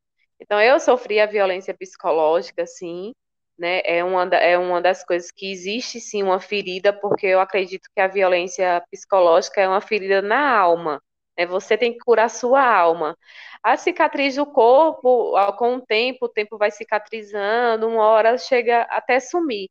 Então, 0.41 0.59
eu 0.59 0.81
sofri 0.81 1.21
a 1.21 1.27
violência 1.27 1.75
psicológica, 1.75 2.67
sim, 2.67 3.13
né? 3.59 3.83
É 3.85 4.03
uma, 4.03 4.25
da, 4.25 4.39
é 4.39 4.57
uma 4.57 4.81
das 4.81 5.05
coisas 5.05 5.31
que 5.31 5.53
existe, 5.53 6.01
sim, 6.01 6.23
uma 6.23 6.41
ferida, 6.41 6.95
porque 6.95 7.27
eu 7.27 7.39
acredito 7.39 7.91
que 7.95 8.01
a 8.01 8.09
violência 8.09 8.83
psicológica 8.91 9.61
é 9.61 9.69
uma 9.69 9.83
ferida 9.83 10.23
na 10.23 10.59
alma. 10.59 11.03
Né? 11.39 11.45
Você 11.45 11.77
tem 11.77 11.93
que 11.93 11.99
curar 11.99 12.27
a 12.27 12.29
sua 12.31 12.65
alma. 12.65 13.15
A 13.63 13.77
cicatriz 13.77 14.37
do 14.37 14.47
corpo, 14.47 15.35
com 15.59 15.77
o 15.77 15.81
tempo, 15.83 16.25
o 16.25 16.31
tempo 16.31 16.57
vai 16.57 16.71
cicatrizando, 16.71 17.89
uma 17.89 18.07
hora 18.07 18.39
chega 18.39 18.83
até 18.85 19.21
sumir. 19.21 19.69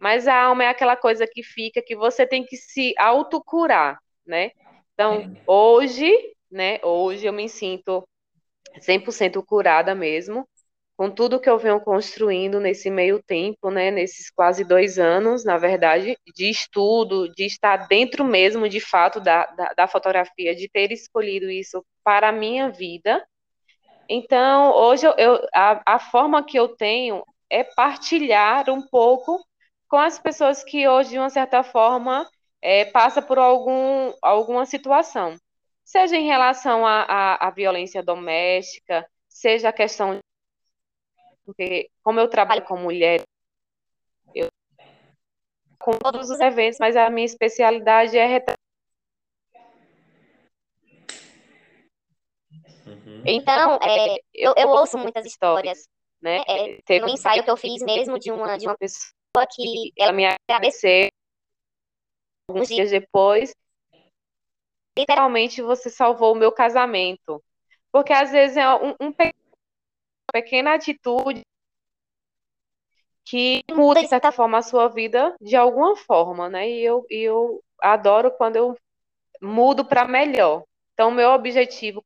Mas 0.00 0.26
a 0.26 0.34
alma 0.34 0.64
é 0.64 0.68
aquela 0.68 0.96
coisa 0.96 1.28
que 1.28 1.44
fica, 1.44 1.80
que 1.80 1.94
você 1.94 2.26
tem 2.26 2.44
que 2.44 2.56
se 2.56 2.92
autocurar, 2.98 4.00
né? 4.26 4.50
Então, 4.94 5.32
hoje, 5.46 6.35
né, 6.50 6.78
hoje 6.82 7.26
eu 7.26 7.32
me 7.32 7.48
sinto 7.48 8.06
100% 8.80 9.42
curada 9.42 9.94
mesmo, 9.94 10.46
com 10.96 11.10
tudo 11.10 11.40
que 11.40 11.48
eu 11.50 11.58
venho 11.58 11.80
construindo 11.80 12.58
nesse 12.58 12.90
meio 12.90 13.22
tempo, 13.22 13.70
né, 13.70 13.90
nesses 13.90 14.30
quase 14.30 14.64
dois 14.64 14.98
anos, 14.98 15.44
na 15.44 15.58
verdade, 15.58 16.16
de 16.34 16.50
estudo, 16.50 17.28
de 17.34 17.44
estar 17.44 17.86
dentro 17.88 18.24
mesmo, 18.24 18.68
de 18.68 18.80
fato, 18.80 19.20
da, 19.20 19.46
da, 19.46 19.72
da 19.74 19.88
fotografia, 19.88 20.54
de 20.54 20.68
ter 20.70 20.90
escolhido 20.92 21.50
isso 21.50 21.84
para 22.02 22.30
a 22.30 22.32
minha 22.32 22.70
vida. 22.70 23.22
Então, 24.08 24.72
hoje, 24.72 25.06
eu, 25.06 25.14
eu 25.18 25.48
a, 25.54 25.96
a 25.96 25.98
forma 25.98 26.44
que 26.44 26.58
eu 26.58 26.68
tenho 26.68 27.24
é 27.50 27.64
partilhar 27.64 28.70
um 28.70 28.82
pouco 28.82 29.44
com 29.88 29.96
as 29.98 30.18
pessoas 30.18 30.64
que 30.64 30.88
hoje, 30.88 31.10
de 31.10 31.18
uma 31.18 31.30
certa 31.30 31.62
forma, 31.62 32.28
é, 32.62 32.84
passa 32.86 33.20
por 33.22 33.38
algum, 33.38 34.12
alguma 34.22 34.66
situação. 34.66 35.36
Seja 35.86 36.16
em 36.16 36.26
relação 36.26 36.84
à 36.84 37.48
violência 37.54 38.02
doméstica, 38.02 39.08
seja 39.28 39.68
a 39.68 39.72
questão 39.72 40.18
porque 41.44 41.88
como 42.02 42.18
eu 42.18 42.28
trabalho 42.28 42.64
com 42.64 42.76
mulher, 42.76 43.22
eu 44.34 44.48
com 45.78 45.92
todos 45.92 46.28
os 46.28 46.40
eventos, 46.40 46.80
mas 46.80 46.96
a 46.96 47.08
minha 47.08 47.24
especialidade 47.24 48.18
é 48.18 48.26
uhum. 52.84 53.22
Então, 53.24 53.78
é, 53.80 54.16
eu, 54.34 54.54
eu, 54.56 54.68
ouço 54.70 54.98
muitas 54.98 55.24
histórias, 55.24 55.88
né? 56.20 56.42
É, 56.48 56.82
teve 56.84 57.06
um 57.06 57.10
ensaio 57.10 57.44
que 57.44 57.50
eu 57.50 57.56
fiz 57.56 57.80
mesmo 57.82 58.18
de 58.18 58.32
uma, 58.32 58.58
de 58.58 58.66
uma 58.66 58.76
pessoa 58.76 59.46
que 59.54 59.92
ela 59.96 60.12
me 60.12 60.24
agradeceu 60.26 61.10
alguns 62.48 62.66
dias 62.66 62.90
depois. 62.90 63.54
Literalmente, 64.96 65.60
você 65.60 65.90
salvou 65.90 66.32
o 66.32 66.36
meu 66.36 66.50
casamento. 66.52 67.42
Porque 67.92 68.12
às 68.12 68.30
vezes 68.30 68.56
é 68.56 68.68
um, 68.74 68.94
um 69.00 69.12
pequena 70.32 70.74
atitude 70.74 71.42
que 73.24 73.64
muda, 73.70 74.02
de 74.02 74.08
certa 74.08 74.30
forma, 74.30 74.58
a 74.58 74.62
sua 74.62 74.88
vida 74.88 75.34
de 75.40 75.56
alguma 75.56 75.96
forma, 75.96 76.48
né? 76.48 76.70
E 76.70 76.84
eu, 76.84 77.04
e 77.10 77.22
eu 77.22 77.62
adoro 77.80 78.30
quando 78.30 78.56
eu 78.56 78.76
mudo 79.40 79.84
para 79.84 80.06
melhor. 80.06 80.64
Então, 80.94 81.10
meu 81.10 81.30
objetivo 81.30 82.02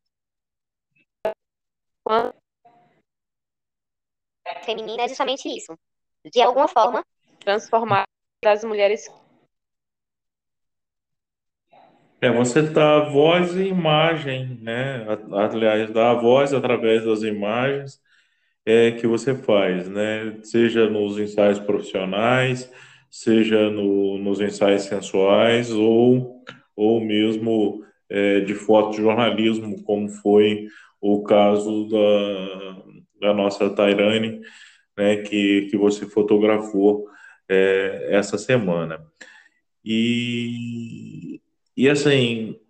feminina 4.64 5.03
é 5.03 5.09
justamente 5.09 5.49
isso. 5.49 5.78
De 6.32 6.41
alguma 6.41 6.68
forma, 6.68 7.05
transformar 7.41 8.05
as 8.45 8.64
mulheres. 8.64 9.09
É, 12.22 12.30
você 12.30 12.62
dá 12.62 13.00
voz 13.00 13.56
e 13.56 13.62
imagem, 13.68 14.58
né? 14.60 15.06
Aliás, 15.32 15.90
dá 15.90 16.10
a 16.10 16.14
voz 16.14 16.52
através 16.52 17.04
das 17.04 17.22
imagens 17.22 18.00
é 18.66 18.92
que 18.92 19.06
você 19.06 19.34
faz, 19.34 19.88
né? 19.88 20.38
Seja 20.42 20.88
nos 20.88 21.18
ensaios 21.18 21.58
profissionais, 21.58 22.70
seja 23.10 23.70
no, 23.70 24.18
nos 24.18 24.40
ensaios 24.40 24.82
sensuais 24.82 25.70
ou, 25.72 26.44
ou 26.76 27.00
mesmo 27.00 27.84
é, 28.08 28.40
de 28.40 28.54
fotojornalismo, 28.54 29.82
como 29.84 30.08
foi 30.08 30.66
o 31.00 31.22
caso 31.22 31.88
da, 31.88 33.28
da 33.28 33.34
nossa 33.34 33.70
Tairane, 33.70 34.40
né, 34.96 35.16
que, 35.18 35.68
que 35.70 35.76
você 35.76 36.06
fotografou 36.06 37.06
é, 37.48 38.08
essa 38.10 38.36
semana. 38.36 39.00
E, 39.84 41.29
e 41.80 41.88
assim, 41.88 42.60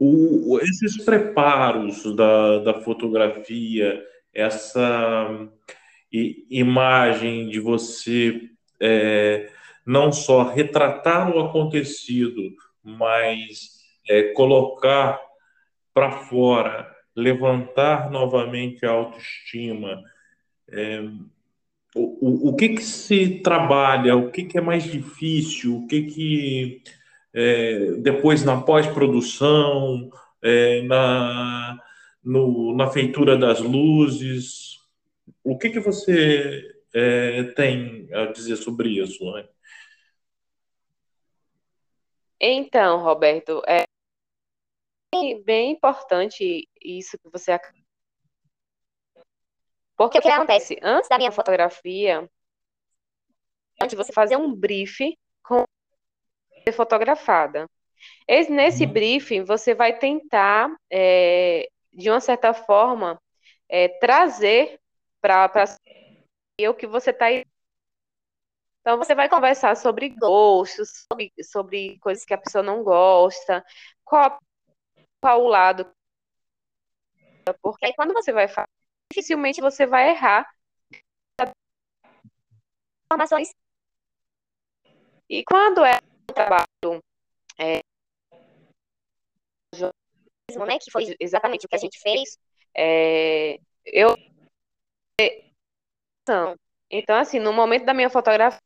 o, 0.00 0.58
esses 0.60 1.04
preparos 1.04 2.02
da, 2.16 2.58
da 2.58 2.80
fotografia, 2.80 4.04
essa 4.34 5.48
imagem 6.10 7.48
de 7.48 7.60
você 7.60 8.50
é, 8.80 9.48
não 9.86 10.10
só 10.10 10.42
retratar 10.42 11.30
o 11.30 11.38
acontecido, 11.38 12.52
mas 12.82 13.78
é, 14.08 14.32
colocar 14.32 15.20
para 15.94 16.10
fora, 16.10 16.92
levantar 17.14 18.10
novamente 18.10 18.84
a 18.84 18.90
autoestima. 18.90 20.02
É, 20.68 21.00
o, 21.94 22.48
o 22.48 22.56
que 22.56 22.70
que 22.70 22.82
se 22.82 23.38
trabalha, 23.38 24.16
o 24.16 24.32
que 24.32 24.42
que 24.42 24.58
é 24.58 24.60
mais 24.60 24.82
difícil, 24.82 25.76
o 25.76 25.86
que 25.86 26.02
que 26.02 26.82
é, 27.38 27.92
depois 28.00 28.44
na 28.44 28.60
pós-produção, 28.60 30.10
é, 30.42 30.82
na, 30.82 31.78
no, 32.20 32.76
na 32.76 32.90
feitura 32.90 33.38
das 33.38 33.60
luzes, 33.60 34.80
o 35.44 35.56
que 35.56 35.70
que 35.70 35.78
você 35.78 36.68
é, 36.92 37.44
tem 37.54 38.08
a 38.12 38.26
dizer 38.26 38.56
sobre 38.56 38.88
isso, 39.00 39.24
né? 39.32 39.48
Então, 42.40 43.02
Roberto, 43.04 43.62
é 43.68 43.84
bem 45.44 45.72
importante 45.72 46.68
isso 46.82 47.16
que 47.18 47.30
você 47.30 47.52
porque 49.96 50.18
o 50.18 50.22
que 50.22 50.28
acontece? 50.28 50.78
Antes 50.82 51.08
da 51.08 51.18
minha 51.18 51.32
fotografia, 51.32 52.28
antes 53.80 53.90
de 53.90 53.96
você 53.96 54.12
fazer 54.12 54.36
um 54.36 54.54
brief 54.54 55.00
ser 56.70 56.72
fotografada. 56.76 57.66
Nesse 58.50 58.84
uhum. 58.84 58.92
briefing, 58.92 59.44
você 59.44 59.74
vai 59.74 59.98
tentar, 59.98 60.70
é, 60.90 61.68
de 61.92 62.10
uma 62.10 62.20
certa 62.20 62.52
forma, 62.54 63.20
é, 63.68 63.88
trazer 63.88 64.78
para 65.20 65.50
o 66.68 66.74
que 66.74 66.86
você 66.86 67.10
está. 67.10 67.26
Então, 68.80 68.96
você 68.96 69.14
vai 69.14 69.28
conversar 69.28 69.76
sobre 69.76 70.10
gostos, 70.10 71.06
sobre, 71.10 71.32
sobre 71.42 71.98
coisas 71.98 72.24
que 72.24 72.34
a 72.34 72.38
pessoa 72.38 72.62
não 72.62 72.82
gosta, 72.82 73.64
qual, 74.04 74.38
qual 75.20 75.42
o 75.44 75.48
lado. 75.48 75.90
Porque 77.62 77.86
aí, 77.86 77.94
quando 77.94 78.12
você 78.12 78.32
vai 78.32 78.46
falar 78.46 78.68
dificilmente 79.10 79.60
você 79.60 79.86
vai 79.86 80.10
errar 80.10 80.46
informações. 83.06 83.54
E 85.28 85.42
quando 85.44 85.84
é 85.84 85.98
trabalho 86.34 87.02
é, 87.58 87.80
né, 90.66 90.78
que 90.78 90.90
foi 90.90 91.14
exatamente 91.20 91.66
o 91.66 91.68
que 91.68 91.76
a 91.76 91.78
gente 91.78 91.98
fez, 92.00 92.38
é, 92.76 93.58
eu 93.84 94.14
então 96.90 97.16
assim, 97.16 97.38
no 97.38 97.52
momento 97.52 97.84
da 97.84 97.94
minha 97.94 98.10
fotografia 98.10 98.60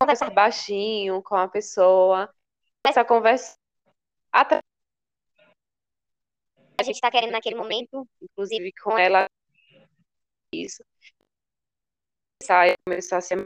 conversar 0.00 0.30
baixinho 0.30 1.22
com 1.22 1.34
a 1.34 1.48
pessoa, 1.48 2.32
essa 2.86 3.04
conversa 3.04 3.56
até 4.32 4.60
a 6.80 6.84
gente 6.84 6.94
está 6.94 7.10
querendo 7.10 7.32
naquele 7.32 7.56
momento, 7.56 8.08
inclusive 8.22 8.72
com 8.80 8.96
ela, 8.96 9.28
isso. 10.54 10.84
Começar 12.86 13.18
a 13.18 13.20
ser. 13.20 13.44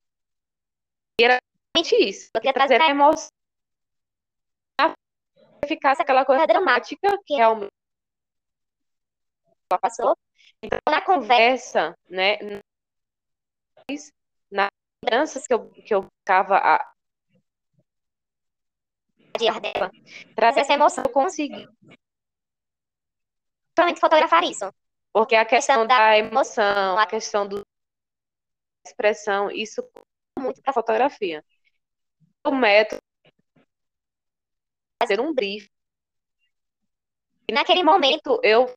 Isso. 1.76 2.30
Eu 2.34 2.40
queria 2.40 2.52
trazer 2.52 2.80
a 2.80 2.88
emoção. 2.88 3.30
Ficasse 5.66 6.02
aquela 6.02 6.24
coisa 6.24 6.46
dramática 6.46 7.18
que 7.24 7.34
realmente 7.34 7.70
passou. 9.80 10.16
Então, 10.62 10.78
na 10.88 11.00
conversa, 11.00 11.96
né, 12.10 12.36
nas 14.50 14.70
lembranças 15.04 15.46
que 15.46 15.54
eu, 15.54 15.70
que 15.70 15.94
eu 15.94 16.06
ficava 16.20 16.56
a 16.58 16.92
dela, 19.38 19.90
trazer 20.36 20.60
essa 20.60 20.74
emoção, 20.74 21.04
eu 21.04 21.12
consegui 21.12 21.66
somente 23.78 24.00
fotografar 24.00 24.44
isso. 24.44 24.72
Porque 25.12 25.34
a 25.34 25.44
questão 25.44 25.86
da 25.86 26.18
emoção, 26.18 26.98
a 26.98 27.06
questão 27.06 27.46
da 27.48 27.60
expressão, 28.86 29.50
isso 29.50 29.82
muito 30.38 30.62
para 30.62 30.72
fotografia. 30.72 31.44
O 32.44 32.50
método 32.50 33.00
fazer 35.02 35.20
um 35.20 35.34
brief. 35.34 35.68
E 37.48 37.52
naquele 37.52 37.82
momento 37.82 38.40
eu 38.42 38.72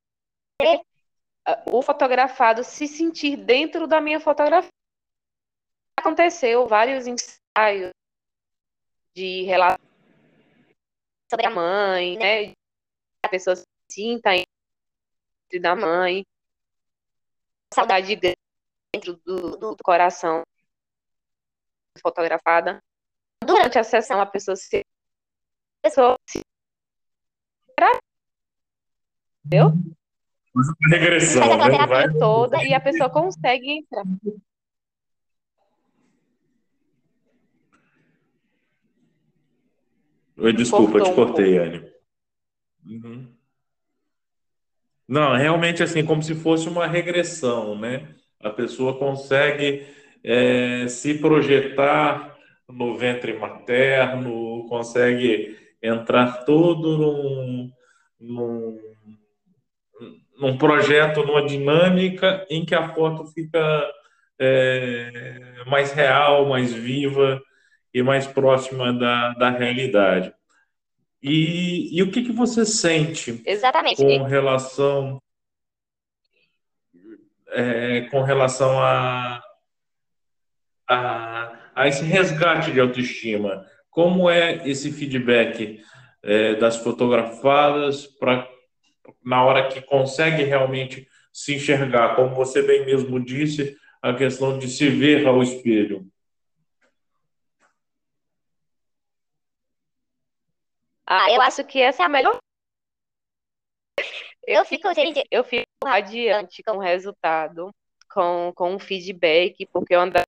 o 1.72 1.82
fotografado 1.82 2.64
se 2.64 2.88
sentir 2.88 3.38
dentro 3.38 3.86
da 3.86 4.02
minha 4.02 4.20
fotografia. 4.20 4.72
Aconteceu 5.96 6.68
vários 6.68 7.06
ensaios 7.06 7.92
de 9.14 9.44
relação 9.44 9.86
sobre 11.30 11.46
a 11.46 11.52
mãe, 11.52 12.18
né? 12.18 12.54
A 13.24 13.30
pessoa 13.30 13.56
se 13.56 13.66
sinta 13.90 14.32
da 15.62 15.76
mãe, 15.76 16.26
saudade 17.74 18.16
dentro 18.16 19.16
do, 19.24 19.58
do 19.58 19.78
coração 19.84 20.44
fotografada. 22.02 22.84
Durante 23.66 23.80
a 23.80 23.84
sessão, 23.84 24.22
a 24.22 24.28
pessoa 24.28 24.56
se. 24.56 24.78
A 24.78 25.90
pessoa 25.90 26.16
se. 26.30 26.40
Entendeu? 29.44 29.74
Regressão, 30.88 31.42
Faz 31.42 31.52
aquela 31.54 31.70
né? 31.70 31.72
terapia 31.72 32.12
Vai. 32.12 32.20
toda 32.20 32.64
e 32.64 32.74
a 32.76 32.80
pessoa 32.80 33.10
consegue 33.10 33.72
entrar. 33.72 34.04
Desculpa, 40.56 41.02
te 41.02 41.12
cortei, 41.14 41.58
Anne. 41.58 41.92
Uhum. 42.86 43.36
Não, 45.08 45.36
realmente 45.36 45.82
assim, 45.82 46.06
como 46.06 46.22
se 46.22 46.36
fosse 46.36 46.70
uma 46.70 46.86
regressão, 46.86 47.76
né? 47.80 48.16
A 48.40 48.52
pessoa 48.52 49.00
consegue 49.00 49.88
é, 50.24 50.88
se 50.88 51.16
projetar 51.18 52.35
no 52.70 52.98
ventre 52.98 53.34
materno, 53.34 54.66
consegue 54.68 55.58
entrar 55.82 56.46
todo 56.46 56.98
num, 56.98 57.72
num, 58.20 58.80
num 60.40 60.58
projeto, 60.58 61.24
numa 61.24 61.46
dinâmica 61.46 62.46
em 62.50 62.66
que 62.66 62.74
a 62.74 62.90
foto 62.94 63.26
fica 63.28 63.92
é, 64.40 65.64
mais 65.68 65.92
real, 65.92 66.48
mais 66.48 66.74
viva 66.74 67.42
e 67.94 68.02
mais 68.02 68.28
próxima 68.28 68.92
da, 68.92 69.34
da 69.34 69.50
realidade. 69.50 70.34
E, 71.22 71.98
e 71.98 72.04
o 72.04 72.12
que, 72.12 72.24
que 72.24 72.32
você 72.32 72.66
sente 72.66 73.42
Exatamente. 73.46 74.04
com 74.04 74.24
relação 74.24 75.22
é, 77.56 78.02
com 78.12 78.22
relação 78.22 78.80
a, 78.80 79.42
a, 80.88 81.55
a, 81.76 81.88
esse 81.88 82.04
resgate 82.06 82.72
de 82.72 82.80
autoestima? 82.80 83.66
Como 83.90 84.30
é 84.30 84.68
esse 84.68 84.92
feedback 84.92 85.82
é, 86.24 86.56
das 86.56 86.78
fotografadas 86.78 88.08
para 88.08 88.50
na 89.24 89.44
hora 89.44 89.68
que 89.68 89.82
consegue 89.82 90.44
realmente 90.44 91.08
se 91.32 91.56
enxergar, 91.56 92.16
como 92.16 92.34
você 92.34 92.62
bem 92.62 92.86
mesmo 92.86 93.20
disse, 93.20 93.76
a 94.02 94.14
questão 94.14 94.58
de 94.58 94.68
se 94.68 94.90
ver 94.90 95.28
ao 95.28 95.44
espelho? 95.44 96.08
Ah, 101.06 101.32
eu 101.32 101.42
acho 101.42 101.64
que 101.66 101.80
essa 101.80 102.04
é 102.04 102.06
a 102.06 102.10
melhor. 102.10 102.38
Eu 104.48 104.64
fico, 104.66 104.92
gente, 104.94 105.24
eu 105.30 105.44
fico 105.44 105.66
radiante 105.84 106.64
com 106.64 106.78
o 106.78 106.80
resultado, 106.80 107.72
com, 108.12 108.52
com 108.56 108.76
o 108.76 108.80
feedback, 108.80 109.66
porque 109.68 109.96
uma 109.96 110.10
das 110.10 110.26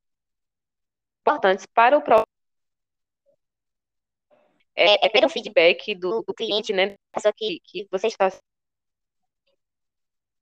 importantes 1.27 1.65
para 1.65 1.97
o 1.97 2.01
próprio. 2.01 2.25
É, 4.75 5.07
é 5.07 5.09
pelo 5.09 5.29
feedback 5.29 5.93
do, 5.95 6.23
do 6.23 6.33
cliente, 6.33 6.71
né? 6.71 6.95
Pessoa 7.11 7.33
que, 7.35 7.59
que 7.63 7.87
você 7.91 8.07
está 8.07 8.29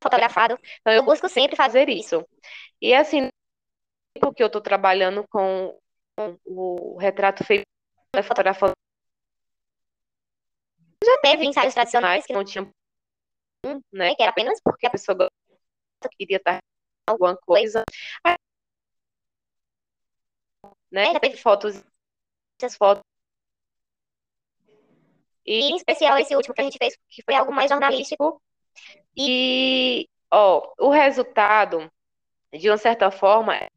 fotografado. 0.03 0.59
Então, 0.81 0.93
eu 0.93 1.03
busco 1.03 1.27
sempre 1.27 1.55
fazer 1.55 1.89
isso. 1.89 2.23
E 2.81 2.93
assim, 2.93 3.29
porque 4.21 4.43
eu 4.43 4.47
estou 4.47 4.61
trabalhando 4.61 5.25
com, 5.29 5.77
com 6.15 6.37
o 6.45 6.97
retrato 6.97 7.43
feito 7.43 7.65
fotografando 8.23 8.73
já 11.03 11.17
teve 11.21 11.45
ensaios 11.45 11.73
tradicionais 11.73 12.25
que 12.25 12.33
não 12.33 12.43
tinham, 12.43 12.71
né? 13.91 14.15
Que 14.15 14.23
era 14.23 14.31
apenas 14.31 14.59
porque 14.63 14.87
a 14.87 14.89
pessoa 14.89 15.29
queria 16.17 16.37
estar 16.37 16.59
alguma 17.07 17.35
coisa. 17.37 17.83
Né? 20.91 21.13
Já 21.13 21.19
teve 21.19 21.37
fotos, 21.37 21.83
essas 22.59 22.77
fotos. 22.77 23.03
E 25.45 25.71
em 25.71 25.75
especial 25.75 26.17
esse 26.17 26.35
último 26.35 26.55
que 26.55 26.61
a 26.61 26.63
gente 26.63 26.77
fez, 26.77 26.97
que 27.07 27.21
foi 27.23 27.35
algo 27.35 27.53
mais 27.53 27.69
jornalístico. 27.69 28.41
E, 29.15 30.09
ó, 30.31 30.73
o 30.79 30.89
resultado, 30.89 31.91
de 32.51 32.69
uma 32.69 32.77
certa 32.77 33.11
forma, 33.11 33.55
é. 33.55 33.69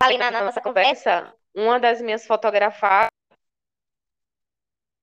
Falei 0.00 0.16
na 0.16 0.30
nossa 0.30 0.60
conversa, 0.60 1.34
uma 1.52 1.80
das 1.80 2.00
minhas 2.00 2.24
fotografadas 2.24 3.10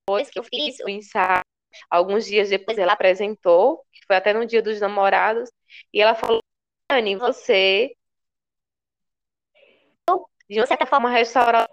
depois 0.07 0.29
que 0.29 0.37
eu 0.37 0.43
fiz 0.43 0.79
o 0.81 0.89
ensaio, 0.89 1.41
alguns 1.89 2.25
dias 2.25 2.49
depois 2.49 2.77
ela 2.77 2.93
apresentou, 2.93 3.83
que 3.91 4.05
foi 4.05 4.15
até 4.15 4.33
no 4.33 4.45
dia 4.45 4.61
dos 4.61 4.79
namorados, 4.79 5.49
E 5.91 5.99
ela 5.99 6.13
falou, 6.13 6.41
Anne, 6.91 7.15
você, 7.15 7.95
de 10.49 10.59
uma 10.59 10.67
certa 10.67 10.85
forma, 10.85 11.09
restaurar 11.09 11.67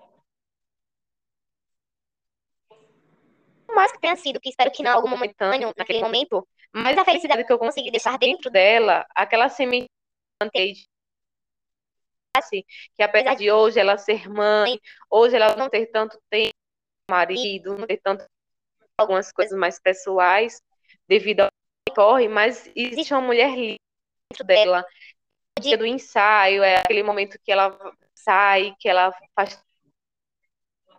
mais 3.75 3.91
que 3.91 4.01
tenha 4.01 4.17
sido, 4.17 4.41
que 4.41 4.51
espero 4.51 4.71
que 4.71 4.83
não 4.83 4.93
algo 4.93 5.09
momentâneo 5.09 5.73
naquele 5.77 6.01
momento, 6.01 6.47
mas 6.73 6.97
a 6.97 7.05
felicidade 7.05 7.45
que 7.45 7.53
eu 7.53 7.59
consegui 7.59 7.91
deixar 7.91 8.19
dentro 8.19 8.51
dela, 8.51 9.07
aquela 9.15 9.49
semente 9.49 9.89
que 12.95 13.03
apesar 13.03 13.35
de 13.35 13.51
hoje 13.51 13.79
ela 13.79 13.99
ser 13.99 14.29
mãe, 14.29 14.79
hoje 15.11 15.37
ela 15.37 15.55
não 15.57 15.69
ter 15.69 15.87
tanto 15.87 16.21
tempo 16.31 16.53
marido, 17.11 17.77
não 17.77 17.87
ter 17.87 17.99
tanto 17.99 18.25
algumas 18.97 19.31
coisas 19.33 19.59
mais 19.59 19.79
pessoais 19.81 20.63
devido 21.07 21.41
ao 21.41 21.49
que 21.87 21.95
corre, 21.95 22.29
mas 22.29 22.71
existe 22.75 23.13
uma 23.13 23.21
mulher 23.21 23.55
dentro 23.55 24.45
dela. 24.45 24.85
O 25.59 25.63
dia 25.63 25.77
do 25.77 25.87
ensaio 25.87 26.63
é 26.63 26.77
aquele 26.77 27.03
momento 27.03 27.39
que 27.43 27.53
ela 27.53 27.79
sai, 28.23 28.75
que 28.79 28.89
ela 28.89 29.13
faz 29.35 29.63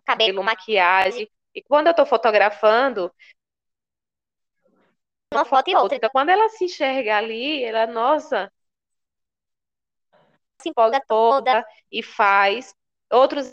cabelo, 0.06 0.44
maquiagem. 0.44 1.30
E 1.56 1.62
quando 1.64 1.88
eu 1.88 1.92
estou 1.92 2.06
fotografando, 2.06 3.14
uma 5.34 5.46
foto 5.46 5.70
e 5.70 5.76
outra. 5.76 5.98
Então, 5.98 6.10
quando 6.12 6.30
ela 6.30 6.50
se 6.50 6.66
enxerga 6.66 7.18
ali, 7.18 7.64
ela, 7.64 7.88
nossa, 7.88 8.52
se 10.62 10.70
empolga 10.70 11.02
toda 11.08 11.66
e 11.92 12.02
faz. 12.04 12.76
Outros, 13.12 13.52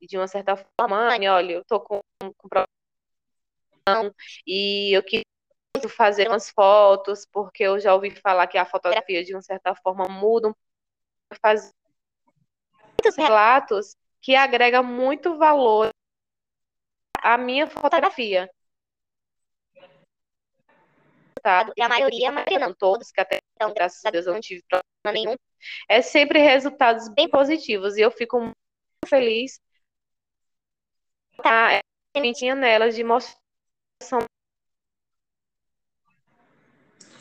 de 0.00 0.16
uma 0.16 0.28
certa 0.28 0.56
forma, 0.56 0.96
olha, 0.96 1.52
eu 1.52 1.64
tô 1.64 1.80
com, 1.80 2.00
com 2.36 2.48
problema 2.48 2.68
e 4.46 4.96
eu 4.96 5.02
queria 5.02 5.24
fazer 5.88 6.28
umas 6.28 6.50
fotos, 6.50 7.26
porque 7.32 7.64
eu 7.64 7.80
já 7.80 7.94
ouvi 7.94 8.10
falar 8.10 8.46
que 8.46 8.58
a 8.58 8.66
fotografia, 8.66 9.24
de 9.24 9.34
uma 9.34 9.42
certa 9.42 9.74
forma, 9.74 10.06
muda, 10.08 10.54
faz 11.40 11.72
muitos 13.00 13.16
relatos 13.16 13.96
que 14.20 14.36
agrega 14.36 14.82
muito 14.82 15.38
valor 15.38 15.90
à 17.22 17.38
minha 17.38 17.66
fotografia. 17.66 18.50
Resultado, 21.38 21.72
e 21.74 21.82
a 21.82 21.88
maioria, 21.88 22.28
a 22.28 22.32
maioria 22.32 22.58
não. 22.58 22.74
todos, 22.74 23.10
que 23.10 23.20
até 23.20 23.38
então, 23.54 23.72
graças 23.72 24.04
a 24.04 24.10
Deus, 24.10 24.26
eu 24.26 24.34
não 24.34 24.40
tive 24.40 24.62
problema 24.68 25.12
nenhum, 25.12 25.36
é 25.88 26.02
sempre 26.02 26.38
resultados 26.38 27.08
bem 27.14 27.28
positivos, 27.28 27.96
e 27.96 28.02
eu 28.02 28.10
fico 28.10 28.38
muito 28.38 28.54
feliz 29.06 29.58
tá, 31.42 31.80
sementinha 32.14 32.54
nelas 32.54 32.94
de 32.94 33.02
mostrar 33.02 33.40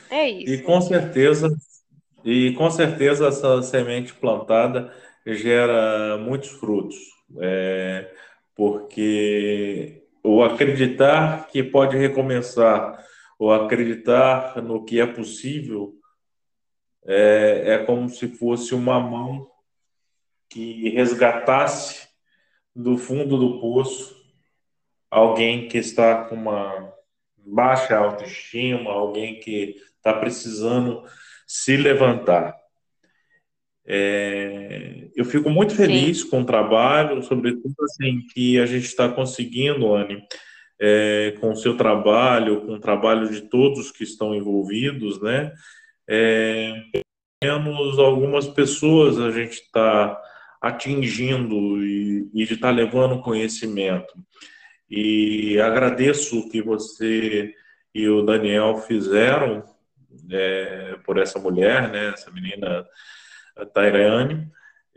é 0.09 0.27
isso. 0.27 0.53
E 0.53 0.63
com 0.63 0.81
certeza, 0.81 1.49
e 2.25 2.53
com 2.55 2.69
certeza 2.71 3.27
essa 3.27 3.61
semente 3.61 4.13
plantada 4.13 4.93
gera 5.25 6.17
muitos 6.17 6.49
frutos, 6.49 6.97
é, 7.39 8.11
porque 8.55 10.03
o 10.23 10.43
acreditar 10.43 11.47
que 11.47 11.63
pode 11.63 11.97
recomeçar 11.97 13.03
ou 13.37 13.53
acreditar 13.53 14.61
no 14.61 14.83
que 14.83 14.99
é 14.99 15.05
possível 15.05 15.95
é, 17.05 17.73
é 17.73 17.77
como 17.85 18.09
se 18.09 18.27
fosse 18.27 18.75
uma 18.75 18.99
mão 18.99 19.49
que 20.49 20.89
resgatasse 20.89 22.07
do 22.75 22.97
fundo 22.97 23.37
do 23.37 23.59
poço 23.59 24.19
alguém 25.09 25.67
que 25.67 25.77
está 25.77 26.25
com 26.25 26.35
uma 26.35 26.93
baixa 27.37 27.97
autoestima, 27.97 28.91
alguém 28.91 29.39
que 29.39 29.75
está 29.97 30.13
precisando 30.13 31.03
se 31.47 31.75
levantar. 31.77 32.58
É, 33.91 35.07
eu 35.15 35.25
fico 35.25 35.49
muito 35.49 35.75
feliz 35.75 36.21
Sim. 36.21 36.29
com 36.29 36.41
o 36.41 36.45
trabalho, 36.45 37.23
sobretudo 37.23 37.73
assim 37.83 38.21
que 38.31 38.59
a 38.59 38.67
gente 38.67 38.85
está 38.85 39.09
conseguindo, 39.09 39.95
Anne, 39.95 40.21
é, 40.79 41.35
com 41.41 41.51
o 41.51 41.55
seu 41.55 41.75
trabalho, 41.75 42.61
com 42.61 42.73
o 42.73 42.79
trabalho 42.79 43.27
de 43.29 43.41
todos 43.41 43.91
que 43.91 44.03
estão 44.03 44.35
envolvidos, 44.35 45.19
né? 45.19 45.51
É, 46.07 46.73
menos 47.43 47.97
algumas 47.97 48.47
pessoas 48.47 49.19
a 49.19 49.31
gente 49.31 49.53
está 49.53 50.19
atingindo 50.61 51.83
e, 51.83 52.29
e 52.33 52.45
de 52.45 52.53
estar 52.53 52.67
tá 52.67 52.73
levando 52.73 53.21
conhecimento. 53.23 54.13
E 54.89 55.59
agradeço 55.59 56.39
o 56.39 56.49
que 56.49 56.61
você 56.61 57.53
e 57.93 58.07
o 58.07 58.21
Daniel 58.21 58.77
fizeram 58.77 59.63
é, 60.31 60.95
por 61.03 61.17
essa 61.17 61.39
mulher, 61.39 61.89
né, 61.89 62.09
essa 62.09 62.29
menina 62.31 62.85
Tairane, 63.65 64.47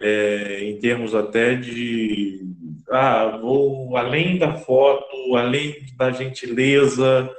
é, 0.01 0.65
em 0.65 0.79
termos 0.79 1.15
até 1.15 1.55
de 1.55 2.41
ah, 2.91 3.39
vou 3.41 3.97
além 3.97 4.39
da 4.39 4.55
foto, 4.57 5.37
além 5.37 5.87
da 5.97 6.11
gentileza, 6.11 7.31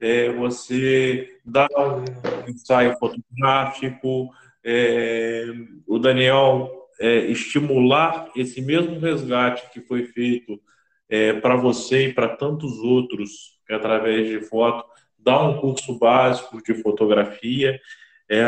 é, 0.00 0.32
você 0.32 1.28
dá 1.44 1.68
um 1.76 2.04
ensaio 2.48 2.96
fotográfico, 2.98 4.30
é, 4.64 5.44
o 5.86 5.98
Daniel 5.98 6.70
é, 7.00 7.18
estimular 7.26 8.30
esse 8.36 8.60
mesmo 8.60 8.98
resgate 8.98 9.70
que 9.72 9.80
foi 9.80 10.04
feito 10.04 10.60
é, 11.08 11.32
para 11.34 11.56
você 11.56 12.08
e 12.08 12.12
para 12.12 12.36
tantos 12.36 12.78
outros 12.78 13.60
através 13.70 14.28
de 14.28 14.40
foto, 14.40 14.84
dar 15.18 15.42
um 15.42 15.58
curso 15.58 15.98
básico 15.98 16.62
de 16.62 16.74
fotografia, 16.74 17.80
é, 18.28 18.44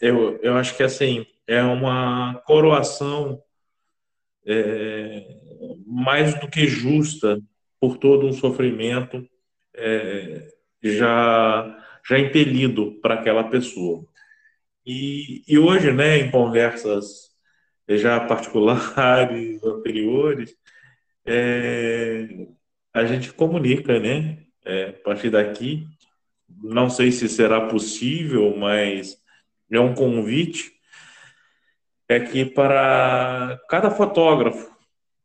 eu, 0.00 0.38
eu 0.42 0.56
acho 0.56 0.76
que 0.76 0.82
assim 0.82 1.26
é 1.48 1.62
uma 1.62 2.34
coroação 2.46 3.42
é, 4.46 5.26
mais 5.86 6.38
do 6.38 6.48
que 6.48 6.66
justa 6.66 7.40
por 7.80 7.96
todo 7.96 8.26
um 8.26 8.32
sofrimento 8.32 9.26
é, 9.74 10.48
já, 10.82 11.84
já 12.06 12.18
impelido 12.18 13.00
para 13.00 13.14
aquela 13.14 13.44
pessoa. 13.44 14.04
E, 14.84 15.42
e 15.48 15.58
hoje, 15.58 15.90
né, 15.90 16.18
em 16.18 16.30
conversas 16.30 17.30
já 17.88 18.20
particulares, 18.20 19.62
anteriores, 19.64 20.54
é, 21.26 22.28
a 22.92 23.06
gente 23.06 23.32
comunica, 23.32 23.98
né, 23.98 24.44
é, 24.66 24.90
a 24.90 24.92
partir 24.92 25.30
daqui, 25.30 25.86
não 26.62 26.90
sei 26.90 27.10
se 27.10 27.28
será 27.28 27.68
possível, 27.68 28.54
mas 28.56 29.16
é 29.70 29.80
um 29.80 29.94
convite 29.94 30.77
é 32.08 32.18
que 32.18 32.44
para 32.44 33.60
cada 33.68 33.90
fotógrafo 33.90 34.74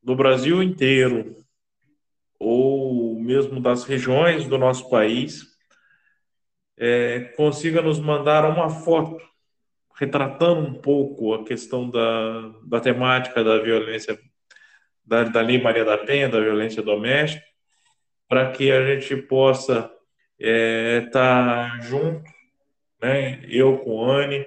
do 0.01 0.15
Brasil 0.15 0.61
inteiro, 0.61 1.35
ou 2.37 3.17
mesmo 3.19 3.61
das 3.61 3.85
regiões 3.85 4.45
do 4.45 4.57
nosso 4.57 4.89
país, 4.89 5.45
é, 6.77 7.21
consiga 7.37 7.81
nos 7.81 7.99
mandar 7.99 8.45
uma 8.45 8.69
foto 8.69 9.17
retratando 9.95 10.67
um 10.67 10.73
pouco 10.73 11.33
a 11.33 11.45
questão 11.45 11.89
da, 11.89 12.51
da 12.65 12.79
temática 12.81 13.43
da 13.43 13.59
violência, 13.59 14.19
da, 15.05 15.23
da 15.23 15.41
Lei 15.41 15.61
Maria 15.61 15.85
da 15.85 15.97
Penha, 15.97 16.27
da 16.27 16.41
violência 16.41 16.81
doméstica, 16.81 17.45
para 18.27 18.51
que 18.51 18.71
a 18.71 18.85
gente 18.85 19.15
possa 19.23 19.89
estar 20.37 20.39
é, 20.39 21.01
tá 21.01 21.79
junto, 21.81 22.29
né, 23.01 23.41
eu 23.47 23.77
com 23.77 24.09
Anne, 24.09 24.45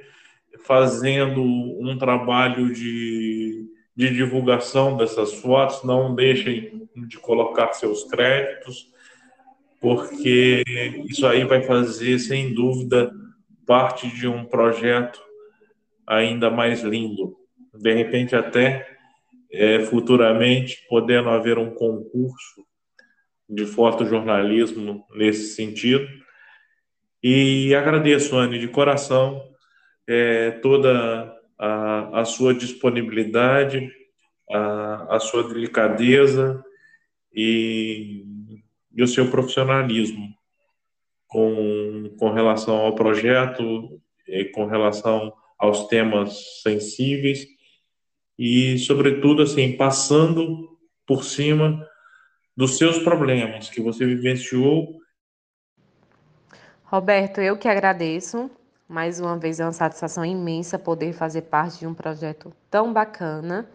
fazendo 0.66 1.42
um 1.42 1.96
trabalho 1.96 2.72
de, 2.72 3.68
de 3.94 4.10
divulgação 4.10 4.96
dessas 4.96 5.34
fotos. 5.34 5.84
Não 5.84 6.14
deixem 6.14 6.88
de 7.08 7.18
colocar 7.18 7.72
seus 7.72 8.04
créditos, 8.04 8.88
porque 9.80 10.64
isso 11.08 11.26
aí 11.26 11.44
vai 11.44 11.62
fazer, 11.62 12.18
sem 12.18 12.52
dúvida, 12.52 13.12
parte 13.64 14.08
de 14.08 14.26
um 14.26 14.44
projeto 14.44 15.20
ainda 16.06 16.50
mais 16.50 16.82
lindo. 16.82 17.36
De 17.72 17.92
repente, 17.94 18.34
até 18.34 18.88
é, 19.52 19.80
futuramente, 19.80 20.84
podendo 20.88 21.30
haver 21.30 21.58
um 21.58 21.70
concurso 21.70 22.66
de 23.48 23.64
fotojornalismo 23.64 25.04
nesse 25.14 25.54
sentido. 25.54 26.06
E 27.22 27.72
agradeço, 27.74 28.36
Anne, 28.36 28.58
de 28.58 28.66
coração 28.66 29.55
é, 30.08 30.52
toda 30.62 31.36
a, 31.58 32.20
a, 32.20 32.24
sua 32.24 32.54
disponibilidade, 32.54 33.90
a, 34.50 35.16
a 35.16 35.20
sua 35.20 35.48
delicadeza 35.48 36.62
e, 37.34 38.24
e, 38.94 39.02
o 39.02 39.08
seu 39.08 39.30
profissionalismo 39.30 40.34
com, 41.26 42.14
com 42.18 42.32
relação 42.32 42.76
ao 42.76 42.94
projeto, 42.94 44.00
com 44.54 44.66
relação 44.66 45.32
aos 45.58 45.86
temas 45.88 46.62
sensíveis 46.62 47.46
e, 48.38 48.78
sobretudo, 48.78 49.42
assim, 49.42 49.76
passando 49.76 50.78
por 51.06 51.24
cima 51.24 51.86
dos 52.56 52.78
seus 52.78 52.98
problemas 52.98 53.68
que 53.70 53.80
você 53.80 54.04
vivenciou. 54.04 55.00
Roberto, 56.84 57.40
eu 57.40 57.56
que 57.56 57.68
agradeço 57.68 58.50
Mais 58.88 59.18
uma 59.18 59.36
vez 59.36 59.58
é 59.58 59.64
uma 59.64 59.72
satisfação 59.72 60.24
imensa 60.24 60.78
poder 60.78 61.12
fazer 61.12 61.42
parte 61.42 61.80
de 61.80 61.86
um 61.86 61.94
projeto 61.94 62.52
tão 62.70 62.92
bacana, 62.92 63.68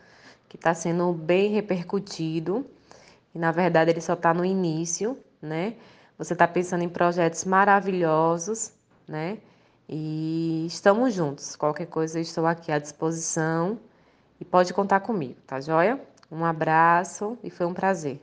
que 0.48 0.56
está 0.56 0.74
sendo 0.74 1.12
bem 1.12 1.52
repercutido. 1.52 2.66
E 3.36 3.40
na 3.40 3.52
verdade 3.52 3.92
ele 3.92 4.02
só 4.02 4.14
está 4.14 4.34
no 4.34 4.46
início, 4.46 5.18
né? 5.42 5.76
Você 6.18 6.34
está 6.34 6.48
pensando 6.48 6.84
em 6.84 6.90
projetos 6.90 7.44
maravilhosos, 7.46 8.74
né? 9.08 9.38
E 9.88 10.66
estamos 10.68 11.14
juntos. 11.14 11.56
Qualquer 11.56 11.88
coisa, 11.88 12.20
estou 12.20 12.46
aqui 12.46 12.72
à 12.72 12.80
disposição 12.80 13.80
e 14.40 14.46
pode 14.46 14.74
contar 14.74 15.02
comigo, 15.02 15.36
tá 15.46 15.60
joia? 15.60 16.00
Um 16.32 16.46
abraço 16.46 17.38
e 17.44 17.50
foi 17.50 17.66
um 17.66 17.74
prazer. 17.74 18.22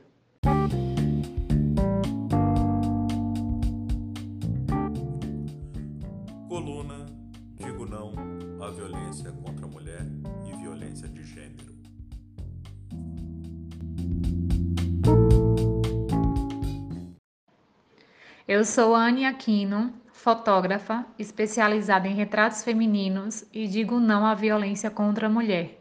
Eu 18.51 18.65
sou 18.65 18.95
Anne 18.95 19.25
Aquino, 19.25 19.93
fotógrafa 20.11 21.05
especializada 21.19 22.07
em 22.07 22.15
retratos 22.15 22.63
femininos 22.63 23.45
e 23.53 23.67
digo 23.67 23.99
não 23.99 24.25
à 24.25 24.33
violência 24.33 24.89
contra 24.89 25.27
a 25.27 25.29
mulher. 25.29 25.79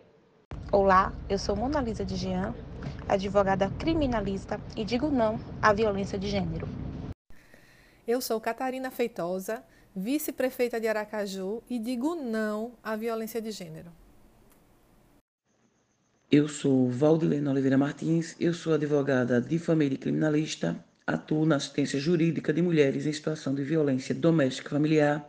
Olá, 0.70 1.10
eu 1.30 1.38
sou 1.38 1.56
Mona 1.56 1.80
Lisa 1.80 2.04
de 2.04 2.14
Jean, 2.14 2.54
advogada 3.08 3.70
criminalista 3.78 4.60
e 4.76 4.84
digo 4.84 5.08
não 5.08 5.40
à 5.62 5.72
violência 5.72 6.18
de 6.18 6.28
gênero. 6.28 6.68
Eu 8.06 8.20
sou 8.20 8.38
Catarina 8.38 8.90
Feitosa, 8.90 9.64
vice-prefeita 9.96 10.78
de 10.78 10.88
Aracaju 10.88 11.62
e 11.70 11.78
digo 11.78 12.16
não 12.16 12.72
à 12.84 12.94
violência 12.96 13.40
de 13.40 13.50
gênero. 13.50 13.90
Eu 16.30 16.46
sou 16.48 16.90
Valdilena 16.90 17.50
Oliveira 17.50 17.78
Martins, 17.78 18.36
eu 18.38 18.52
sou 18.52 18.74
advogada 18.74 19.40
de 19.40 19.58
família 19.58 19.94
e 19.94 19.98
criminalista, 19.98 20.76
atuo 21.08 21.46
na 21.46 21.56
assistência 21.56 21.98
jurídica 21.98 22.52
de 22.52 22.60
mulheres 22.60 23.06
em 23.06 23.12
situação 23.12 23.54
de 23.54 23.64
violência 23.64 24.14
doméstica 24.14 24.68
e 24.68 24.70
familiar 24.70 25.26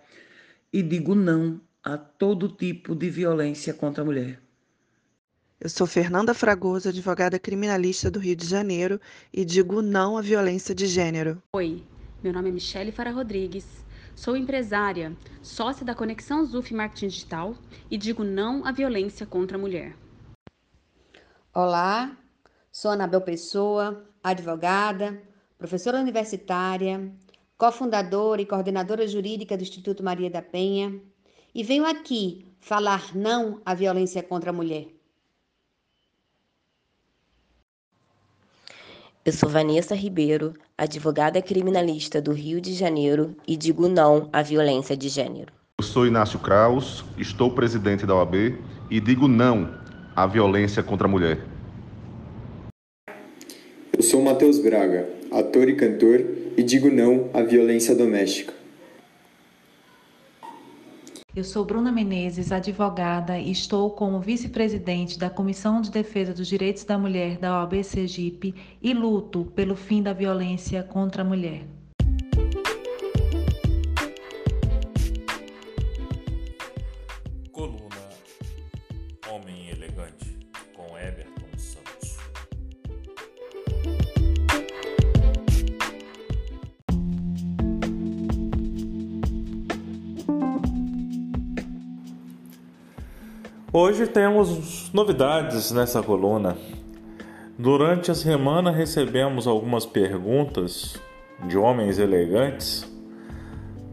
e 0.74 0.84
digo 0.84 1.16
não 1.16 1.62
a 1.82 1.98
todo 1.98 2.50
tipo 2.50 2.94
de 2.94 3.10
violência 3.10 3.74
contra 3.74 4.04
a 4.04 4.06
mulher. 4.06 4.42
Eu 5.58 5.70
sou 5.70 5.88
Fernanda 5.88 6.34
Fragoso, 6.34 6.90
advogada 6.90 7.40
criminalista 7.40 8.12
do 8.12 8.20
Rio 8.20 8.36
de 8.36 8.46
Janeiro 8.46 9.00
e 9.32 9.46
digo 9.46 9.82
não 9.82 10.18
à 10.18 10.22
violência 10.22 10.76
de 10.76 10.86
gênero. 10.86 11.42
Oi, 11.54 11.82
meu 12.22 12.34
nome 12.34 12.50
é 12.50 12.52
Michele 12.52 12.92
Fara 12.92 13.12
Rodrigues, 13.12 13.66
sou 14.14 14.36
empresária, 14.36 15.16
sócia 15.42 15.86
da 15.86 15.96
Conexão 15.96 16.46
Zuf 16.46 16.74
Marketing 16.74 17.08
Digital 17.08 17.56
e 17.90 17.98
digo 17.98 18.26
não 18.26 18.66
à 18.66 18.74
violência 18.74 19.26
contra 19.26 19.58
a 19.58 19.60
mulher. 19.60 19.96
Olá, 21.54 22.18
sou 22.70 22.92
Anabel 22.92 23.22
Pessoa, 23.22 24.06
advogada, 24.22 25.29
professora 25.60 26.00
universitária, 26.00 27.12
cofundadora 27.58 28.42
e 28.42 28.46
coordenadora 28.46 29.06
jurídica 29.06 29.58
do 29.58 29.62
Instituto 29.62 30.02
Maria 30.02 30.30
da 30.30 30.42
Penha, 30.42 30.98
e 31.54 31.64
venho 31.64 31.86
aqui 31.86 32.46
falar 32.62 33.14
não 33.14 33.62
à 33.66 33.74
violência 33.74 34.24
contra 34.24 34.52
a 34.52 34.54
mulher. 34.54 34.88
Eu 39.26 39.34
sou 39.34 39.50
Vanessa 39.50 39.94
Ribeiro, 39.94 40.54
advogada 40.78 41.42
criminalista 41.42 42.22
do 42.22 42.32
Rio 42.32 42.62
de 42.62 42.74
Janeiro 42.74 43.36
e 43.46 43.58
digo 43.58 43.90
não 43.90 44.30
à 44.32 44.42
violência 44.42 44.96
de 44.96 45.10
gênero. 45.10 45.52
Eu 45.78 45.84
sou 45.84 46.08
Inácio 46.08 46.40
Kraus, 46.40 47.04
estou 47.18 47.52
presidente 47.52 48.06
da 48.06 48.16
OAB 48.16 48.58
e 48.90 49.00
digo 49.02 49.28
não 49.28 49.78
à 50.16 50.26
violência 50.26 50.82
contra 50.82 51.06
a 51.06 51.12
mulher. 51.12 51.46
Eu 53.92 54.02
sou 54.02 54.22
Matheus 54.22 54.58
Braga, 54.60 55.19
ator 55.32 55.70
e 55.70 55.76
cantor 55.76 56.26
e 56.58 56.64
digo 56.64 56.90
não 56.90 57.30
à 57.34 57.42
violência 57.42 57.96
doméstica. 57.96 58.54
Eu 61.36 61.44
sou 61.44 61.64
Bruna 61.64 61.92
Menezes, 61.92 62.52
advogada 62.52 63.38
e 63.38 63.52
estou 63.52 63.92
como 63.92 64.20
vice-presidente 64.20 65.18
da 65.18 65.30
Comissão 65.30 65.80
de 65.80 65.92
Defesa 65.92 66.34
dos 66.34 66.48
Direitos 66.48 66.84
da 66.84 66.98
Mulher 66.98 67.38
da 67.38 67.62
OAB 67.62 67.84
Sergipe 67.84 68.56
e 68.82 68.94
luto 68.94 69.46
pelo 69.56 69.76
fim 69.76 70.02
da 70.02 70.12
violência 70.12 70.82
contra 70.84 71.22
a 71.22 71.26
mulher. 71.26 71.62
Hoje 93.72 94.08
temos 94.08 94.92
novidades 94.92 95.72
nessa 95.72 96.02
coluna. 96.02 96.58
Durante 97.56 98.10
a 98.10 98.16
semana 98.16 98.72
recebemos 98.72 99.46
algumas 99.46 99.86
perguntas 99.86 101.00
de 101.48 101.56
homens 101.56 102.00
elegantes 102.00 102.92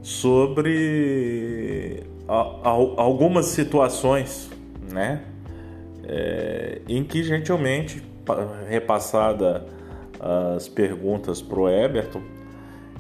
sobre 0.01 2.05
algumas 2.27 3.47
situações, 3.47 4.49
né? 4.91 5.25
É, 6.05 6.81
em 6.89 7.05
que 7.05 7.23
gentilmente 7.23 8.03
repassada 8.71 9.67
as 10.19 10.69
perguntas 10.69 11.43
para 11.43 11.61
o 11.61 11.69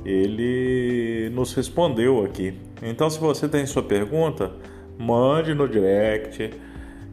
ele 0.04 1.30
nos 1.32 1.54
respondeu 1.54 2.22
aqui. 2.22 2.52
Então, 2.82 3.08
se 3.08 3.18
você 3.18 3.48
tem 3.48 3.64
sua 3.64 3.82
pergunta, 3.82 4.52
mande 4.98 5.54
no 5.54 5.68
direct, 5.68 6.50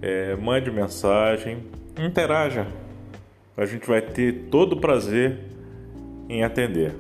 é, 0.02 0.36
mande 0.36 0.72
mensagem, 0.72 1.60
interaja. 1.98 2.68
A 3.56 3.66
gente 3.66 3.88
vai 3.88 4.02
ter 4.02 4.48
todo 4.50 4.74
o 4.74 4.82
prazer 4.82 5.40
em 6.28 6.44
atender. 6.44 6.94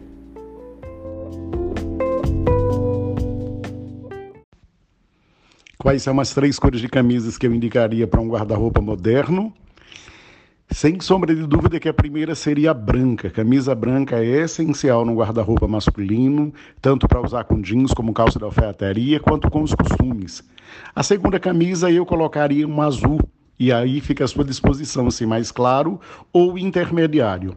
Quais 5.77 6.01
são 6.01 6.17
as 6.19 6.33
três 6.33 6.57
cores 6.57 6.79
de 6.79 6.87
camisas 6.87 7.37
que 7.37 7.45
eu 7.45 7.53
indicaria 7.53 8.07
para 8.07 8.21
um 8.21 8.29
guarda-roupa 8.29 8.79
moderno? 8.81 9.53
Sem 10.71 10.99
sombra 10.99 11.35
de 11.35 11.45
dúvida 11.45 11.79
que 11.79 11.89
a 11.89 11.93
primeira 11.93 12.33
seria 12.33 12.71
a 12.71 12.73
branca. 12.73 13.29
Camisa 13.29 13.75
branca 13.75 14.23
é 14.23 14.43
essencial 14.43 15.05
no 15.05 15.15
guarda-roupa 15.15 15.67
masculino, 15.67 16.51
tanto 16.81 17.07
para 17.07 17.21
usar 17.21 17.43
com 17.43 17.61
jeans 17.61 17.93
como 17.93 18.13
calça 18.13 18.39
de 18.39 18.45
alfaiataria, 18.45 19.19
quanto 19.19 19.51
com 19.51 19.61
os 19.61 19.75
costumes. 19.75 20.43
A 20.95 21.03
segunda 21.03 21.39
camisa 21.39 21.91
eu 21.91 22.05
colocaria 22.05 22.67
um 22.67 22.81
azul, 22.81 23.19
e 23.59 23.71
aí 23.71 24.01
fica 24.01 24.23
à 24.23 24.27
sua 24.27 24.43
disposição, 24.43 25.11
se 25.11 25.25
mais 25.25 25.51
claro 25.51 25.99
ou 26.31 26.57
intermediário. 26.57 27.55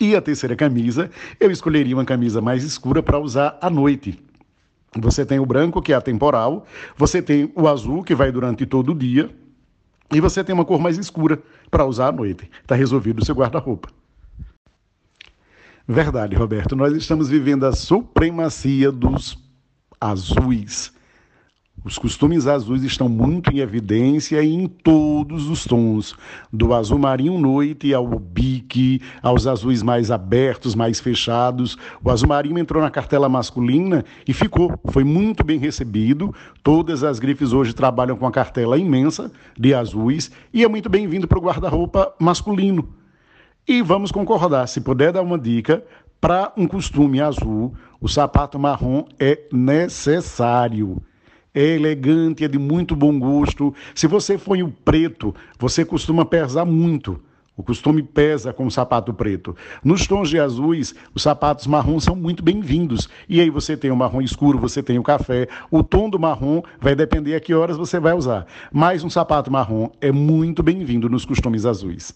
E 0.00 0.16
a 0.16 0.22
terceira 0.22 0.56
camisa, 0.56 1.10
eu 1.38 1.50
escolheria 1.50 1.94
uma 1.94 2.04
camisa 2.04 2.40
mais 2.40 2.64
escura 2.64 3.02
para 3.02 3.18
usar 3.18 3.58
à 3.60 3.68
noite. 3.68 4.18
Você 4.96 5.26
tem 5.26 5.38
o 5.38 5.46
branco, 5.46 5.82
que 5.82 5.92
é 5.92 5.96
atemporal, 5.96 6.64
você 6.96 7.20
tem 7.20 7.52
o 7.54 7.68
azul, 7.68 8.02
que 8.02 8.14
vai 8.14 8.32
durante 8.32 8.64
todo 8.64 8.92
o 8.92 8.94
dia, 8.94 9.30
e 10.12 10.20
você 10.20 10.44
tem 10.44 10.54
uma 10.54 10.64
cor 10.64 10.78
mais 10.78 10.98
escura 10.98 11.42
para 11.70 11.84
usar 11.84 12.08
à 12.08 12.12
noite. 12.12 12.50
Está 12.60 12.74
resolvido 12.74 13.20
o 13.20 13.24
seu 13.24 13.34
guarda-roupa. 13.34 13.88
Verdade, 15.88 16.36
Roberto. 16.36 16.76
Nós 16.76 16.94
estamos 16.94 17.28
vivendo 17.28 17.64
a 17.64 17.72
supremacia 17.72 18.92
dos 18.92 19.38
azuis. 20.00 20.92
Os 21.84 21.98
costumes 21.98 22.46
azuis 22.46 22.84
estão 22.84 23.08
muito 23.08 23.50
em 23.50 23.58
evidência 23.58 24.40
em 24.40 24.68
todos 24.68 25.50
os 25.50 25.64
tons, 25.64 26.14
do 26.52 26.72
azul 26.72 26.96
marinho 26.96 27.36
noite 27.36 27.92
ao 27.92 28.06
bique, 28.20 29.02
aos 29.20 29.48
azuis 29.48 29.82
mais 29.82 30.08
abertos, 30.08 30.76
mais 30.76 31.00
fechados. 31.00 31.76
O 32.00 32.08
azul 32.08 32.28
marinho 32.28 32.56
entrou 32.56 32.80
na 32.80 32.88
cartela 32.88 33.28
masculina 33.28 34.04
e 34.28 34.32
ficou, 34.32 34.78
foi 34.92 35.02
muito 35.02 35.42
bem 35.42 35.58
recebido. 35.58 36.32
Todas 36.62 37.02
as 37.02 37.18
grifes 37.18 37.52
hoje 37.52 37.74
trabalham 37.74 38.16
com 38.16 38.28
a 38.28 38.32
cartela 38.32 38.78
imensa 38.78 39.32
de 39.58 39.74
azuis 39.74 40.30
e 40.54 40.62
é 40.62 40.68
muito 40.68 40.88
bem-vindo 40.88 41.26
para 41.26 41.38
o 41.38 41.42
guarda-roupa 41.42 42.14
masculino. 42.16 42.94
E 43.66 43.82
vamos 43.82 44.12
concordar, 44.12 44.68
se 44.68 44.80
puder 44.80 45.12
dar 45.12 45.22
uma 45.22 45.38
dica, 45.38 45.84
para 46.20 46.52
um 46.56 46.68
costume 46.68 47.20
azul, 47.20 47.74
o 48.00 48.08
sapato 48.08 48.56
marrom 48.56 49.04
é 49.18 49.48
necessário 49.50 51.02
é 51.54 51.74
elegante, 51.74 52.44
é 52.44 52.48
de 52.48 52.58
muito 52.58 52.96
bom 52.96 53.18
gosto. 53.18 53.74
Se 53.94 54.06
você 54.06 54.38
foi 54.38 54.62
o 54.62 54.70
preto, 54.70 55.34
você 55.58 55.84
costuma 55.84 56.24
pesar 56.24 56.64
muito. 56.64 57.20
O 57.54 57.62
costume 57.62 58.02
pesa 58.02 58.50
com 58.50 58.66
o 58.66 58.70
sapato 58.70 59.12
preto. 59.12 59.54
Nos 59.84 60.06
tons 60.06 60.30
de 60.30 60.38
azuis, 60.38 60.94
os 61.14 61.22
sapatos 61.22 61.66
marrom 61.66 62.00
são 62.00 62.16
muito 62.16 62.42
bem-vindos. 62.42 63.10
E 63.28 63.40
aí 63.42 63.50
você 63.50 63.76
tem 63.76 63.90
o 63.90 63.96
marrom 63.96 64.22
escuro, 64.22 64.58
você 64.58 64.82
tem 64.82 64.98
o 64.98 65.02
café. 65.02 65.46
O 65.70 65.82
tom 65.82 66.08
do 66.08 66.18
marrom 66.18 66.62
vai 66.80 66.94
depender 66.94 67.34
a 67.34 67.40
que 67.40 67.52
horas 67.52 67.76
você 67.76 68.00
vai 68.00 68.14
usar. 68.14 68.46
Mas 68.72 69.04
um 69.04 69.10
sapato 69.10 69.50
marrom 69.50 69.90
é 70.00 70.10
muito 70.10 70.62
bem-vindo 70.62 71.10
nos 71.10 71.26
costumes 71.26 71.66
azuis. 71.66 72.14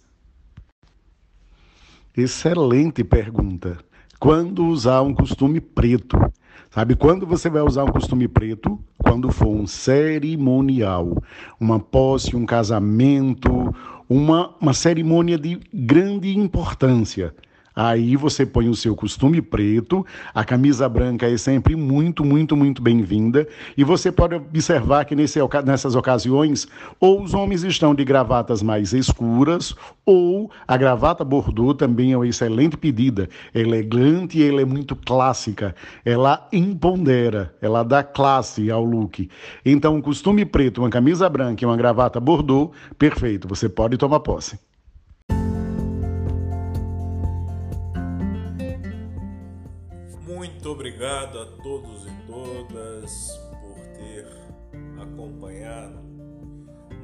Excelente 2.17 3.05
pergunta. 3.05 3.77
Quando 4.19 4.65
usar 4.67 5.03
um 5.03 5.13
costume 5.13 5.61
preto? 5.61 6.17
Sabe 6.71 6.97
quando 6.97 7.27
você 7.27 7.51
vai 7.51 7.61
usar 7.61 7.85
um 7.85 7.93
costume 7.93 8.27
preto? 8.27 8.83
Quando 9.07 9.31
for 9.31 9.49
um 9.49 9.69
cerimonial, 9.69 11.23
uma 11.61 11.79
posse, 11.79 12.35
um 12.35 12.45
casamento, 12.45 13.73
uma, 14.09 14.53
uma 14.61 14.75
cerimônia 14.75 15.39
de 15.39 15.61
grande 15.73 16.37
importância. 16.37 17.33
Aí 17.79 18.17
você 18.17 18.47
põe 18.47 18.71
o 18.71 18.75
seu 18.75 18.97
costume 18.97 19.43
preto, 19.43 20.07
a 20.33 20.43
camisa 20.43 20.89
branca 20.89 21.31
é 21.31 21.37
sempre 21.37 21.77
muito, 21.77 22.25
muito, 22.25 22.57
muito 22.57 22.81
bem-vinda. 22.81 23.47
E 23.77 23.85
você 23.85 24.11
pode 24.11 24.35
observar 24.35 25.05
que 25.05 25.15
nesse, 25.15 25.39
nessas 25.63 25.95
ocasiões, 25.95 26.67
ou 26.99 27.23
os 27.23 27.35
homens 27.35 27.65
estão 27.65 27.95
de 27.95 28.03
gravatas 28.03 28.63
mais 28.63 28.95
escuras, 28.95 29.75
ou 30.07 30.51
a 30.67 30.75
gravata 30.79 31.23
bordô 31.23 31.75
também 31.75 32.13
é 32.13 32.17
uma 32.17 32.27
excelente 32.27 32.79
pedida. 32.79 33.29
É 33.53 33.61
elegante 33.61 34.39
e 34.39 34.49
ela 34.49 34.63
é 34.63 34.65
muito 34.65 34.97
clássica. 34.97 35.77
Ela 36.03 36.49
empodera, 36.51 37.55
ela 37.61 37.83
dá 37.83 38.03
classe 38.03 38.71
ao 38.71 38.83
look. 38.83 39.29
Então, 39.67 39.97
um 39.97 40.01
costume 40.01 40.47
preto, 40.47 40.81
uma 40.81 40.89
camisa 40.89 41.29
branca 41.29 41.63
e 41.63 41.67
uma 41.67 41.77
gravata 41.77 42.19
bordô, 42.19 42.73
perfeito, 42.99 43.47
você 43.47 43.69
pode 43.69 43.99
tomar 43.99 44.21
posse. 44.21 44.59
Obrigado 50.97 51.41
a 51.41 51.47
todos 51.63 52.07
e 52.07 52.27
todas 52.27 53.39
por 53.61 53.77
ter 53.99 54.27
acompanhado 54.99 56.03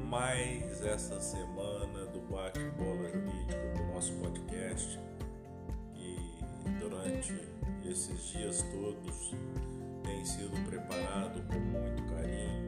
mais 0.09 0.83
essa 0.83 1.21
semana 1.21 2.03
do 2.07 2.19
Bate-Bola 2.21 3.07
Jurídico 3.11 3.77
do 3.77 3.93
nosso 3.93 4.11
podcast. 4.13 4.99
E 5.95 6.17
durante 6.79 7.39
esses 7.85 8.29
dias 8.29 8.63
todos 8.71 9.35
tem 10.01 10.25
sido 10.25 10.59
preparado 10.67 11.43
com 11.43 11.59
muito 11.59 12.03
carinho 12.15 12.63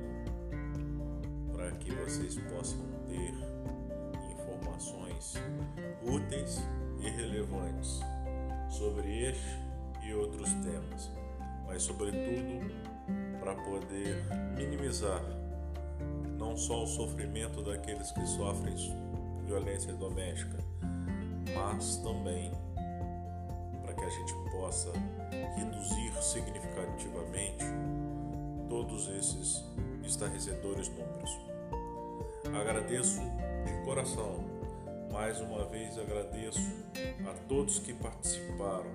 para 1.52 1.72
que 1.72 1.92
vocês 1.92 2.36
possam 2.36 2.86
ter 3.08 3.34
informações 4.32 5.34
úteis 6.04 6.62
e 7.00 7.10
relevantes 7.10 8.00
sobre 8.70 9.24
este 9.24 9.65
e 10.06 10.14
outros 10.14 10.50
temas, 10.54 11.12
mas, 11.66 11.84
sobretudo, 11.84 12.72
para 13.40 13.56
poder 13.56 14.24
minimizar 14.56 15.22
não 16.38 16.56
só 16.56 16.84
o 16.84 16.88
sofrimento 16.88 17.62
daqueles 17.62 18.12
que 18.12 18.26
sofrem 18.26 18.76
violência 19.46 19.94
doméstica, 19.94 20.58
mas 21.54 21.98
também 21.98 22.52
para 23.84 23.94
que 23.94 24.04
a 24.04 24.10
gente 24.10 24.34
possa 24.52 24.92
reduzir 25.56 26.12
significativamente 26.22 27.66
todos 28.68 29.08
esses 29.10 29.64
estarrecedores 30.04 30.90
números. 30.90 31.40
Agradeço 32.60 33.22
de 33.66 33.86
coração, 33.86 34.44
mais 35.12 35.40
uma 35.40 35.66
vez 35.66 35.98
agradeço 35.98 36.60
a 37.30 37.34
todos 37.48 37.80
que 37.80 37.94
participaram 37.94 38.92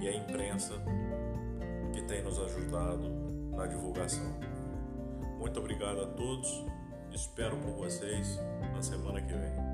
e 0.00 0.08
a 0.08 0.16
imprensa 0.16 0.74
que 1.92 2.02
tem 2.02 2.22
nos 2.22 2.38
ajudado 2.38 3.08
na 3.56 3.66
divulgação. 3.66 4.38
Muito 5.38 5.58
obrigado 5.58 6.00
a 6.00 6.06
todos, 6.06 6.64
espero 7.12 7.56
por 7.58 7.72
vocês 7.72 8.40
na 8.72 8.82
semana 8.82 9.20
que 9.20 9.32
vem. 9.32 9.72